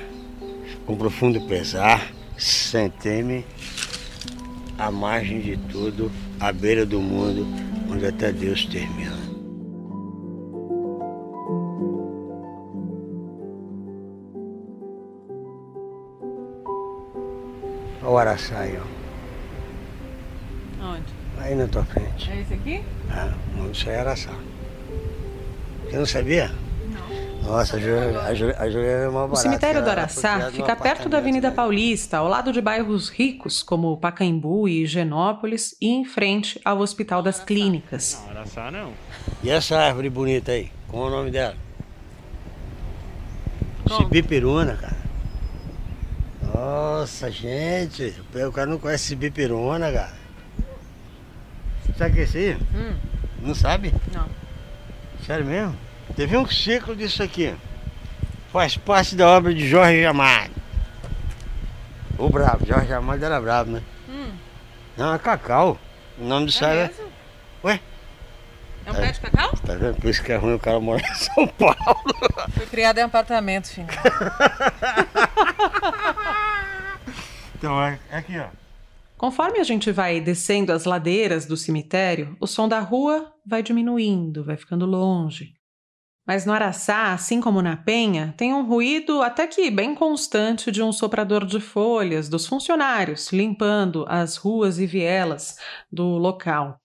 Com 0.84 0.96
profundo 0.96 1.40
pesar, 1.42 2.04
sentei-me 2.36 3.44
à 4.76 4.90
margem 4.90 5.38
de 5.40 5.56
tudo, 5.70 6.10
à 6.40 6.50
beira 6.52 6.84
do 6.84 7.00
mundo, 7.00 7.46
onde 7.88 8.06
até 8.06 8.32
Deus 8.32 8.64
termina. 8.64 9.15
O 18.16 18.18
araçá 18.18 18.60
aí, 18.60 18.78
ó. 18.78 18.82
Onde? 20.86 21.04
Aí 21.38 21.54
na 21.54 21.68
tua 21.68 21.84
frente. 21.84 22.30
É 22.30 22.40
esse 22.40 22.54
aqui? 22.54 22.82
Ah, 23.10 23.34
o 23.52 23.58
nome 23.58 23.72
disso 23.72 23.90
é 23.90 24.00
araçá. 24.00 24.30
Você 25.84 25.98
não 25.98 26.06
sabia? 26.06 26.50
Não. 27.42 27.50
Nossa, 27.50 27.76
a 27.76 27.78
Juliana, 27.78 28.22
a 28.22 28.66
é 28.70 29.06
uma 29.06 29.24
O 29.24 29.28
barata. 29.28 29.36
cemitério 29.36 29.84
do 29.84 29.90
Araçá 29.90 30.50
fica 30.50 30.74
perto 30.74 31.10
da 31.10 31.18
Avenida 31.18 31.50
né? 31.50 31.54
Paulista, 31.54 32.16
ao 32.16 32.26
lado 32.26 32.54
de 32.54 32.62
bairros 32.62 33.10
ricos 33.10 33.62
como 33.62 33.94
Pacaembu 33.98 34.66
e 34.66 34.84
Higienópolis 34.84 35.76
e 35.78 35.90
em 35.90 36.06
frente 36.06 36.58
ao 36.64 36.78
Hospital 36.78 37.22
das 37.22 37.40
Clínicas. 37.44 38.18
Não, 38.24 38.30
Araçá 38.30 38.70
não. 38.70 38.92
E 39.42 39.50
essa 39.50 39.76
árvore 39.76 40.08
bonita 40.08 40.52
aí? 40.52 40.72
Qual 40.88 41.04
é 41.04 41.08
o 41.08 41.10
nome 41.10 41.30
dela? 41.30 41.54
Como? 43.86 44.04
Cibipiruna, 44.04 44.74
cara. 44.74 44.95
Nossa, 46.56 47.30
gente. 47.30 48.14
O 48.34 48.50
cara 48.50 48.66
não 48.66 48.78
conhece 48.78 49.08
cibipiruna, 49.08 49.92
cara. 49.92 50.12
Sabe 51.98 52.10
o 52.10 52.14
que 52.14 52.20
é 52.20 52.24
isso 52.24 52.36
aí? 52.38 52.54
Hum, 52.74 52.96
Não 53.42 53.54
sabe? 53.54 53.92
não. 54.12 54.26
Sério 55.26 55.44
mesmo? 55.44 55.76
Teve 56.14 56.36
um 56.36 56.48
ciclo 56.48 56.96
disso 56.96 57.22
aqui. 57.22 57.54
Faz 58.50 58.76
parte 58.76 59.14
da 59.14 59.28
obra 59.28 59.52
de 59.52 59.68
Jorge 59.68 60.06
Amado. 60.06 60.52
O 62.16 62.30
brabo, 62.30 62.64
Jorge 62.66 62.92
Amado 62.92 63.22
era 63.22 63.38
brabo, 63.38 63.72
né? 63.72 63.82
Hum, 64.08 64.32
Não, 64.96 65.14
é 65.14 65.18
Cacau. 65.18 65.78
O 66.18 66.24
nome 66.24 66.46
do 66.46 66.64
é 66.64 66.68
é... 66.68 66.88
mesmo? 66.88 67.04
Ué? 67.64 67.80
É 68.86 68.92
um 68.92 68.94
pé 68.94 69.12
de 69.12 69.20
cacau? 69.20 69.50
Tá 69.66 69.74
vendo? 69.74 69.96
Por 69.96 70.08
isso 70.08 70.22
que 70.22 70.32
é 70.32 70.36
ruim 70.36 70.54
o 70.54 70.60
cara 70.60 70.78
morar 70.78 71.02
em 71.02 71.14
São 71.16 71.46
Paulo. 71.48 71.76
Foi 72.54 72.66
criado 72.66 72.98
em 72.98 73.02
apartamento, 73.02 73.68
filho. 73.68 73.88
Então 77.66 77.82
é, 77.82 77.98
é 78.10 78.16
aqui, 78.18 78.38
ó. 78.38 78.46
Conforme 79.18 79.58
a 79.58 79.64
gente 79.64 79.90
vai 79.90 80.20
descendo 80.20 80.72
as 80.72 80.84
ladeiras 80.84 81.46
do 81.46 81.56
cemitério, 81.56 82.36
o 82.38 82.46
som 82.46 82.68
da 82.68 82.78
rua 82.78 83.32
vai 83.44 83.60
diminuindo, 83.60 84.44
vai 84.44 84.56
ficando 84.56 84.86
longe. 84.86 85.54
Mas 86.24 86.46
no 86.46 86.52
Araçá, 86.52 87.12
assim 87.12 87.40
como 87.40 87.60
na 87.60 87.76
Penha, 87.76 88.34
tem 88.36 88.54
um 88.54 88.64
ruído 88.64 89.20
até 89.20 89.48
que 89.48 89.68
bem 89.68 89.96
constante 89.96 90.70
de 90.70 90.80
um 90.80 90.92
soprador 90.92 91.44
de 91.44 91.58
folhas 91.58 92.28
dos 92.28 92.46
funcionários 92.46 93.32
limpando 93.32 94.04
as 94.08 94.36
ruas 94.36 94.78
e 94.78 94.86
vielas 94.86 95.56
do 95.90 96.18
local. 96.18 96.78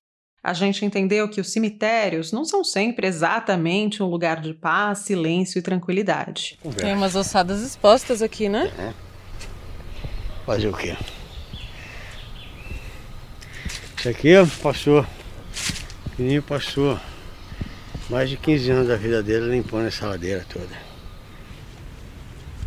A 0.44 0.54
gente 0.54 0.84
entendeu 0.84 1.30
que 1.30 1.40
os 1.40 1.52
cemitérios 1.52 2.32
não 2.32 2.44
são 2.44 2.64
sempre 2.64 3.06
exatamente 3.06 4.02
um 4.02 4.08
lugar 4.08 4.42
de 4.42 4.56
paz, 4.56 5.00
silêncio 5.00 5.60
e 5.60 5.62
tranquilidade. 5.62 6.58
Tem 6.76 6.96
umas 6.96 7.16
ossadas 7.16 7.62
expostas 7.62 8.24
aqui, 8.24 8.50
né? 8.50 8.72
Fazer 10.52 10.68
o 10.68 10.74
quê? 10.74 10.98
Isso 13.98 14.10
aqui 14.10 14.34
passou. 14.62 15.00
O 15.00 16.22
menino 16.22 16.44
passou 16.44 17.00
mais 18.10 18.30
de 18.30 18.36
15 18.36 18.72
anos 18.72 18.88
da 18.90 18.98
vida 18.98 19.24
dele 19.24 19.50
limpando 19.50 19.88
essa 19.88 20.08
ladeira 20.08 20.46
toda. 20.50 20.76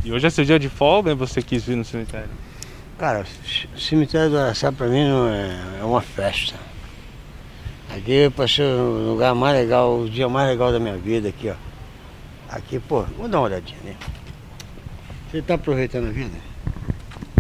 E 0.03 0.11
hoje 0.11 0.27
é 0.27 0.31
seu 0.31 0.47
dia 0.47 0.59
de 0.59 0.71
folga 0.71 1.11
e 1.11 1.15
você 1.15 1.43
quis 1.43 1.63
vir 1.63 1.77
no 1.77 1.85
cemitério? 1.85 2.31
Cara, 2.99 3.27
o 3.75 3.79
cemitério 3.79 4.31
do 4.31 4.39
Araçá 4.39 4.73
pra 4.73 4.87
mim 4.87 5.07
não 5.07 5.29
é, 5.29 5.81
é 5.81 5.85
uma 5.85 6.01
festa. 6.01 6.55
Aqui 7.95 8.13
eu 8.13 8.31
passei 8.31 8.65
o 8.65 9.11
lugar 9.11 9.35
mais 9.35 9.55
legal, 9.55 10.01
o 10.01 10.09
dia 10.09 10.27
mais 10.27 10.49
legal 10.49 10.73
da 10.73 10.81
minha 10.81 10.97
vida 10.97 11.29
aqui, 11.29 11.51
ó. 11.51 11.55
Aqui, 12.49 12.79
pô, 12.79 13.03
vamos 13.03 13.31
dar 13.31 13.41
uma 13.41 13.45
olhadinha, 13.45 13.81
né? 13.85 13.95
Você 15.31 15.43
tá 15.43 15.53
aproveitando 15.53 16.09
a 16.09 16.11
vida? 16.11 16.54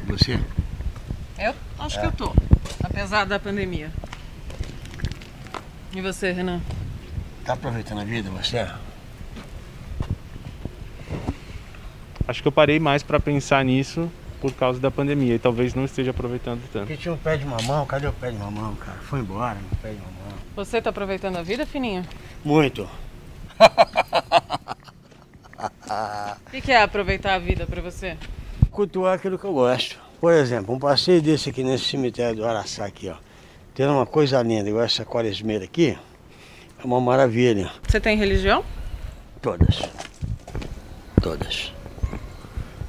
Você? 0.06 0.38
Eu 1.38 1.54
acho 1.78 1.98
que 2.00 2.06
eu 2.06 2.12
tô, 2.12 2.32
apesar 2.82 3.24
da 3.24 3.38
pandemia. 3.38 3.90
E 5.94 6.00
você, 6.00 6.32
Renan? 6.32 6.60
Tá 7.44 7.54
aproveitando 7.54 8.00
a 8.00 8.04
vida, 8.04 8.30
você? 8.30 8.66
Acho 12.26 12.42
que 12.42 12.48
eu 12.48 12.52
parei 12.52 12.78
mais 12.78 13.02
pra 13.02 13.20
pensar 13.20 13.64
nisso 13.64 14.10
por 14.40 14.52
causa 14.52 14.78
da 14.80 14.90
pandemia 14.90 15.34
e 15.34 15.38
talvez 15.38 15.74
não 15.74 15.84
esteja 15.84 16.10
aproveitando 16.10 16.62
tanto. 16.72 16.84
Aqui 16.84 16.96
tinha 16.96 17.14
um 17.14 17.18
pé 17.18 17.36
de 17.36 17.44
mamão, 17.44 17.86
cadê 17.86 18.06
o 18.06 18.12
pé 18.12 18.30
de 18.30 18.36
mamão, 18.36 18.74
cara? 18.76 18.98
Foi 18.98 19.20
embora, 19.20 19.54
meu 19.54 19.78
pé 19.82 19.90
de 19.90 19.98
mamão. 19.98 20.38
Você 20.56 20.80
tá 20.80 20.90
aproveitando 20.90 21.36
a 21.36 21.42
vida, 21.42 21.66
fininho? 21.66 22.04
Muito. 22.44 22.88
O 26.46 26.50
que, 26.50 26.60
que 26.60 26.72
é 26.72 26.82
aproveitar 26.82 27.34
a 27.34 27.38
vida 27.38 27.66
pra 27.66 27.80
você? 27.80 28.18
Cultuar 28.74 29.14
aquilo 29.14 29.38
que 29.38 29.44
eu 29.44 29.52
gosto. 29.52 30.00
Por 30.20 30.32
exemplo, 30.32 30.74
um 30.74 30.80
passeio 30.80 31.22
desse 31.22 31.48
aqui 31.48 31.62
nesse 31.62 31.84
cemitério 31.84 32.34
do 32.34 32.44
Araçá 32.44 32.84
aqui, 32.84 33.08
ó. 33.08 33.14
Tendo 33.72 33.92
uma 33.92 34.04
coisa 34.04 34.42
linda, 34.42 34.68
igual 34.68 34.84
essa 34.84 35.04
quaresmeira 35.04 35.64
aqui, 35.64 35.96
é 36.76 36.84
uma 36.84 37.00
maravilha. 37.00 37.70
Você 37.86 38.00
tem 38.00 38.16
religião? 38.16 38.64
Todas. 39.40 39.80
Todas. 41.22 41.72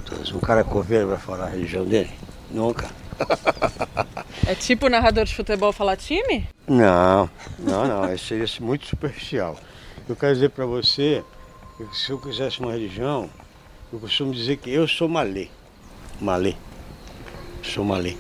todos. 0.08 0.32
Um 0.32 0.40
cara 0.40 0.64
coveiro 0.64 1.10
vai 1.10 1.20
falar 1.20 1.46
a 1.46 1.50
religião 1.50 1.86
dele? 1.86 2.10
Nunca. 2.50 2.90
É 4.48 4.54
tipo 4.54 4.86
o 4.86 4.90
narrador 4.90 5.26
de 5.26 5.34
futebol 5.34 5.74
falar 5.74 5.96
time? 5.96 6.48
Não, 6.68 7.28
não, 7.58 7.88
não. 7.88 8.14
Isso 8.14 8.26
seria 8.26 8.46
muito 8.60 8.86
superficial. 8.86 9.58
Eu 10.08 10.16
quero 10.16 10.34
dizer 10.36 10.50
para 10.50 10.68
você 10.68 11.24
que 11.78 11.98
se 11.98 12.12
eu 12.12 12.20
quisesse 12.20 12.60
uma 12.60 12.72
religião, 12.72 13.28
eu 13.92 13.98
costumo 13.98 14.32
dizer 14.32 14.58
que 14.58 14.70
eu 14.70 14.88
sou 14.88 15.10
malê. 15.10 15.48
Malê. 16.20 16.56
Sou 17.62 17.84
malê. 17.84 18.16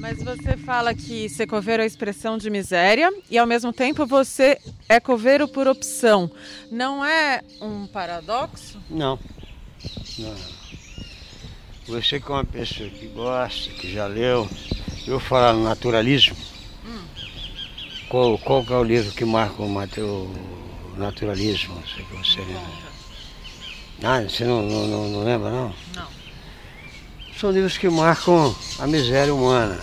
Mas 0.00 0.22
você 0.22 0.56
fala 0.56 0.94
que 0.94 1.28
ser 1.28 1.46
coveiro 1.46 1.82
é 1.82 1.86
expressão 1.86 2.38
de 2.38 2.48
miséria 2.48 3.12
e 3.30 3.36
ao 3.36 3.46
mesmo 3.46 3.72
tempo 3.72 4.06
você 4.06 4.58
é 4.88 4.98
coveiro 4.98 5.46
por 5.46 5.68
opção. 5.68 6.30
Não 6.70 7.04
é 7.04 7.42
um 7.60 7.86
paradoxo? 7.86 8.80
Não. 8.88 9.18
Não. 10.18 10.34
Você 11.86 12.18
que 12.20 12.30
é 12.30 12.34
uma 12.34 12.44
pessoa 12.44 12.88
que 12.88 13.06
gosta, 13.06 13.70
que 13.72 13.92
já 13.92 14.06
leu, 14.06 14.48
eu 15.06 15.20
falar 15.20 15.52
no 15.52 15.64
naturalismo. 15.64 16.36
Qual, 18.08 18.38
qual 18.38 18.64
que 18.64 18.72
é 18.72 18.76
o 18.76 18.82
livro 18.82 19.12
que 19.12 19.24
marca 19.24 19.62
o, 19.62 19.66
o 19.66 20.96
naturalismo? 20.96 21.74
Não 21.74 21.86
sei 21.86 22.04
que 22.04 22.16
você 22.16 22.40
lembra. 22.40 22.88
Ah, 24.02 24.22
você 24.22 24.44
não, 24.44 24.62
não, 24.62 24.86
não, 24.86 25.08
não 25.08 25.24
lembra 25.24 25.50
não? 25.50 25.74
Não. 25.94 26.08
São 27.38 27.50
livros 27.50 27.76
que 27.76 27.88
marcam 27.88 28.54
a 28.78 28.86
miséria 28.86 29.34
humana. 29.34 29.78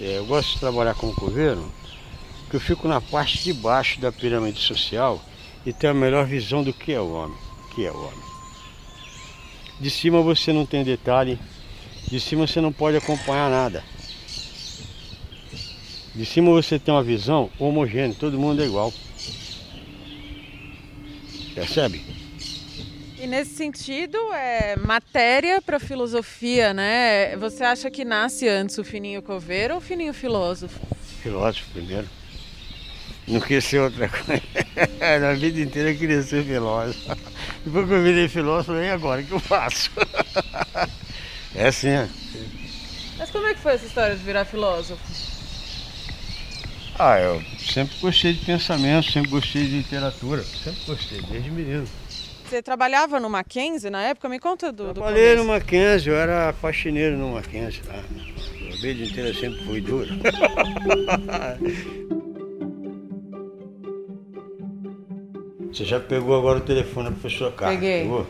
É, 0.00 0.18
eu 0.18 0.26
gosto 0.26 0.54
de 0.54 0.60
trabalhar 0.60 0.94
como 0.94 1.14
coveiro, 1.14 1.70
porque 2.42 2.56
eu 2.56 2.60
fico 2.60 2.88
na 2.88 3.00
parte 3.00 3.44
de 3.44 3.52
baixo 3.52 4.00
da 4.00 4.10
pirâmide 4.10 4.60
social 4.60 5.22
e 5.66 5.72
tenho 5.72 5.92
a 5.92 5.96
melhor 5.96 6.24
visão 6.24 6.64
do 6.64 6.72
que 6.72 6.92
é 6.92 7.00
o 7.00 7.12
homem. 7.12 7.38
Que 7.74 7.86
é 7.86 7.92
o 7.92 7.96
homem. 7.96 8.24
De 9.80 9.90
cima 9.90 10.22
você 10.22 10.52
não 10.52 10.64
tem 10.64 10.82
detalhe, 10.82 11.38
de 12.08 12.20
cima 12.20 12.46
você 12.46 12.60
não 12.60 12.72
pode 12.72 12.96
acompanhar 12.96 13.50
nada. 13.50 13.82
De 16.14 16.24
cima 16.24 16.50
você 16.50 16.78
tem 16.78 16.94
uma 16.94 17.02
visão 17.02 17.50
homogênea, 17.58 18.14
todo 18.18 18.38
mundo 18.38 18.62
é 18.62 18.66
igual. 18.66 18.92
Percebe? 21.54 22.04
E 23.18 23.26
nesse 23.26 23.54
sentido, 23.54 24.18
é 24.34 24.76
matéria 24.76 25.62
para 25.62 25.80
filosofia, 25.80 26.74
né? 26.74 27.36
Você 27.36 27.64
acha 27.64 27.90
que 27.90 28.04
nasce 28.04 28.46
antes 28.46 28.76
o 28.76 28.84
fininho 28.84 29.22
coveiro 29.22 29.74
ou 29.74 29.78
o 29.78 29.82
fininho 29.82 30.12
filósofo? 30.12 30.78
Filósofo 31.22 31.70
primeiro. 31.72 32.06
Não 33.26 33.40
quis 33.40 33.64
ser 33.64 33.78
outra 33.78 34.08
coisa. 34.08 34.42
Na 35.20 35.32
vida 35.32 35.60
inteira 35.60 35.92
eu 35.92 35.96
queria 35.96 36.22
ser 36.22 36.44
filósofo. 36.44 37.16
Depois 37.64 37.88
que 37.88 37.94
eu 37.94 38.02
virei 38.02 38.28
filósofo, 38.28 38.74
e 38.74 38.90
agora 38.90 39.22
o 39.22 39.24
que 39.24 39.32
eu 39.32 39.40
faço? 39.40 39.90
É 41.54 41.68
assim, 41.68 41.88
é. 41.88 42.08
Mas 43.16 43.30
como 43.30 43.46
é 43.46 43.54
que 43.54 43.60
foi 43.60 43.74
essa 43.74 43.86
história 43.86 44.16
de 44.16 44.22
virar 44.22 44.44
filósofo? 44.44 45.00
Ah, 46.98 47.18
eu 47.18 47.42
sempre 47.58 47.96
gostei 48.00 48.32
de 48.32 48.44
pensamento, 48.44 49.10
sempre 49.10 49.30
gostei 49.30 49.64
de 49.64 49.76
literatura. 49.78 50.42
Sempre 50.42 50.80
gostei, 50.86 51.22
desde 51.22 51.50
menino. 51.50 51.86
Você 52.44 52.62
trabalhava 52.62 53.18
no 53.18 53.30
Mackenzie 53.30 53.90
na 53.90 54.02
época? 54.02 54.28
Me 54.28 54.38
conta 54.38 54.70
do, 54.70 54.88
do 54.88 54.94
Trabalhei 54.94 55.34
no 55.34 55.42
começo. 55.42 55.48
Mackenzie, 55.48 56.10
eu 56.10 56.16
era 56.16 56.52
faxineiro 56.52 57.16
no 57.16 57.32
Mackenzie. 57.32 57.82
Tá? 57.82 57.94
A 57.94 58.76
vida 58.76 59.04
inteira 59.04 59.34
sempre 59.34 59.64
foi 59.64 59.80
dura. 59.80 60.08
Você 65.72 65.84
já 65.84 65.98
pegou 65.98 66.38
agora 66.38 66.58
o 66.58 66.60
telefone 66.60 67.10
da 67.10 67.16
professora 67.16 67.50
Carla? 67.50 67.74
Peguei. 67.74 68.02
Pegou? 68.02 68.24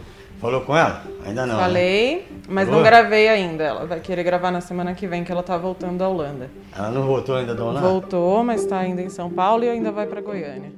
Falou 0.45 0.61
com 0.61 0.77
ela? 0.77 1.03
Ainda 1.25 1.47
não. 1.47 1.57
né? 1.57 1.63
Falei, 1.63 2.29
mas 2.47 2.67
Falou? 2.69 2.83
não 2.83 2.87
gravei 2.87 3.31
ainda. 3.31 3.65
Ela 3.65 3.87
vai 3.87 3.99
querer 3.99 4.23
gravar 4.23 4.51
na 4.51 4.61
semana 4.61 4.93
que 4.93 5.07
vem, 5.07 5.25
que 5.25 5.33
ela 5.33 5.43
tá 5.43 5.57
voltando 5.57 5.97
da 5.97 6.07
Holanda. 6.07 6.51
Ela 6.77 6.91
não 6.91 7.03
voltou 7.07 7.37
ainda 7.37 7.55
da 7.55 7.65
Holanda? 7.65 7.89
Voltou, 7.89 8.45
mas 8.45 8.67
tá 8.67 8.79
ainda 8.79 9.01
em 9.01 9.09
São 9.09 9.31
Paulo 9.31 9.65
e 9.65 9.71
ainda 9.71 9.91
vai 9.91 10.07
para 10.07 10.21
Goiânia. 10.21 10.71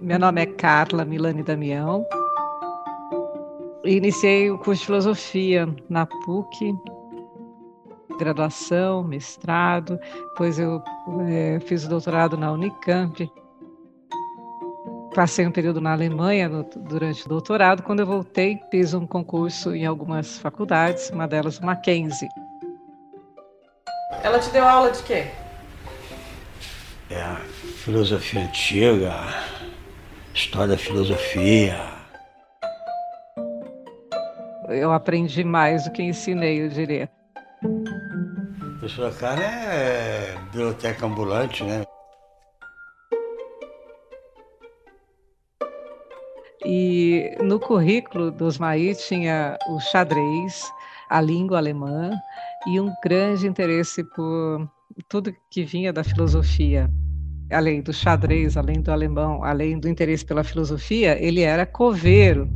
Meu 0.00 0.18
nome 0.18 0.40
é 0.40 0.46
Carla 0.46 1.04
Milani 1.04 1.42
Damião. 1.42 2.06
Iniciei 3.84 4.50
o 4.50 4.56
curso 4.56 4.80
de 4.80 4.86
filosofia 4.86 5.68
na 5.90 6.06
PUC, 6.06 6.74
graduação, 8.18 9.04
mestrado, 9.04 10.00
depois 10.30 10.58
eu 10.58 10.82
eh, 11.28 11.60
fiz 11.60 11.84
o 11.84 11.90
doutorado 11.90 12.38
na 12.38 12.50
Unicamp. 12.50 13.30
Passei 15.16 15.46
um 15.46 15.50
período 15.50 15.80
na 15.80 15.92
Alemanha 15.92 16.46
no- 16.46 16.62
durante 16.62 17.24
o 17.24 17.28
doutorado. 17.30 17.82
Quando 17.82 18.00
eu 18.00 18.06
voltei, 18.06 18.60
fiz 18.70 18.92
um 18.92 19.06
concurso 19.06 19.74
em 19.74 19.86
algumas 19.86 20.38
faculdades, 20.38 21.08
uma 21.08 21.26
delas 21.26 21.58
o 21.58 21.64
Mackenzie. 21.64 22.28
Ela 24.22 24.38
te 24.38 24.50
deu 24.50 24.62
aula 24.68 24.90
de 24.90 25.02
quê? 25.04 25.24
É 27.08 27.18
a 27.22 27.36
filosofia 27.82 28.42
antiga, 28.42 29.14
história 30.34 30.68
da 30.74 30.78
filosofia. 30.78 31.80
Eu 34.68 34.92
aprendi 34.92 35.42
mais 35.42 35.84
do 35.84 35.92
que 35.92 36.02
ensinei, 36.02 36.62
eu 36.62 36.68
diria. 36.68 37.08
A 37.64 38.78
professora 38.80 39.14
Carla 39.14 39.44
é 39.44 40.36
biblioteca 40.52 41.06
ambulante, 41.06 41.64
né? 41.64 41.86
E 46.68 47.36
no 47.40 47.60
currículo 47.60 48.32
do 48.32 48.44
Osmaí 48.44 48.92
tinha 48.96 49.56
o 49.68 49.78
xadrez, 49.78 50.68
a 51.08 51.20
língua 51.20 51.58
alemã 51.58 52.10
e 52.66 52.80
um 52.80 52.92
grande 53.04 53.46
interesse 53.46 54.02
por 54.02 54.68
tudo 55.08 55.32
que 55.48 55.64
vinha 55.64 55.92
da 55.92 56.02
filosofia. 56.02 56.90
Além 57.52 57.80
do 57.80 57.92
xadrez, 57.92 58.56
além 58.56 58.80
do 58.80 58.90
alemão, 58.90 59.44
além 59.44 59.78
do 59.78 59.88
interesse 59.88 60.24
pela 60.24 60.42
filosofia, 60.42 61.16
ele 61.24 61.42
era 61.42 61.64
coveiro. 61.64 62.50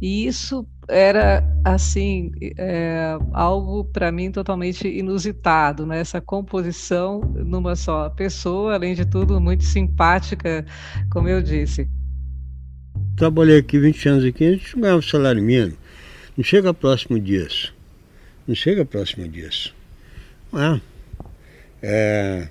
E 0.00 0.24
isso 0.24 0.64
era, 0.88 1.42
assim, 1.64 2.30
é, 2.56 3.18
algo 3.32 3.84
para 3.86 4.12
mim 4.12 4.30
totalmente 4.30 4.86
inusitado, 4.86 5.84
né? 5.84 5.98
essa 5.98 6.20
composição 6.20 7.18
numa 7.20 7.74
só 7.74 8.08
pessoa, 8.08 8.74
além 8.74 8.94
de 8.94 9.04
tudo, 9.04 9.40
muito 9.40 9.64
simpática, 9.64 10.64
como 11.10 11.28
eu 11.28 11.42
disse. 11.42 11.90
Trabalhei 13.18 13.58
aqui 13.58 13.80
20 13.80 14.08
anos 14.08 14.24
aqui, 14.24 14.44
a 14.44 14.50
gente 14.52 14.76
não 14.76 14.82
ganhava 14.82 15.02
salário 15.02 15.42
mínimo. 15.42 15.76
Não 16.36 16.44
chega 16.44 16.72
próximo 16.72 17.18
disso. 17.18 17.74
Não 18.46 18.54
chega 18.54 18.84
próximo 18.84 19.26
disso. 19.26 19.74
É. 20.54 20.80
É, 21.82 22.48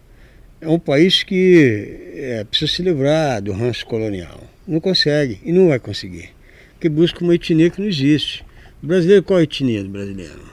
é 0.60 0.68
um 0.68 0.78
país 0.78 1.24
que 1.24 2.12
é, 2.16 2.44
precisa 2.44 2.70
se 2.70 2.82
livrar 2.82 3.42
do 3.42 3.54
ranço 3.54 3.86
colonial. 3.86 4.44
Não 4.68 4.82
consegue 4.82 5.40
e 5.46 5.54
não 5.54 5.70
vai 5.70 5.80
conseguir. 5.80 6.32
Porque 6.74 6.90
busca 6.90 7.24
uma 7.24 7.34
etnia 7.34 7.70
que 7.70 7.80
não 7.80 7.88
existe. 7.88 8.44
O 8.84 8.88
brasileiro, 8.88 9.24
qual 9.24 9.40
é 9.40 9.44
a 9.44 9.44
etnia 9.44 9.82
do 9.82 9.90
brasileiro? 9.90 10.52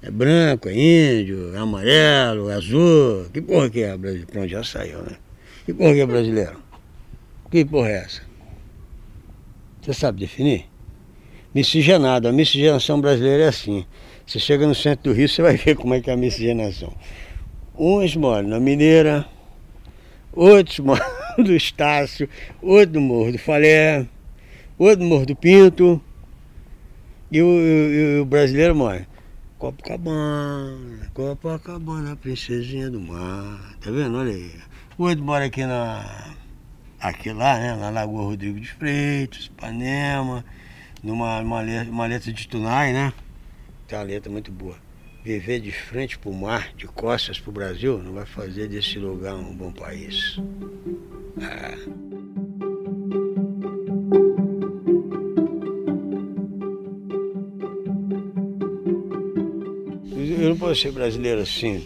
É 0.00 0.08
branco, 0.08 0.68
é 0.68 0.72
índio, 0.72 1.52
é 1.52 1.58
amarelo, 1.58 2.48
é 2.48 2.54
azul. 2.54 3.26
Que 3.32 3.42
porra 3.42 3.68
que 3.68 3.80
é 3.80 3.96
brasileiro? 3.96 4.30
Pronto, 4.30 4.48
já 4.48 4.62
saiu, 4.62 5.02
né? 5.02 5.16
Que 5.66 5.74
porra 5.74 5.94
que 5.94 6.00
é 6.00 6.06
brasileiro? 6.06 6.62
Que 7.50 7.64
porra 7.64 7.88
é 7.88 7.96
essa? 8.04 8.27
Você 9.88 9.94
sabe 9.94 10.20
definir? 10.20 10.66
Miscigenado. 11.54 12.28
A 12.28 12.32
miscigenação 12.32 13.00
brasileira 13.00 13.44
é 13.44 13.48
assim. 13.48 13.86
Você 14.26 14.38
chega 14.38 14.66
no 14.66 14.74
centro 14.74 15.10
do 15.10 15.16
Rio, 15.16 15.26
você 15.26 15.40
vai 15.40 15.56
ver 15.56 15.76
como 15.76 15.94
é 15.94 16.00
que 16.02 16.10
é 16.10 16.12
a 16.12 16.16
miscigenação. 16.16 16.92
Uns 17.74 18.14
moram 18.14 18.48
na 18.48 18.60
Mineira, 18.60 19.26
outros 20.30 20.78
moram 20.84 21.02
do 21.38 21.54
Estácio, 21.54 22.28
outro 22.60 23.00
no 23.00 23.06
Morro 23.06 23.32
do 23.32 23.38
Falé, 23.38 24.06
outro 24.78 25.04
no 25.04 25.08
Morro 25.08 25.24
do 25.24 25.34
Pinto. 25.34 25.98
E 27.32 27.40
o, 27.40 27.46
e 27.46 28.20
o 28.20 28.26
brasileiro 28.26 28.76
mora 28.76 29.08
Copacabana, 29.58 31.10
Copacabana, 31.14 32.14
princesinha 32.14 32.90
do 32.90 33.00
mar. 33.00 33.74
Tá 33.80 33.90
vendo? 33.90 34.18
Olha 34.18 34.34
aí. 34.34 34.52
Outro 34.98 35.24
mora 35.24 35.46
aqui 35.46 35.64
na 35.64 36.36
aqui 37.00 37.32
lá, 37.32 37.58
né? 37.58 37.76
Na 37.76 37.90
Lagoa 37.90 38.24
Rodrigo 38.24 38.58
de 38.60 38.72
Freitas, 38.72 39.46
Ipanema, 39.46 40.44
numa 41.02 41.40
uma 41.40 41.60
letra, 41.60 41.90
uma 41.90 42.06
letra 42.06 42.32
de 42.32 42.48
Tunai, 42.48 42.92
né? 42.92 43.12
Tem 43.86 43.98
uma 43.98 44.04
letra 44.04 44.30
muito 44.30 44.50
boa. 44.50 44.76
Viver 45.24 45.60
de 45.60 45.72
frente 45.72 46.18
para 46.18 46.30
o 46.30 46.34
mar, 46.34 46.72
de 46.76 46.86
costas 46.86 47.38
para 47.38 47.50
o 47.50 47.52
Brasil, 47.52 47.98
não 47.98 48.12
vai 48.12 48.26
fazer 48.26 48.68
desse 48.68 48.98
lugar 48.98 49.34
um 49.34 49.54
bom 49.54 49.72
país. 49.72 50.38
Ah. 51.40 51.76
Eu 60.40 60.50
não 60.50 60.56
posso 60.56 60.80
ser 60.80 60.92
brasileiro 60.92 61.40
assim, 61.40 61.84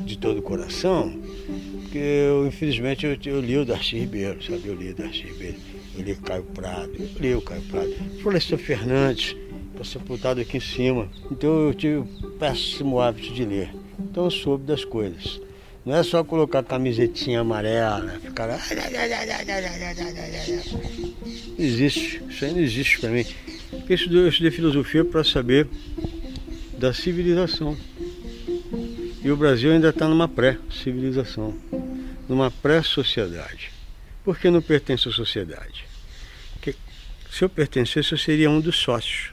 de 0.00 0.16
todo 0.16 0.38
o 0.38 0.42
coração, 0.42 1.20
porque 1.90 1.98
eu, 1.98 2.46
infelizmente, 2.46 3.04
eu, 3.04 3.18
eu 3.24 3.40
li 3.40 3.58
o 3.58 3.64
Darcy 3.64 3.98
Ribeiro, 3.98 4.40
sabe? 4.44 4.62
Eu 4.64 4.76
li 4.76 4.90
o 4.90 4.94
Darcy 4.94 5.22
Ribeiro, 5.22 5.56
eu 5.98 6.04
li 6.04 6.14
Caio 6.14 6.44
Prado, 6.44 6.92
eu 6.96 7.08
li 7.18 7.34
o 7.34 7.42
Caio 7.42 7.62
Prado. 7.62 7.92
Florestan 8.22 8.58
Fernandes, 8.58 9.34
está 9.72 9.82
sepultado 9.82 10.40
aqui 10.40 10.58
em 10.58 10.60
cima. 10.60 11.08
Então 11.32 11.66
eu 11.66 11.74
tive 11.74 11.96
o 11.96 12.04
péssimo 12.38 13.00
hábito 13.00 13.34
de 13.34 13.44
ler. 13.44 13.74
Então 13.98 14.24
eu 14.24 14.30
soube 14.30 14.64
das 14.66 14.84
coisas. 14.84 15.40
Não 15.84 15.96
é 15.96 16.02
só 16.04 16.22
colocar 16.22 16.62
camisetinha 16.62 17.40
amarela, 17.40 18.08
ficar. 18.20 18.46
Não 18.46 18.56
existe, 21.58 22.22
isso 22.30 22.44
aí 22.44 22.52
não 22.52 22.60
existe 22.60 23.00
para 23.00 23.10
mim. 23.10 23.26
Estudei, 23.88 24.20
eu 24.20 24.28
estudei 24.28 24.52
filosofia 24.52 25.04
para 25.04 25.24
saber 25.24 25.66
da 26.78 26.94
civilização. 26.94 27.76
E 29.22 29.30
o 29.30 29.36
Brasil 29.36 29.70
ainda 29.70 29.90
está 29.90 30.08
numa 30.08 30.26
pré-civilização, 30.26 31.54
numa 32.30 32.48
pré-sociedade. 32.48 33.72
Por 34.22 34.38
que 34.38 34.48
não 34.50 34.62
pertence 34.62 35.08
à 35.08 35.12
sociedade? 35.12 35.84
Porque 36.52 36.76
se 37.28 37.42
eu 37.42 37.48
pertencesse, 37.48 38.12
eu 38.12 38.18
seria 38.18 38.48
um 38.48 38.60
dos 38.60 38.76
sócios. 38.76 39.32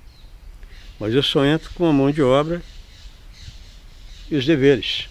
Mas 1.00 1.14
eu 1.14 1.22
só 1.22 1.46
entro 1.46 1.70
com 1.76 1.86
a 1.86 1.94
mão 1.94 2.10
de 2.10 2.24
obra 2.24 2.60
e 4.32 4.36
os 4.36 4.48
deveres. 4.48 5.08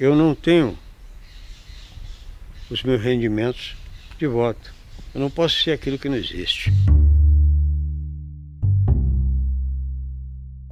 Eu 0.00 0.16
não 0.16 0.34
tenho 0.34 0.78
os 2.70 2.82
meus 2.82 3.02
rendimentos 3.02 3.76
de 4.18 4.26
voto. 4.26 4.74
Eu 5.12 5.20
não 5.20 5.30
posso 5.30 5.62
ser 5.62 5.72
aquilo 5.72 5.98
que 5.98 6.08
não 6.08 6.16
existe. 6.16 6.72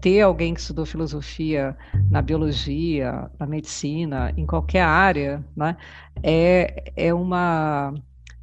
Ter 0.04 0.20
alguém 0.20 0.52
que 0.52 0.60
estudou 0.60 0.84
filosofia 0.84 1.74
na 2.10 2.20
biologia, 2.20 3.30
na 3.40 3.46
medicina, 3.46 4.34
em 4.36 4.44
qualquer 4.44 4.82
área, 4.82 5.42
né, 5.56 5.78
é, 6.22 6.92
é, 6.94 7.14
uma, 7.14 7.94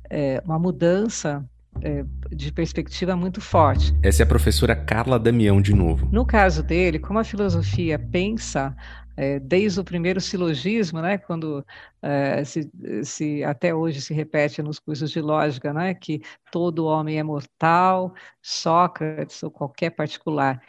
é 0.09 0.41
uma 0.43 0.57
mudança 0.57 1.47
é, 1.83 2.03
de 2.31 2.51
perspectiva 2.51 3.15
muito 3.15 3.39
forte. 3.39 3.95
Essa 4.01 4.23
é 4.23 4.25
a 4.25 4.27
professora 4.27 4.75
Carla 4.75 5.19
Damião 5.19 5.61
de 5.61 5.71
novo. 5.71 6.09
No 6.11 6.25
caso 6.25 6.63
dele, 6.63 6.97
como 6.97 7.19
a 7.19 7.23
filosofia 7.23 7.99
pensa 7.99 8.75
é, 9.15 9.39
desde 9.39 9.79
o 9.79 9.83
primeiro 9.83 10.19
silogismo, 10.19 10.99
né, 10.99 11.19
quando 11.19 11.63
é, 12.01 12.43
se, 12.43 12.71
se, 13.03 13.43
até 13.43 13.71
hoje 13.71 14.01
se 14.01 14.15
repete 14.15 14.63
nos 14.63 14.79
cursos 14.79 15.11
de 15.11 15.21
lógica, 15.21 15.71
né, 15.71 15.93
que 15.93 16.23
todo 16.51 16.87
homem 16.87 17.19
é 17.19 17.23
mortal, 17.23 18.15
Sócrates 18.41 19.43
ou 19.43 19.51
qualquer 19.51 19.91
particular 19.91 20.59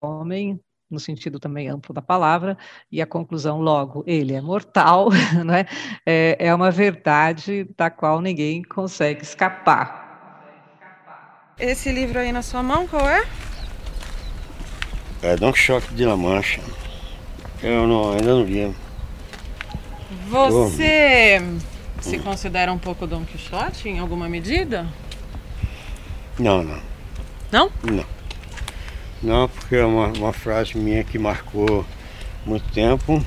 homem, 0.00 0.60
no 0.90 1.00
sentido 1.00 1.38
também 1.38 1.68
amplo 1.68 1.94
da 1.94 2.02
palavra, 2.02 2.56
e 2.90 3.02
a 3.02 3.06
conclusão, 3.06 3.60
logo, 3.60 4.04
ele 4.06 4.34
é 4.34 4.40
mortal, 4.40 5.08
né? 5.44 5.66
é, 6.04 6.36
é 6.38 6.54
uma 6.54 6.70
verdade 6.70 7.68
da 7.76 7.90
qual 7.90 8.20
ninguém 8.20 8.62
consegue 8.62 9.22
escapar. 9.22 10.04
Esse 11.58 11.90
livro 11.90 12.18
aí 12.18 12.32
na 12.32 12.42
sua 12.42 12.62
mão, 12.62 12.86
qual 12.86 13.08
é? 13.08 13.26
É 15.22 15.36
Don 15.36 15.52
Quixote 15.52 15.94
de 15.94 16.04
La 16.04 16.16
Mancha. 16.16 16.60
Eu 17.62 17.86
não, 17.86 18.12
ainda 18.12 18.34
não 18.34 18.44
li. 18.44 18.74
Você 20.28 21.40
se 22.00 22.18
considera 22.18 22.70
um 22.72 22.78
pouco 22.78 23.06
Don 23.06 23.24
Quixote 23.24 23.88
em 23.88 23.98
alguma 23.98 24.28
medida? 24.28 24.86
Não, 26.38 26.62
não. 26.62 26.80
Não? 27.50 27.72
Não. 27.82 28.15
Não, 29.22 29.48
porque 29.48 29.76
é 29.76 29.84
uma, 29.84 30.08
uma 30.08 30.32
frase 30.32 30.76
minha 30.76 31.02
que 31.02 31.18
marcou 31.18 31.86
muito 32.44 32.70
tempo. 32.72 33.24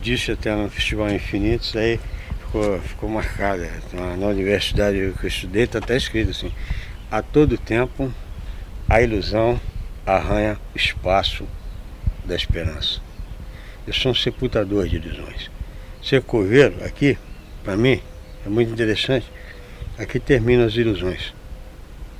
Disse 0.00 0.30
até 0.30 0.54
no 0.54 0.70
Festival 0.70 1.10
Infinito, 1.10 1.64
isso 1.64 1.78
aí 1.78 1.98
ficou, 2.40 2.80
ficou 2.80 3.08
marcada. 3.08 3.68
Na, 3.92 4.16
na 4.16 4.26
universidade 4.28 4.96
que 5.18 5.26
eu 5.26 5.28
estudei 5.28 5.64
está 5.64 5.78
até 5.78 5.96
escrito 5.96 6.30
assim, 6.30 6.52
a 7.10 7.22
todo 7.22 7.58
tempo 7.58 8.12
a 8.88 9.02
ilusão 9.02 9.60
arranha 10.06 10.58
espaço 10.74 11.44
da 12.24 12.36
esperança. 12.36 13.00
Eu 13.84 13.92
sou 13.92 14.12
um 14.12 14.14
sepultador 14.14 14.86
de 14.88 14.96
ilusões. 14.96 15.50
Ser 16.02 16.22
coveiro 16.22 16.84
aqui, 16.84 17.18
para 17.64 17.76
mim, 17.76 18.00
é 18.44 18.48
muito 18.48 18.70
interessante. 18.70 19.26
Aqui 19.98 20.20
terminam 20.20 20.64
as 20.64 20.74
ilusões. 20.74 21.34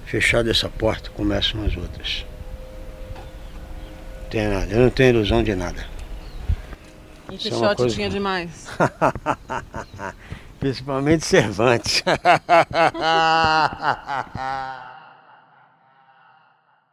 Fechada 0.06 0.50
essa 0.50 0.68
porta, 0.68 1.10
começam 1.10 1.64
as 1.64 1.76
outras. 1.76 2.24
Tem 4.30 4.48
nada, 4.48 4.72
eu 4.72 4.80
não 4.80 4.90
tenho 4.90 5.10
ilusão 5.10 5.42
de 5.42 5.54
nada. 5.54 5.86
E 7.30 7.36
que 7.36 7.50
shot 7.50 7.76
coisa... 7.76 7.94
tinha 7.94 8.08
demais? 8.08 8.66
Principalmente 10.58 11.24
Cervantes. 11.24 12.02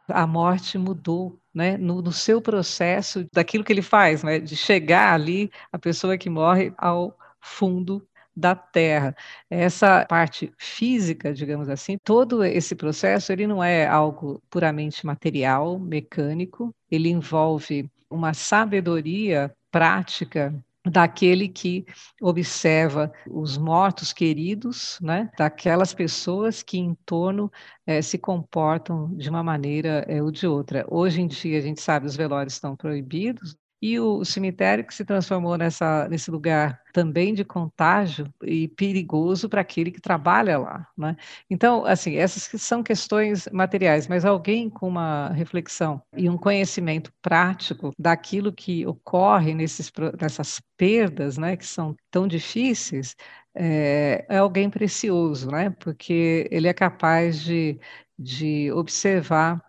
a 0.08 0.26
morte 0.26 0.76
mudou, 0.76 1.38
né, 1.52 1.76
no, 1.76 2.02
no, 2.02 2.12
seu 2.12 2.40
processo 2.40 3.26
daquilo 3.32 3.64
que 3.64 3.72
ele 3.72 3.82
faz, 3.82 4.22
né, 4.22 4.38
de 4.38 4.56
chegar 4.56 5.14
ali 5.14 5.50
a 5.72 5.78
pessoa 5.78 6.18
que 6.18 6.28
morre 6.28 6.72
ao 6.76 7.16
fundo 7.40 8.06
da 8.36 8.54
Terra. 8.54 9.14
Essa 9.48 10.04
parte 10.06 10.52
física, 10.58 11.32
digamos 11.32 11.68
assim, 11.68 11.96
todo 12.02 12.44
esse 12.44 12.74
processo 12.74 13.32
ele 13.32 13.46
não 13.46 13.62
é 13.62 13.86
algo 13.86 14.42
puramente 14.50 15.06
material, 15.06 15.78
mecânico, 15.78 16.74
ele 16.90 17.08
envolve 17.10 17.88
uma 18.10 18.34
sabedoria 18.34 19.54
prática 19.70 20.54
daquele 20.86 21.48
que 21.48 21.86
observa 22.20 23.10
os 23.30 23.56
mortos 23.56 24.12
queridos, 24.12 24.98
né, 25.00 25.30
daquelas 25.38 25.94
pessoas 25.94 26.62
que 26.62 26.76
em 26.78 26.94
torno 27.06 27.50
é, 27.86 28.02
se 28.02 28.18
comportam 28.18 29.14
de 29.16 29.30
uma 29.30 29.42
maneira 29.42 30.04
é, 30.06 30.22
ou 30.22 30.30
de 30.30 30.46
outra. 30.46 30.84
Hoje 30.90 31.22
em 31.22 31.26
dia, 31.26 31.58
a 31.58 31.62
gente 31.62 31.80
sabe, 31.80 32.06
os 32.06 32.16
velórios 32.16 32.54
estão 32.54 32.76
proibidos, 32.76 33.56
e 33.84 34.00
o 34.00 34.24
cemitério 34.24 34.82
que 34.82 34.94
se 34.94 35.04
transformou 35.04 35.58
nessa, 35.58 36.08
nesse 36.08 36.30
lugar 36.30 36.80
também 36.90 37.34
de 37.34 37.44
contágio 37.44 38.32
e 38.42 38.66
perigoso 38.66 39.46
para 39.46 39.60
aquele 39.60 39.90
que 39.90 40.00
trabalha 40.00 40.56
lá. 40.56 40.88
Né? 40.96 41.14
Então, 41.50 41.84
assim, 41.84 42.16
essas 42.16 42.48
são 42.62 42.82
questões 42.82 43.46
materiais, 43.52 44.08
mas 44.08 44.24
alguém 44.24 44.70
com 44.70 44.88
uma 44.88 45.28
reflexão 45.34 46.02
e 46.16 46.30
um 46.30 46.38
conhecimento 46.38 47.12
prático 47.20 47.92
daquilo 47.98 48.54
que 48.54 48.86
ocorre 48.86 49.52
nesses, 49.52 49.92
nessas 50.18 50.62
perdas, 50.78 51.36
né, 51.36 51.54
que 51.54 51.66
são 51.66 51.94
tão 52.10 52.26
difíceis, 52.26 53.14
é, 53.54 54.24
é 54.30 54.38
alguém 54.38 54.70
precioso, 54.70 55.50
né? 55.50 55.68
porque 55.68 56.48
ele 56.50 56.68
é 56.68 56.72
capaz 56.72 57.42
de, 57.42 57.78
de 58.18 58.72
observar 58.72 59.62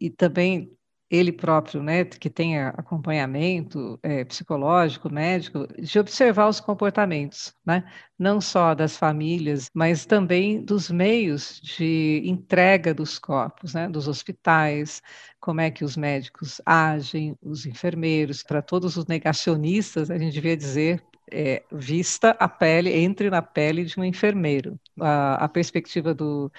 e 0.00 0.10
também 0.10 0.76
ele 1.10 1.32
próprio, 1.32 1.82
né, 1.82 2.04
que 2.04 2.30
tenha 2.30 2.68
acompanhamento 2.68 3.98
é, 4.02 4.24
psicológico, 4.24 5.12
médico, 5.12 5.66
de 5.76 5.98
observar 5.98 6.48
os 6.48 6.60
comportamentos, 6.60 7.52
né, 7.66 7.84
não 8.18 8.40
só 8.40 8.74
das 8.74 8.96
famílias, 8.96 9.68
mas 9.74 10.06
também 10.06 10.64
dos 10.64 10.90
meios 10.90 11.60
de 11.60 12.22
entrega 12.24 12.94
dos 12.94 13.18
corpos, 13.18 13.74
né, 13.74 13.88
dos 13.88 14.06
hospitais, 14.06 15.02
como 15.40 15.60
é 15.60 15.70
que 15.70 15.84
os 15.84 15.96
médicos 15.96 16.60
agem, 16.64 17.36
os 17.42 17.66
enfermeiros, 17.66 18.42
para 18.44 18.62
todos 18.62 18.96
os 18.96 19.06
negacionistas, 19.06 20.10
a 20.10 20.18
gente 20.18 20.34
devia 20.34 20.56
dizer 20.56 21.02
é, 21.32 21.62
vista 21.70 22.30
a 22.38 22.48
pele, 22.48 22.90
entre 22.92 23.30
na 23.30 23.40
pele 23.42 23.84
de 23.84 23.98
um 23.98 24.04
enfermeiro. 24.04 24.78
A, 25.00 25.44
a 25.44 25.48
perspectiva 25.48 26.12
do, 26.12 26.50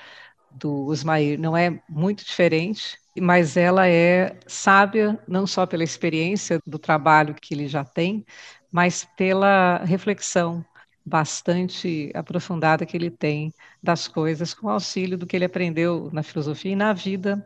do 0.54 0.88
Osmair 0.88 1.40
não 1.40 1.56
é 1.56 1.82
muito 1.90 2.24
diferente 2.26 3.02
mas 3.20 3.58
ela 3.58 3.88
é 3.88 4.38
sábia 4.48 5.20
não 5.28 5.46
só 5.46 5.66
pela 5.66 5.84
experiência 5.84 6.60
do 6.66 6.80
trabalho 6.80 7.36
que 7.36 7.54
ele 7.54 7.68
já 7.68 7.84
tem, 7.84 8.26
mas 8.72 9.06
pela 9.18 9.84
reflexão 9.84 10.64
bastante 11.04 12.12
aprofundada 12.14 12.86
que 12.86 12.96
ele 12.96 13.10
tem 13.10 13.52
das 13.82 14.08
coisas, 14.08 14.54
com 14.54 14.70
auxílio 14.70 15.18
do 15.18 15.26
que 15.26 15.36
ele 15.36 15.46
aprendeu 15.46 16.10
na 16.14 16.24
filosofia 16.24 16.72
e 16.72 16.76
na 16.76 16.94
vida 16.94 17.46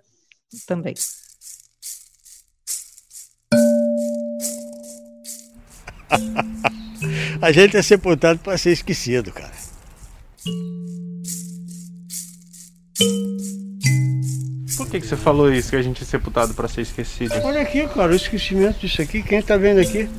também. 0.67 0.93
A 7.41 7.51
gente 7.51 7.75
é 7.77 7.81
sepultado 7.81 8.39
para 8.39 8.57
ser 8.57 8.71
esquecido, 8.71 9.31
cara. 9.31 9.53
Por 14.77 14.89
que, 14.89 14.99
que 14.99 15.07
você 15.07 15.15
falou 15.15 15.51
isso, 15.51 15.69
que 15.69 15.75
a 15.75 15.81
gente 15.81 16.03
é 16.03 16.05
sepultado 16.05 16.53
para 16.53 16.67
ser 16.67 16.81
esquecido? 16.81 17.33
Olha 17.43 17.61
aqui, 17.61 17.87
cara, 17.87 18.11
o 18.11 18.15
esquecimento 18.15 18.79
disso 18.79 19.01
aqui, 19.01 19.23
quem 19.23 19.41
tá 19.41 19.57
vendo 19.57 19.79
aqui? 19.79 20.09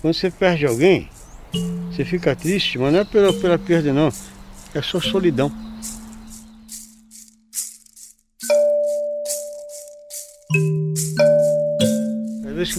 Quando 0.00 0.14
você 0.14 0.30
perde 0.30 0.66
alguém, 0.66 1.08
você 1.90 2.04
fica 2.04 2.36
triste, 2.36 2.78
mas 2.78 2.92
não 2.92 3.00
é 3.00 3.04
pela, 3.04 3.32
pela 3.32 3.58
perda 3.58 3.92
não, 3.92 4.12
é 4.74 4.82
só 4.82 5.00
solidão. 5.00 5.52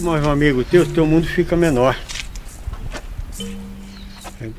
morre 0.02 0.26
um 0.26 0.30
amigo 0.30 0.64
teu, 0.64 0.86
teu 0.86 1.06
mundo 1.06 1.26
fica 1.26 1.56
menor. 1.56 1.96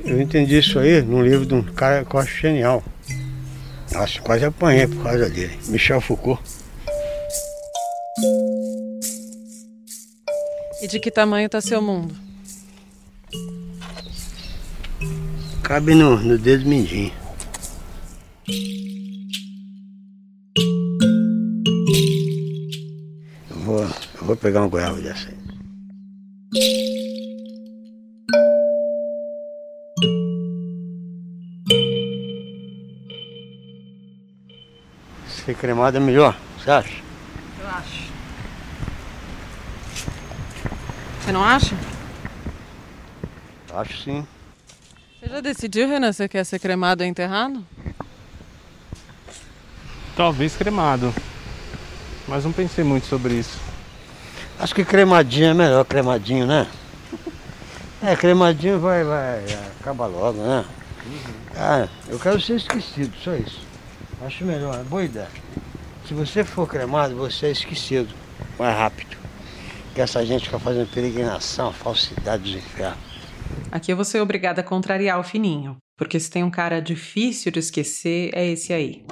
Eu 0.06 0.22
entendi 0.22 0.60
isso 0.60 0.78
aí 0.78 1.02
num 1.02 1.24
livro 1.24 1.46
de 1.46 1.56
um 1.56 1.64
cara 1.64 2.06
que 2.06 2.16
eu 2.16 2.20
acho 2.20 2.38
genial. 2.38 2.84
Nossa, 3.92 4.22
quase 4.22 4.46
apanhei 4.46 4.88
por 4.88 5.04
causa 5.04 5.30
dele. 5.30 5.58
Michel 5.68 6.00
Foucault. 6.00 6.42
E 10.82 10.88
de 10.88 11.00
que 11.00 11.10
tamanho 11.10 11.50
tá 11.50 11.60
seu 11.60 11.82
mundo? 11.82 12.16
Cabe 15.64 15.96
no, 15.96 16.18
no 16.18 16.38
dedo 16.38 16.68
mindinho. 16.68 17.12
Eu 23.50 23.58
vou, 23.58 23.84
eu 23.84 24.26
vou 24.26 24.36
pegar 24.36 24.62
uma 24.62 24.68
goiaba 24.68 25.00
dessa 25.02 25.30
aí. 25.30 26.81
Ser 35.52 35.58
cremado 35.58 35.98
é 35.98 36.00
melhor, 36.00 36.34
você 36.58 36.72
acha? 36.72 36.96
Eu 37.60 37.68
acho. 37.68 38.12
Você 41.20 41.32
não 41.34 41.44
acha? 41.44 41.76
Acho 43.74 43.98
sim. 44.02 44.26
Você 45.20 45.30
já 45.30 45.42
decidiu, 45.42 45.90
Renan, 45.90 46.14
se 46.14 46.26
quer 46.30 46.46
ser 46.46 46.58
cremado 46.58 47.04
ou 47.04 47.10
enterrado? 47.10 47.66
Talvez 50.16 50.56
cremado. 50.56 51.14
Mas 52.30 52.46
não 52.46 52.54
pensei 52.54 52.86
muito 52.86 53.08
sobre 53.08 53.34
isso. 53.34 53.60
Acho 54.58 54.74
que 54.74 54.86
cremadinho 54.86 55.48
é 55.48 55.54
melhor, 55.54 55.84
cremadinho, 55.84 56.48
né? 56.48 56.66
É, 58.02 58.16
cremadinho 58.16 58.80
vai, 58.80 59.04
vai, 59.04 59.44
acaba 59.80 60.08
logo, 60.08 60.42
né? 60.42 60.66
Ah, 61.56 61.88
eu 62.08 62.18
quero 62.18 62.42
ser 62.42 62.56
esquecido, 62.56 63.14
só 63.24 63.36
isso. 63.36 63.60
Acho 64.26 64.46
melhor, 64.46 64.80
é 64.80 64.84
boa 64.84 65.04
ideia. 65.04 65.41
Se 66.08 66.14
você 66.14 66.44
for 66.44 66.68
cremado, 66.68 67.16
você 67.16 67.48
é 67.48 67.52
esquecido 67.52 68.14
mais 68.58 68.78
rápido. 68.78 69.18
Que 69.94 70.02
essa 70.02 70.26
gente 70.26 70.46
fica 70.46 70.60
fazendo 70.60 70.90
peregrinação, 70.92 71.72
falsidade 71.72 72.44
dos 72.44 72.56
infernos. 72.56 72.98
Aqui 73.72 73.92
eu 73.92 73.96
vou 73.96 74.06
ser 74.06 74.22
obrigada 74.22 74.62
a 74.62 74.64
contrariar 74.64 75.20
o 75.20 75.24
fininho. 75.24 75.78
Porque 75.98 76.20
se 76.20 76.30
tem 76.30 76.44
um 76.44 76.50
cara 76.50 76.82
difícil 76.82 77.52
de 77.52 77.60
esquecer, 77.60 78.32
é 78.34 78.46
esse 78.46 78.74
aí. 78.74 79.06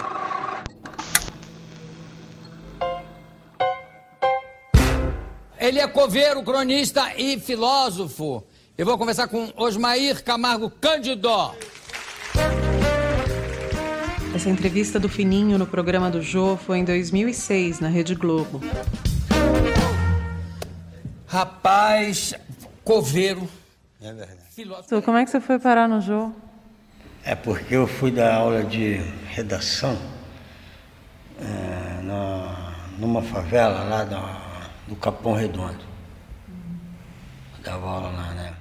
Ele 5.59 5.79
é 5.79 5.87
coveiro, 5.87 6.41
cronista 6.41 7.13
e 7.15 7.39
filósofo. 7.39 8.43
Eu 8.77 8.85
vou 8.85 8.97
conversar 8.97 9.27
com 9.27 9.51
Osmair 9.55 10.23
Camargo 10.23 10.69
Cândido. 10.69 11.53
Essa 14.36 14.49
entrevista 14.49 14.99
do 14.99 15.09
Fininho 15.09 15.57
no 15.57 15.65
programa 15.65 16.09
do 16.09 16.21
Jô 16.21 16.55
foi 16.55 16.80
em 16.80 16.84
2006, 16.86 17.80
na 17.80 17.88
Rede 17.89 18.15
Globo. 18.15 18.61
Rapaz, 21.27 22.34
coveiro. 22.84 23.47
É 24.01 24.13
verdade. 24.13 24.39
Então, 24.57 25.01
como 25.01 25.17
é 25.17 25.25
que 25.25 25.32
você 25.32 25.39
foi 25.39 25.57
parar 25.59 25.88
no 25.88 26.01
Jô? 26.01 26.32
É 27.23 27.36
porque 27.36 27.75
eu 27.75 27.88
fui 27.88 28.11
dar 28.11 28.36
aula 28.36 28.63
de 28.63 28.95
redação 29.30 29.97
é, 31.41 32.01
na- 32.03 32.75
numa 32.97 33.21
favela 33.21 33.84
lá 33.84 34.03
da- 34.03 34.69
do 34.88 34.95
Capão 34.95 35.34
Redondo. 35.34 35.80
Eu 37.57 37.63
dava 37.63 37.88
aula 37.88 38.09
lá, 38.09 38.34
né? 38.34 38.53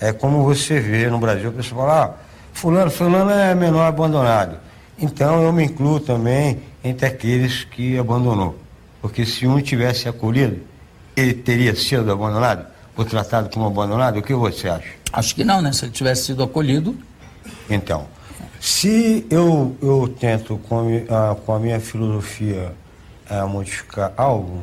É 0.00 0.12
como 0.12 0.44
você 0.44 0.78
vê 0.80 1.08
no 1.10 1.18
Brasil, 1.18 1.48
a 1.50 1.52
pessoa 1.52 1.80
fala, 1.80 2.04
ah, 2.04 2.21
fulano, 2.52 2.90
fulano 2.90 3.30
é 3.30 3.54
menor 3.54 3.86
abandonado. 3.86 4.56
Então 4.98 5.42
eu 5.42 5.52
me 5.52 5.64
incluo 5.64 6.00
também 6.00 6.60
entre 6.84 7.06
aqueles 7.06 7.64
que 7.64 7.98
abandonou. 7.98 8.58
Porque 9.00 9.26
se 9.26 9.46
um 9.46 9.60
tivesse 9.60 10.08
acolhido, 10.08 10.60
ele 11.16 11.34
teria 11.34 11.74
sido 11.74 12.10
abandonado, 12.10 12.66
ou 12.96 13.04
tratado 13.04 13.50
como 13.50 13.66
abandonado, 13.66 14.18
o 14.18 14.22
que 14.22 14.34
você 14.34 14.68
acha? 14.68 14.88
Acho 15.12 15.34
que 15.34 15.44
não, 15.44 15.60
né? 15.60 15.72
Se 15.72 15.84
ele 15.84 15.92
tivesse 15.92 16.26
sido 16.26 16.42
acolhido. 16.42 16.96
Então, 17.68 18.06
se 18.60 19.26
eu, 19.28 19.76
eu 19.82 20.14
tento 20.20 20.56
com 20.68 21.02
a, 21.10 21.32
ah, 21.32 21.34
com 21.34 21.54
a 21.54 21.58
minha 21.58 21.80
filosofia 21.80 22.72
ah, 23.28 23.46
modificar 23.46 24.12
algo, 24.16 24.62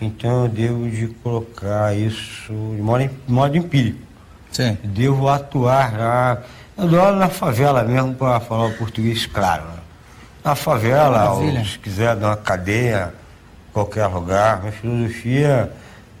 então 0.00 0.42
eu 0.42 0.48
devo 0.48 0.90
de 0.90 1.06
colocar 1.22 1.96
isso 1.96 2.52
de 2.52 2.82
modo, 2.82 3.08
de 3.08 3.32
modo 3.32 3.56
empírico. 3.56 4.00
Sim. 4.50 4.76
Devo 4.82 5.28
atuar 5.28 5.96
lá. 5.96 6.42
Eu 6.76 6.88
dou 6.88 7.00
aula 7.00 7.16
na 7.16 7.28
favela 7.28 7.82
mesmo 7.82 8.14
para 8.14 8.40
falar 8.40 8.66
o 8.66 8.72
português 8.74 9.26
claro. 9.26 9.64
né? 9.64 9.78
Na 10.44 10.54
favela, 10.54 11.32
ou 11.32 11.64
se 11.64 11.78
quiser 11.78 12.16
dar 12.16 12.28
uma 12.28 12.36
cadeia, 12.36 13.14
qualquer 13.72 14.06
lugar. 14.06 14.60
Minha 14.60 14.72
filosofia 14.72 15.70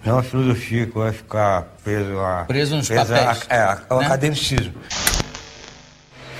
não 0.04 0.12
é 0.12 0.16
uma 0.16 0.22
filosofia 0.22 0.86
que 0.86 0.94
vai 0.96 1.12
ficar 1.12 1.62
preso 1.82 2.18
a. 2.20 2.44
Preso 2.46 2.76
nos 2.76 2.88
presa 2.88 3.16
papéis, 3.16 3.46
A, 3.48 3.54
é, 3.54 3.78
ao 3.88 3.98
né? 4.00 4.06
academicismo. 4.06 4.74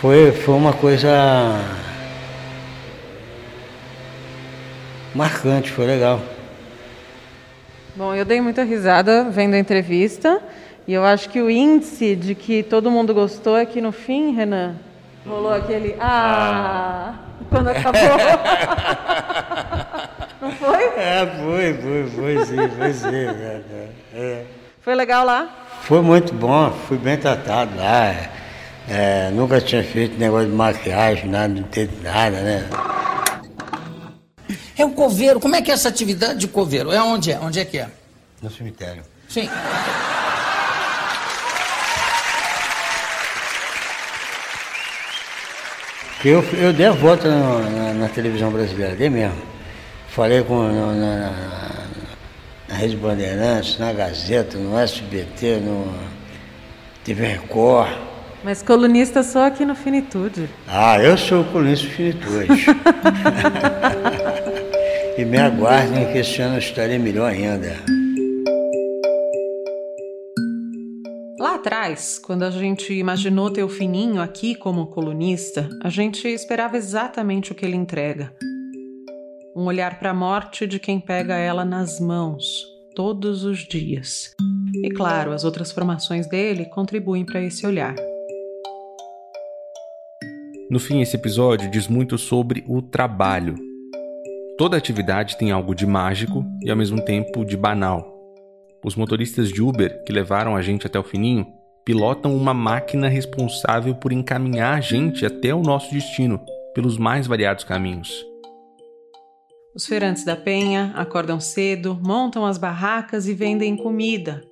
Foi, 0.01 0.33
foi 0.33 0.55
uma 0.55 0.73
coisa 0.73 1.11
marcante, 5.15 5.71
foi 5.71 5.87
legal. 5.87 6.21
Bom, 7.95 8.15
eu 8.15 8.25
dei 8.25 8.41
muita 8.41 8.65
risada 8.65 9.25
vendo 9.31 9.55
a 9.55 9.59
entrevista 9.59 10.41
e 10.87 10.93
eu 10.93 11.05
acho 11.05 11.29
que 11.29 11.41
o 11.41 11.49
índice 11.49 12.17
de 12.17 12.35
que 12.35 12.63
todo 12.63 12.91
mundo 12.91 13.15
gostou 13.15 13.57
é 13.57 13.65
que 13.65 13.81
no 13.81 13.93
fim, 13.93 14.35
Renan, 14.35 14.75
rolou 15.27 15.53
aquele 15.53 15.97
ah, 16.01 17.15
quando 17.49 17.69
acabou. 17.69 18.01
Não 20.43 20.51
foi? 20.53 20.85
É, 20.97 21.25
foi, 21.41 21.75
foi, 21.75 22.11
foi 22.11 22.45
sim, 22.45 22.69
foi 22.77 22.93
sim. 22.93 23.15
é, 23.15 23.63
é, 23.71 23.89
é. 24.13 24.45
Foi 24.81 24.95
legal 24.97 25.25
lá? 25.25 25.49
Foi 25.83 26.01
muito 26.01 26.35
bom, 26.35 26.73
fui 26.89 26.99
bem 26.99 27.17
tratado 27.17 27.77
lá. 27.77 28.13
é, 28.89 29.31
nunca 29.31 29.61
tinha 29.61 29.85
feito 29.85 30.19
negócio 30.19 30.49
de 30.49 30.55
maquiagem, 30.55 31.31
nada, 31.31 31.47
não 31.49 31.63
teve 31.63 32.03
nada, 32.03 32.41
né? 32.41 32.69
É 34.77 34.85
o 34.85 34.91
coveiro. 34.91 35.39
Como 35.39 35.55
é 35.55 35.63
que 35.63 35.71
é 35.71 35.75
essa 35.75 35.89
atividade 35.89 36.41
de 36.41 36.49
coveiro? 36.49 36.91
É 36.91 37.01
onde 37.01 37.31
é? 37.31 37.39
Onde 37.39 37.61
é 37.61 37.65
que 37.65 37.79
é? 37.79 37.89
No 38.43 38.51
cemitério. 38.51 39.05
Sim. 39.29 39.49
Eu, 46.25 46.43
eu 46.55 46.73
dei 46.73 46.87
a 46.87 46.93
volta 46.93 47.29
na, 47.29 47.59
na- 47.69 47.95
na 47.95 48.09
televisão 48.09 48.51
brasileira, 48.51 48.95
dei 48.95 49.11
mesmo. 49.11 49.37
Falei 50.09 50.43
com, 50.43 50.63
na, 50.63 50.87
na- 50.93 50.95
na- 50.95 51.33
na 52.69 52.75
Rede 52.77 52.97
Bandeirantes, 52.97 53.79
na 53.79 53.93
Gazeta, 53.93 54.57
no 54.57 54.79
SBT, 54.79 55.57
no 55.57 55.93
TV 57.05 57.27
Record. 57.27 57.89
Mas 58.45 58.63
colunista 58.63 59.23
só 59.23 59.47
aqui 59.47 59.65
no 59.65 59.75
Finitude. 59.75 60.49
Ah, 60.69 60.99
eu 61.01 61.17
sou 61.19 61.43
o 61.43 61.45
colunista 61.45 61.87
Finitude. 61.89 62.67
e 65.19 65.25
me 65.25 65.39
aguardem 65.39 66.11
que 66.13 66.19
esse 66.19 66.41
ano 66.41 66.55
eu 66.55 66.59
estarei 66.61 66.99
melhor 66.99 67.31
ainda. 67.31 67.77
Atrás, 71.63 72.19
quando 72.19 72.43
a 72.43 72.51
gente 72.51 72.93
imaginou 72.93 73.49
ter 73.49 73.63
o 73.63 73.69
Fininho 73.69 74.21
aqui 74.21 74.53
como 74.53 74.89
colunista, 74.89 75.69
a 75.81 75.89
gente 75.89 76.27
esperava 76.27 76.77
exatamente 76.77 77.53
o 77.53 77.55
que 77.55 77.65
ele 77.65 77.77
entrega. 77.77 78.35
Um 79.55 79.67
olhar 79.67 79.97
para 80.01 80.11
a 80.11 80.15
morte 80.15 80.67
de 80.67 80.81
quem 80.81 80.99
pega 80.99 81.37
ela 81.37 81.65
nas 81.65 82.01
mãos, 82.01 82.67
todos 82.97 83.45
os 83.45 83.61
dias. 83.61 84.35
E 84.83 84.91
claro, 84.91 85.31
as 85.31 85.45
outras 85.45 85.71
formações 85.71 86.27
dele 86.27 86.65
contribuem 86.65 87.25
para 87.25 87.41
esse 87.41 87.65
olhar. 87.65 87.95
No 90.69 90.81
fim, 90.81 91.01
esse 91.01 91.15
episódio 91.15 91.71
diz 91.71 91.87
muito 91.87 92.19
sobre 92.19 92.65
o 92.67 92.83
trabalho. 92.83 93.55
Toda 94.59 94.77
atividade 94.77 95.39
tem 95.39 95.53
algo 95.53 95.77
de 95.77 95.87
mágico 95.87 96.45
e 96.61 96.69
ao 96.73 96.77
mesmo 96.77 97.05
tempo 97.05 97.45
de 97.45 97.57
banal. 97.57 98.12
Os 98.85 98.97
motoristas 98.97 99.49
de 99.49 99.63
Uber 99.63 100.03
que 100.05 100.13
levaram 100.13 100.57
a 100.57 100.63
gente 100.63 100.87
até 100.87 100.99
o 100.99 101.05
fininho 101.05 101.47
pilotam 101.85 102.37
uma 102.37 102.53
máquina 102.53 103.09
responsável 103.09 103.95
por 103.95 104.13
encaminhar 104.13 104.77
a 104.77 104.81
gente 104.81 105.25
até 105.25 105.55
o 105.55 105.63
nosso 105.63 105.93
destino 105.93 106.41
pelos 106.75 106.99
mais 106.99 107.27
variados 107.27 107.65
caminhos. 107.65 108.25
Os 109.75 109.87
feirantes 109.87 110.25
da 110.25 110.37
Penha 110.37 110.93
acordam 110.97 111.39
cedo, 111.41 111.99
montam 112.05 112.45
as 112.45 112.59
barracas 112.59 113.27
e 113.27 113.35
vendem 113.35 113.77
comida. 113.77 114.43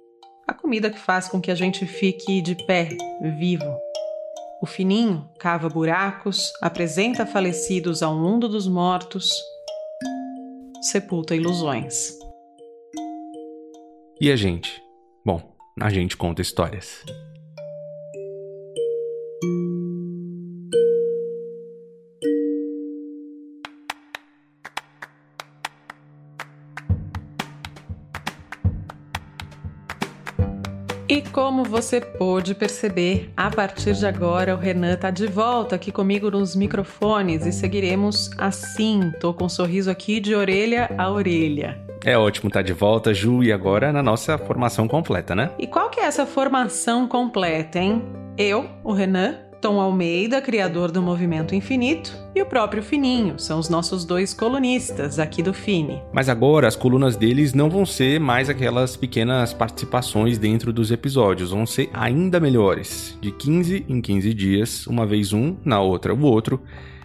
A 0.46 0.54
comida 0.54 0.90
que 0.90 0.98
faz 0.98 1.28
com 1.28 1.40
que 1.40 1.50
a 1.50 1.54
gente 1.54 1.84
fique 1.84 2.40
de 2.40 2.54
pé, 2.66 2.88
vivo. 3.38 3.76
O 4.62 4.66
fininho 4.66 5.28
cava 5.38 5.68
buracos, 5.68 6.52
apresenta 6.60 7.26
falecidos 7.26 8.02
ao 8.02 8.16
mundo 8.16 8.48
dos 8.48 8.68
mortos, 8.68 9.28
sepulta 10.82 11.34
ilusões. 11.34 12.19
E 14.22 14.30
a 14.30 14.36
gente? 14.36 14.82
Bom, 15.24 15.56
a 15.80 15.88
gente 15.88 16.14
conta 16.14 16.42
histórias. 16.42 17.02
E 31.08 31.22
como 31.32 31.64
você 31.64 31.98
pôde 31.98 32.54
perceber, 32.54 33.32
a 33.34 33.50
partir 33.50 33.94
de 33.94 34.06
agora 34.06 34.54
o 34.54 34.58
Renan 34.58 34.96
tá 34.96 35.10
de 35.10 35.26
volta 35.26 35.76
aqui 35.76 35.90
comigo 35.90 36.30
nos 36.30 36.54
microfones 36.54 37.46
e 37.46 37.52
seguiremos 37.52 38.30
assim. 38.36 39.12
Tô 39.18 39.32
com 39.32 39.46
um 39.46 39.48
sorriso 39.48 39.90
aqui 39.90 40.20
de 40.20 40.34
orelha 40.34 40.94
a 40.98 41.10
orelha. 41.10 41.89
É 42.02 42.16
ótimo 42.16 42.48
estar 42.48 42.60
tá 42.60 42.66
de 42.66 42.72
volta, 42.72 43.12
Ju, 43.12 43.42
e 43.42 43.52
agora 43.52 43.92
na 43.92 44.02
nossa 44.02 44.38
formação 44.38 44.88
completa, 44.88 45.34
né? 45.34 45.50
E 45.58 45.66
qual 45.66 45.90
que 45.90 46.00
é 46.00 46.04
essa 46.04 46.24
formação 46.24 47.06
completa, 47.06 47.78
hein? 47.78 48.02
Eu, 48.38 48.70
o 48.82 48.92
Renan, 48.94 49.34
Tom 49.60 49.78
Almeida, 49.78 50.40
criador 50.40 50.90
do 50.90 51.02
Movimento 51.02 51.54
Infinito, 51.54 52.10
e 52.34 52.40
o 52.40 52.46
próprio 52.46 52.82
Fininho, 52.82 53.38
são 53.38 53.58
os 53.58 53.68
nossos 53.68 54.06
dois 54.06 54.32
colunistas 54.32 55.18
aqui 55.18 55.42
do 55.42 55.52
Fini. 55.52 56.02
Mas 56.10 56.30
agora 56.30 56.66
as 56.66 56.74
colunas 56.74 57.16
deles 57.16 57.52
não 57.52 57.68
vão 57.68 57.84
ser 57.84 58.18
mais 58.18 58.48
aquelas 58.48 58.96
pequenas 58.96 59.52
participações 59.52 60.38
dentro 60.38 60.72
dos 60.72 60.90
episódios, 60.90 61.50
vão 61.50 61.66
ser 61.66 61.90
ainda 61.92 62.40
melhores. 62.40 63.18
De 63.20 63.30
15 63.30 63.84
em 63.86 64.00
15 64.00 64.32
dias, 64.32 64.86
uma 64.86 65.04
vez 65.04 65.34
um, 65.34 65.54
na 65.62 65.82
outra 65.82 66.14
o 66.14 66.22
outro, 66.22 66.62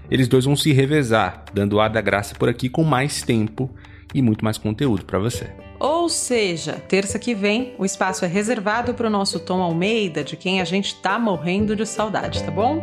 eles 0.09 0.29
dois 0.29 0.45
vão 0.45 0.55
se 0.55 0.71
revezar, 0.71 1.43
dando 1.53 1.81
ar 1.81 1.89
da 1.89 1.99
graça 1.99 2.33
por 2.35 2.47
aqui 2.47 2.69
com 2.69 2.83
mais 2.85 3.21
tempo 3.21 3.69
e 4.15 4.21
muito 4.21 4.45
mais 4.45 4.57
conteúdo 4.57 5.05
para 5.05 5.19
você. 5.19 5.49
Ou 5.77 6.07
seja, 6.07 6.73
terça 6.87 7.19
que 7.19 7.35
vem, 7.35 7.73
o 7.77 7.83
espaço 7.83 8.23
é 8.23 8.27
reservado 8.27 8.93
para 8.93 9.07
o 9.07 9.09
nosso 9.09 9.41
Tom 9.41 9.61
Almeida, 9.61 10.23
de 10.23 10.37
quem 10.37 10.61
a 10.61 10.63
gente 10.63 10.95
tá 10.95 11.19
morrendo 11.19 11.75
de 11.75 11.85
saudade, 11.85 12.41
tá 12.41 12.49
bom? 12.49 12.81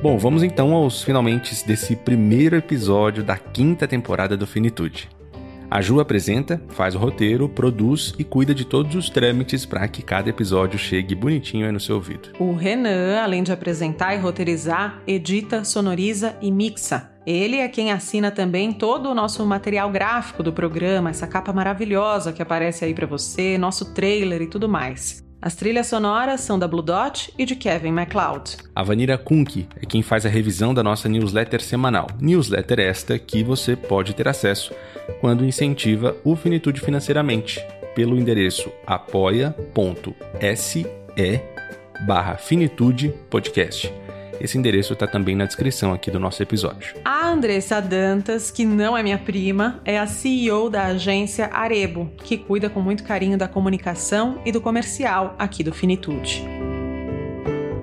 Bom, 0.00 0.16
vamos 0.16 0.44
então 0.44 0.72
aos 0.72 1.02
finalmente 1.02 1.66
desse 1.66 1.96
primeiro 1.96 2.54
episódio 2.54 3.24
da 3.24 3.36
quinta 3.36 3.88
temporada 3.88 4.36
do 4.36 4.46
Finitude. 4.46 5.08
A 5.68 5.82
Ju 5.82 6.00
apresenta, 6.00 6.62
faz 6.68 6.94
o 6.94 6.98
roteiro, 6.98 7.48
produz 7.48 8.14
e 8.18 8.24
cuida 8.24 8.54
de 8.54 8.64
todos 8.64 8.94
os 8.94 9.10
trâmites 9.10 9.66
para 9.66 9.86
que 9.88 10.00
cada 10.00 10.30
episódio 10.30 10.78
chegue 10.78 11.14
bonitinho 11.14 11.66
aí 11.66 11.72
no 11.72 11.80
seu 11.80 11.96
ouvido. 11.96 12.30
O 12.38 12.54
Renan, 12.54 13.20
além 13.20 13.42
de 13.42 13.52
apresentar 13.52 14.14
e 14.14 14.18
roteirizar, 14.18 15.02
edita, 15.06 15.64
sonoriza 15.64 16.36
e 16.40 16.50
mixa. 16.50 17.10
Ele 17.28 17.58
é 17.58 17.68
quem 17.68 17.92
assina 17.92 18.30
também 18.30 18.72
todo 18.72 19.10
o 19.10 19.14
nosso 19.14 19.44
material 19.44 19.90
gráfico 19.90 20.42
do 20.42 20.50
programa, 20.50 21.10
essa 21.10 21.26
capa 21.26 21.52
maravilhosa 21.52 22.32
que 22.32 22.40
aparece 22.40 22.86
aí 22.86 22.94
para 22.94 23.06
você, 23.06 23.58
nosso 23.58 23.92
trailer 23.92 24.40
e 24.40 24.46
tudo 24.46 24.66
mais. 24.66 25.22
As 25.42 25.54
trilhas 25.54 25.88
sonoras 25.88 26.40
são 26.40 26.58
da 26.58 26.66
Blue 26.66 26.80
Dot 26.80 27.30
e 27.36 27.44
de 27.44 27.54
Kevin 27.54 27.92
MacLeod. 27.92 28.56
A 28.74 28.82
Vanira 28.82 29.18
Kunk 29.18 29.68
é 29.76 29.84
quem 29.84 30.00
faz 30.00 30.24
a 30.24 30.30
revisão 30.30 30.72
da 30.72 30.82
nossa 30.82 31.06
newsletter 31.06 31.60
semanal. 31.60 32.06
Newsletter 32.18 32.80
esta 32.80 33.18
que 33.18 33.44
você 33.44 33.76
pode 33.76 34.14
ter 34.14 34.26
acesso 34.26 34.72
quando 35.20 35.44
incentiva 35.44 36.16
o 36.24 36.34
Finitude 36.34 36.80
financeiramente 36.80 37.62
pelo 37.94 38.18
endereço 38.18 38.72
apoia.se 38.86 40.86
barra 42.06 42.38
Finitude 42.38 43.12
Podcast. 43.28 43.92
Esse 44.40 44.56
endereço 44.56 44.92
está 44.92 45.06
também 45.06 45.34
na 45.34 45.44
descrição 45.44 45.92
aqui 45.92 46.10
do 46.10 46.20
nosso 46.20 46.42
episódio. 46.42 46.94
A 47.04 47.28
Andressa 47.28 47.80
Dantas, 47.80 48.50
que 48.50 48.64
não 48.64 48.96
é 48.96 49.02
minha 49.02 49.18
prima, 49.18 49.80
é 49.84 49.98
a 49.98 50.06
CEO 50.06 50.70
da 50.70 50.84
agência 50.86 51.50
Arebo, 51.52 52.10
que 52.18 52.36
cuida 52.36 52.70
com 52.70 52.80
muito 52.80 53.02
carinho 53.02 53.36
da 53.36 53.48
comunicação 53.48 54.40
e 54.44 54.52
do 54.52 54.60
comercial 54.60 55.34
aqui 55.38 55.64
do 55.64 55.72
Finitude. 55.72 56.44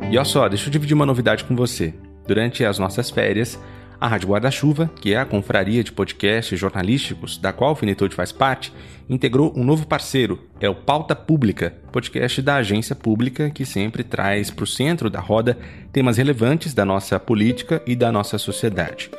E 0.10 0.18
olha 0.18 0.24
só, 0.24 0.47
deixa 0.47 0.68
eu 0.68 0.72
dividir 0.72 0.93
uma 0.93 1.06
novidade 1.06 1.43
com 1.43 1.56
você. 1.56 1.93
Durante 2.28 2.64
as 2.64 2.80
nossas 2.80 3.10
férias, 3.10 3.60
a 3.99 4.07
Rádio 4.07 4.29
Guarda-Chuva, 4.29 4.89
que 5.01 5.13
é 5.13 5.17
a 5.17 5.25
confraria 5.25 5.83
de 5.83 5.91
podcasts 5.91 6.59
jornalísticos 6.59 7.37
da 7.37 7.53
qual 7.53 7.71
o 7.71 7.75
Finitude 7.75 8.15
faz 8.15 8.31
parte, 8.31 8.73
integrou 9.09 9.53
um 9.55 9.63
novo 9.63 9.85
parceiro, 9.87 10.39
é 10.59 10.67
o 10.67 10.75
Pauta 10.75 11.15
Pública, 11.15 11.73
podcast 11.91 12.41
da 12.41 12.55
agência 12.55 12.95
pública 12.95 13.49
que 13.49 13.65
sempre 13.65 14.03
traz 14.03 14.49
para 14.49 14.63
o 14.63 14.67
centro 14.67 15.09
da 15.09 15.19
roda 15.19 15.57
temas 15.91 16.17
relevantes 16.17 16.73
da 16.73 16.83
nossa 16.83 17.19
política 17.19 17.81
e 17.85 17.95
da 17.95 18.11
nossa 18.11 18.37
sociedade. 18.37 19.11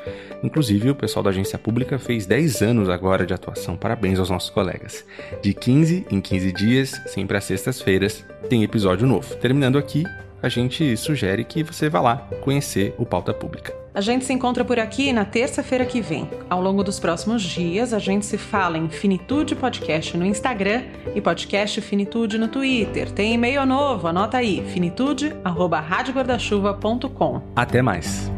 Inclusive, 0.43 0.91
o 0.91 0.95
pessoal 0.95 1.23
da 1.23 1.31
agência 1.31 1.59
pública 1.59 1.99
fez 1.99 2.27
10 2.27 2.63
anos 2.63 2.89
agora 2.89 3.25
de 3.25 3.33
atuação. 3.33 3.77
Parabéns 3.77 4.19
aos 4.19 4.31
nossos 4.31 4.51
colegas. 4.51 5.05
De 5.43 5.55
15 5.55 6.07
em 6.11 6.21
15 6.21 6.53
dias, 6.53 7.03
sempre 7.07 7.37
às 7.37 7.45
sextas-feiras, 7.45 8.25
tem 8.49 8.63
episódio 8.63 9.07
novo. 9.07 9.35
Terminando 9.37 9.79
aqui, 9.79 10.05
a 10.43 10.49
gente 10.49 10.97
sugere 10.97 11.45
que 11.45 11.63
você 11.63 11.89
vá 11.89 12.01
lá 12.01 12.29
conhecer 12.41 12.95
o 12.99 13.07
Pauta 13.07 13.33
Pública. 13.33 13.75
A 13.97 14.01
gente 14.03 14.25
se 14.27 14.33
encontra 14.33 14.63
por 14.63 14.79
aqui 14.79 15.11
na 15.11 15.25
terça-feira 15.25 15.87
que 15.87 16.03
vem. 16.03 16.29
Ao 16.51 16.61
longo 16.61 16.85
dos 16.85 17.01
próximos 17.01 17.43
dias, 17.43 17.95
a 17.95 17.99
gente 17.99 18.27
se 18.27 18.37
fala 18.37 18.77
em 18.77 18.91
Finitude 18.91 19.57
Podcast 19.57 20.15
no 20.19 20.27
Instagram 20.27 20.83
e 21.15 21.21
Podcast 21.21 21.81
Finitude 21.81 22.37
no 22.37 22.49
Twitter. 22.49 23.11
Tem 23.11 23.33
e-mail 23.33 23.65
novo, 23.65 24.07
anota 24.07 24.37
aí, 24.37 24.63
finitude.com. 24.67 25.43
Até 27.57 27.81
mais! 27.81 28.36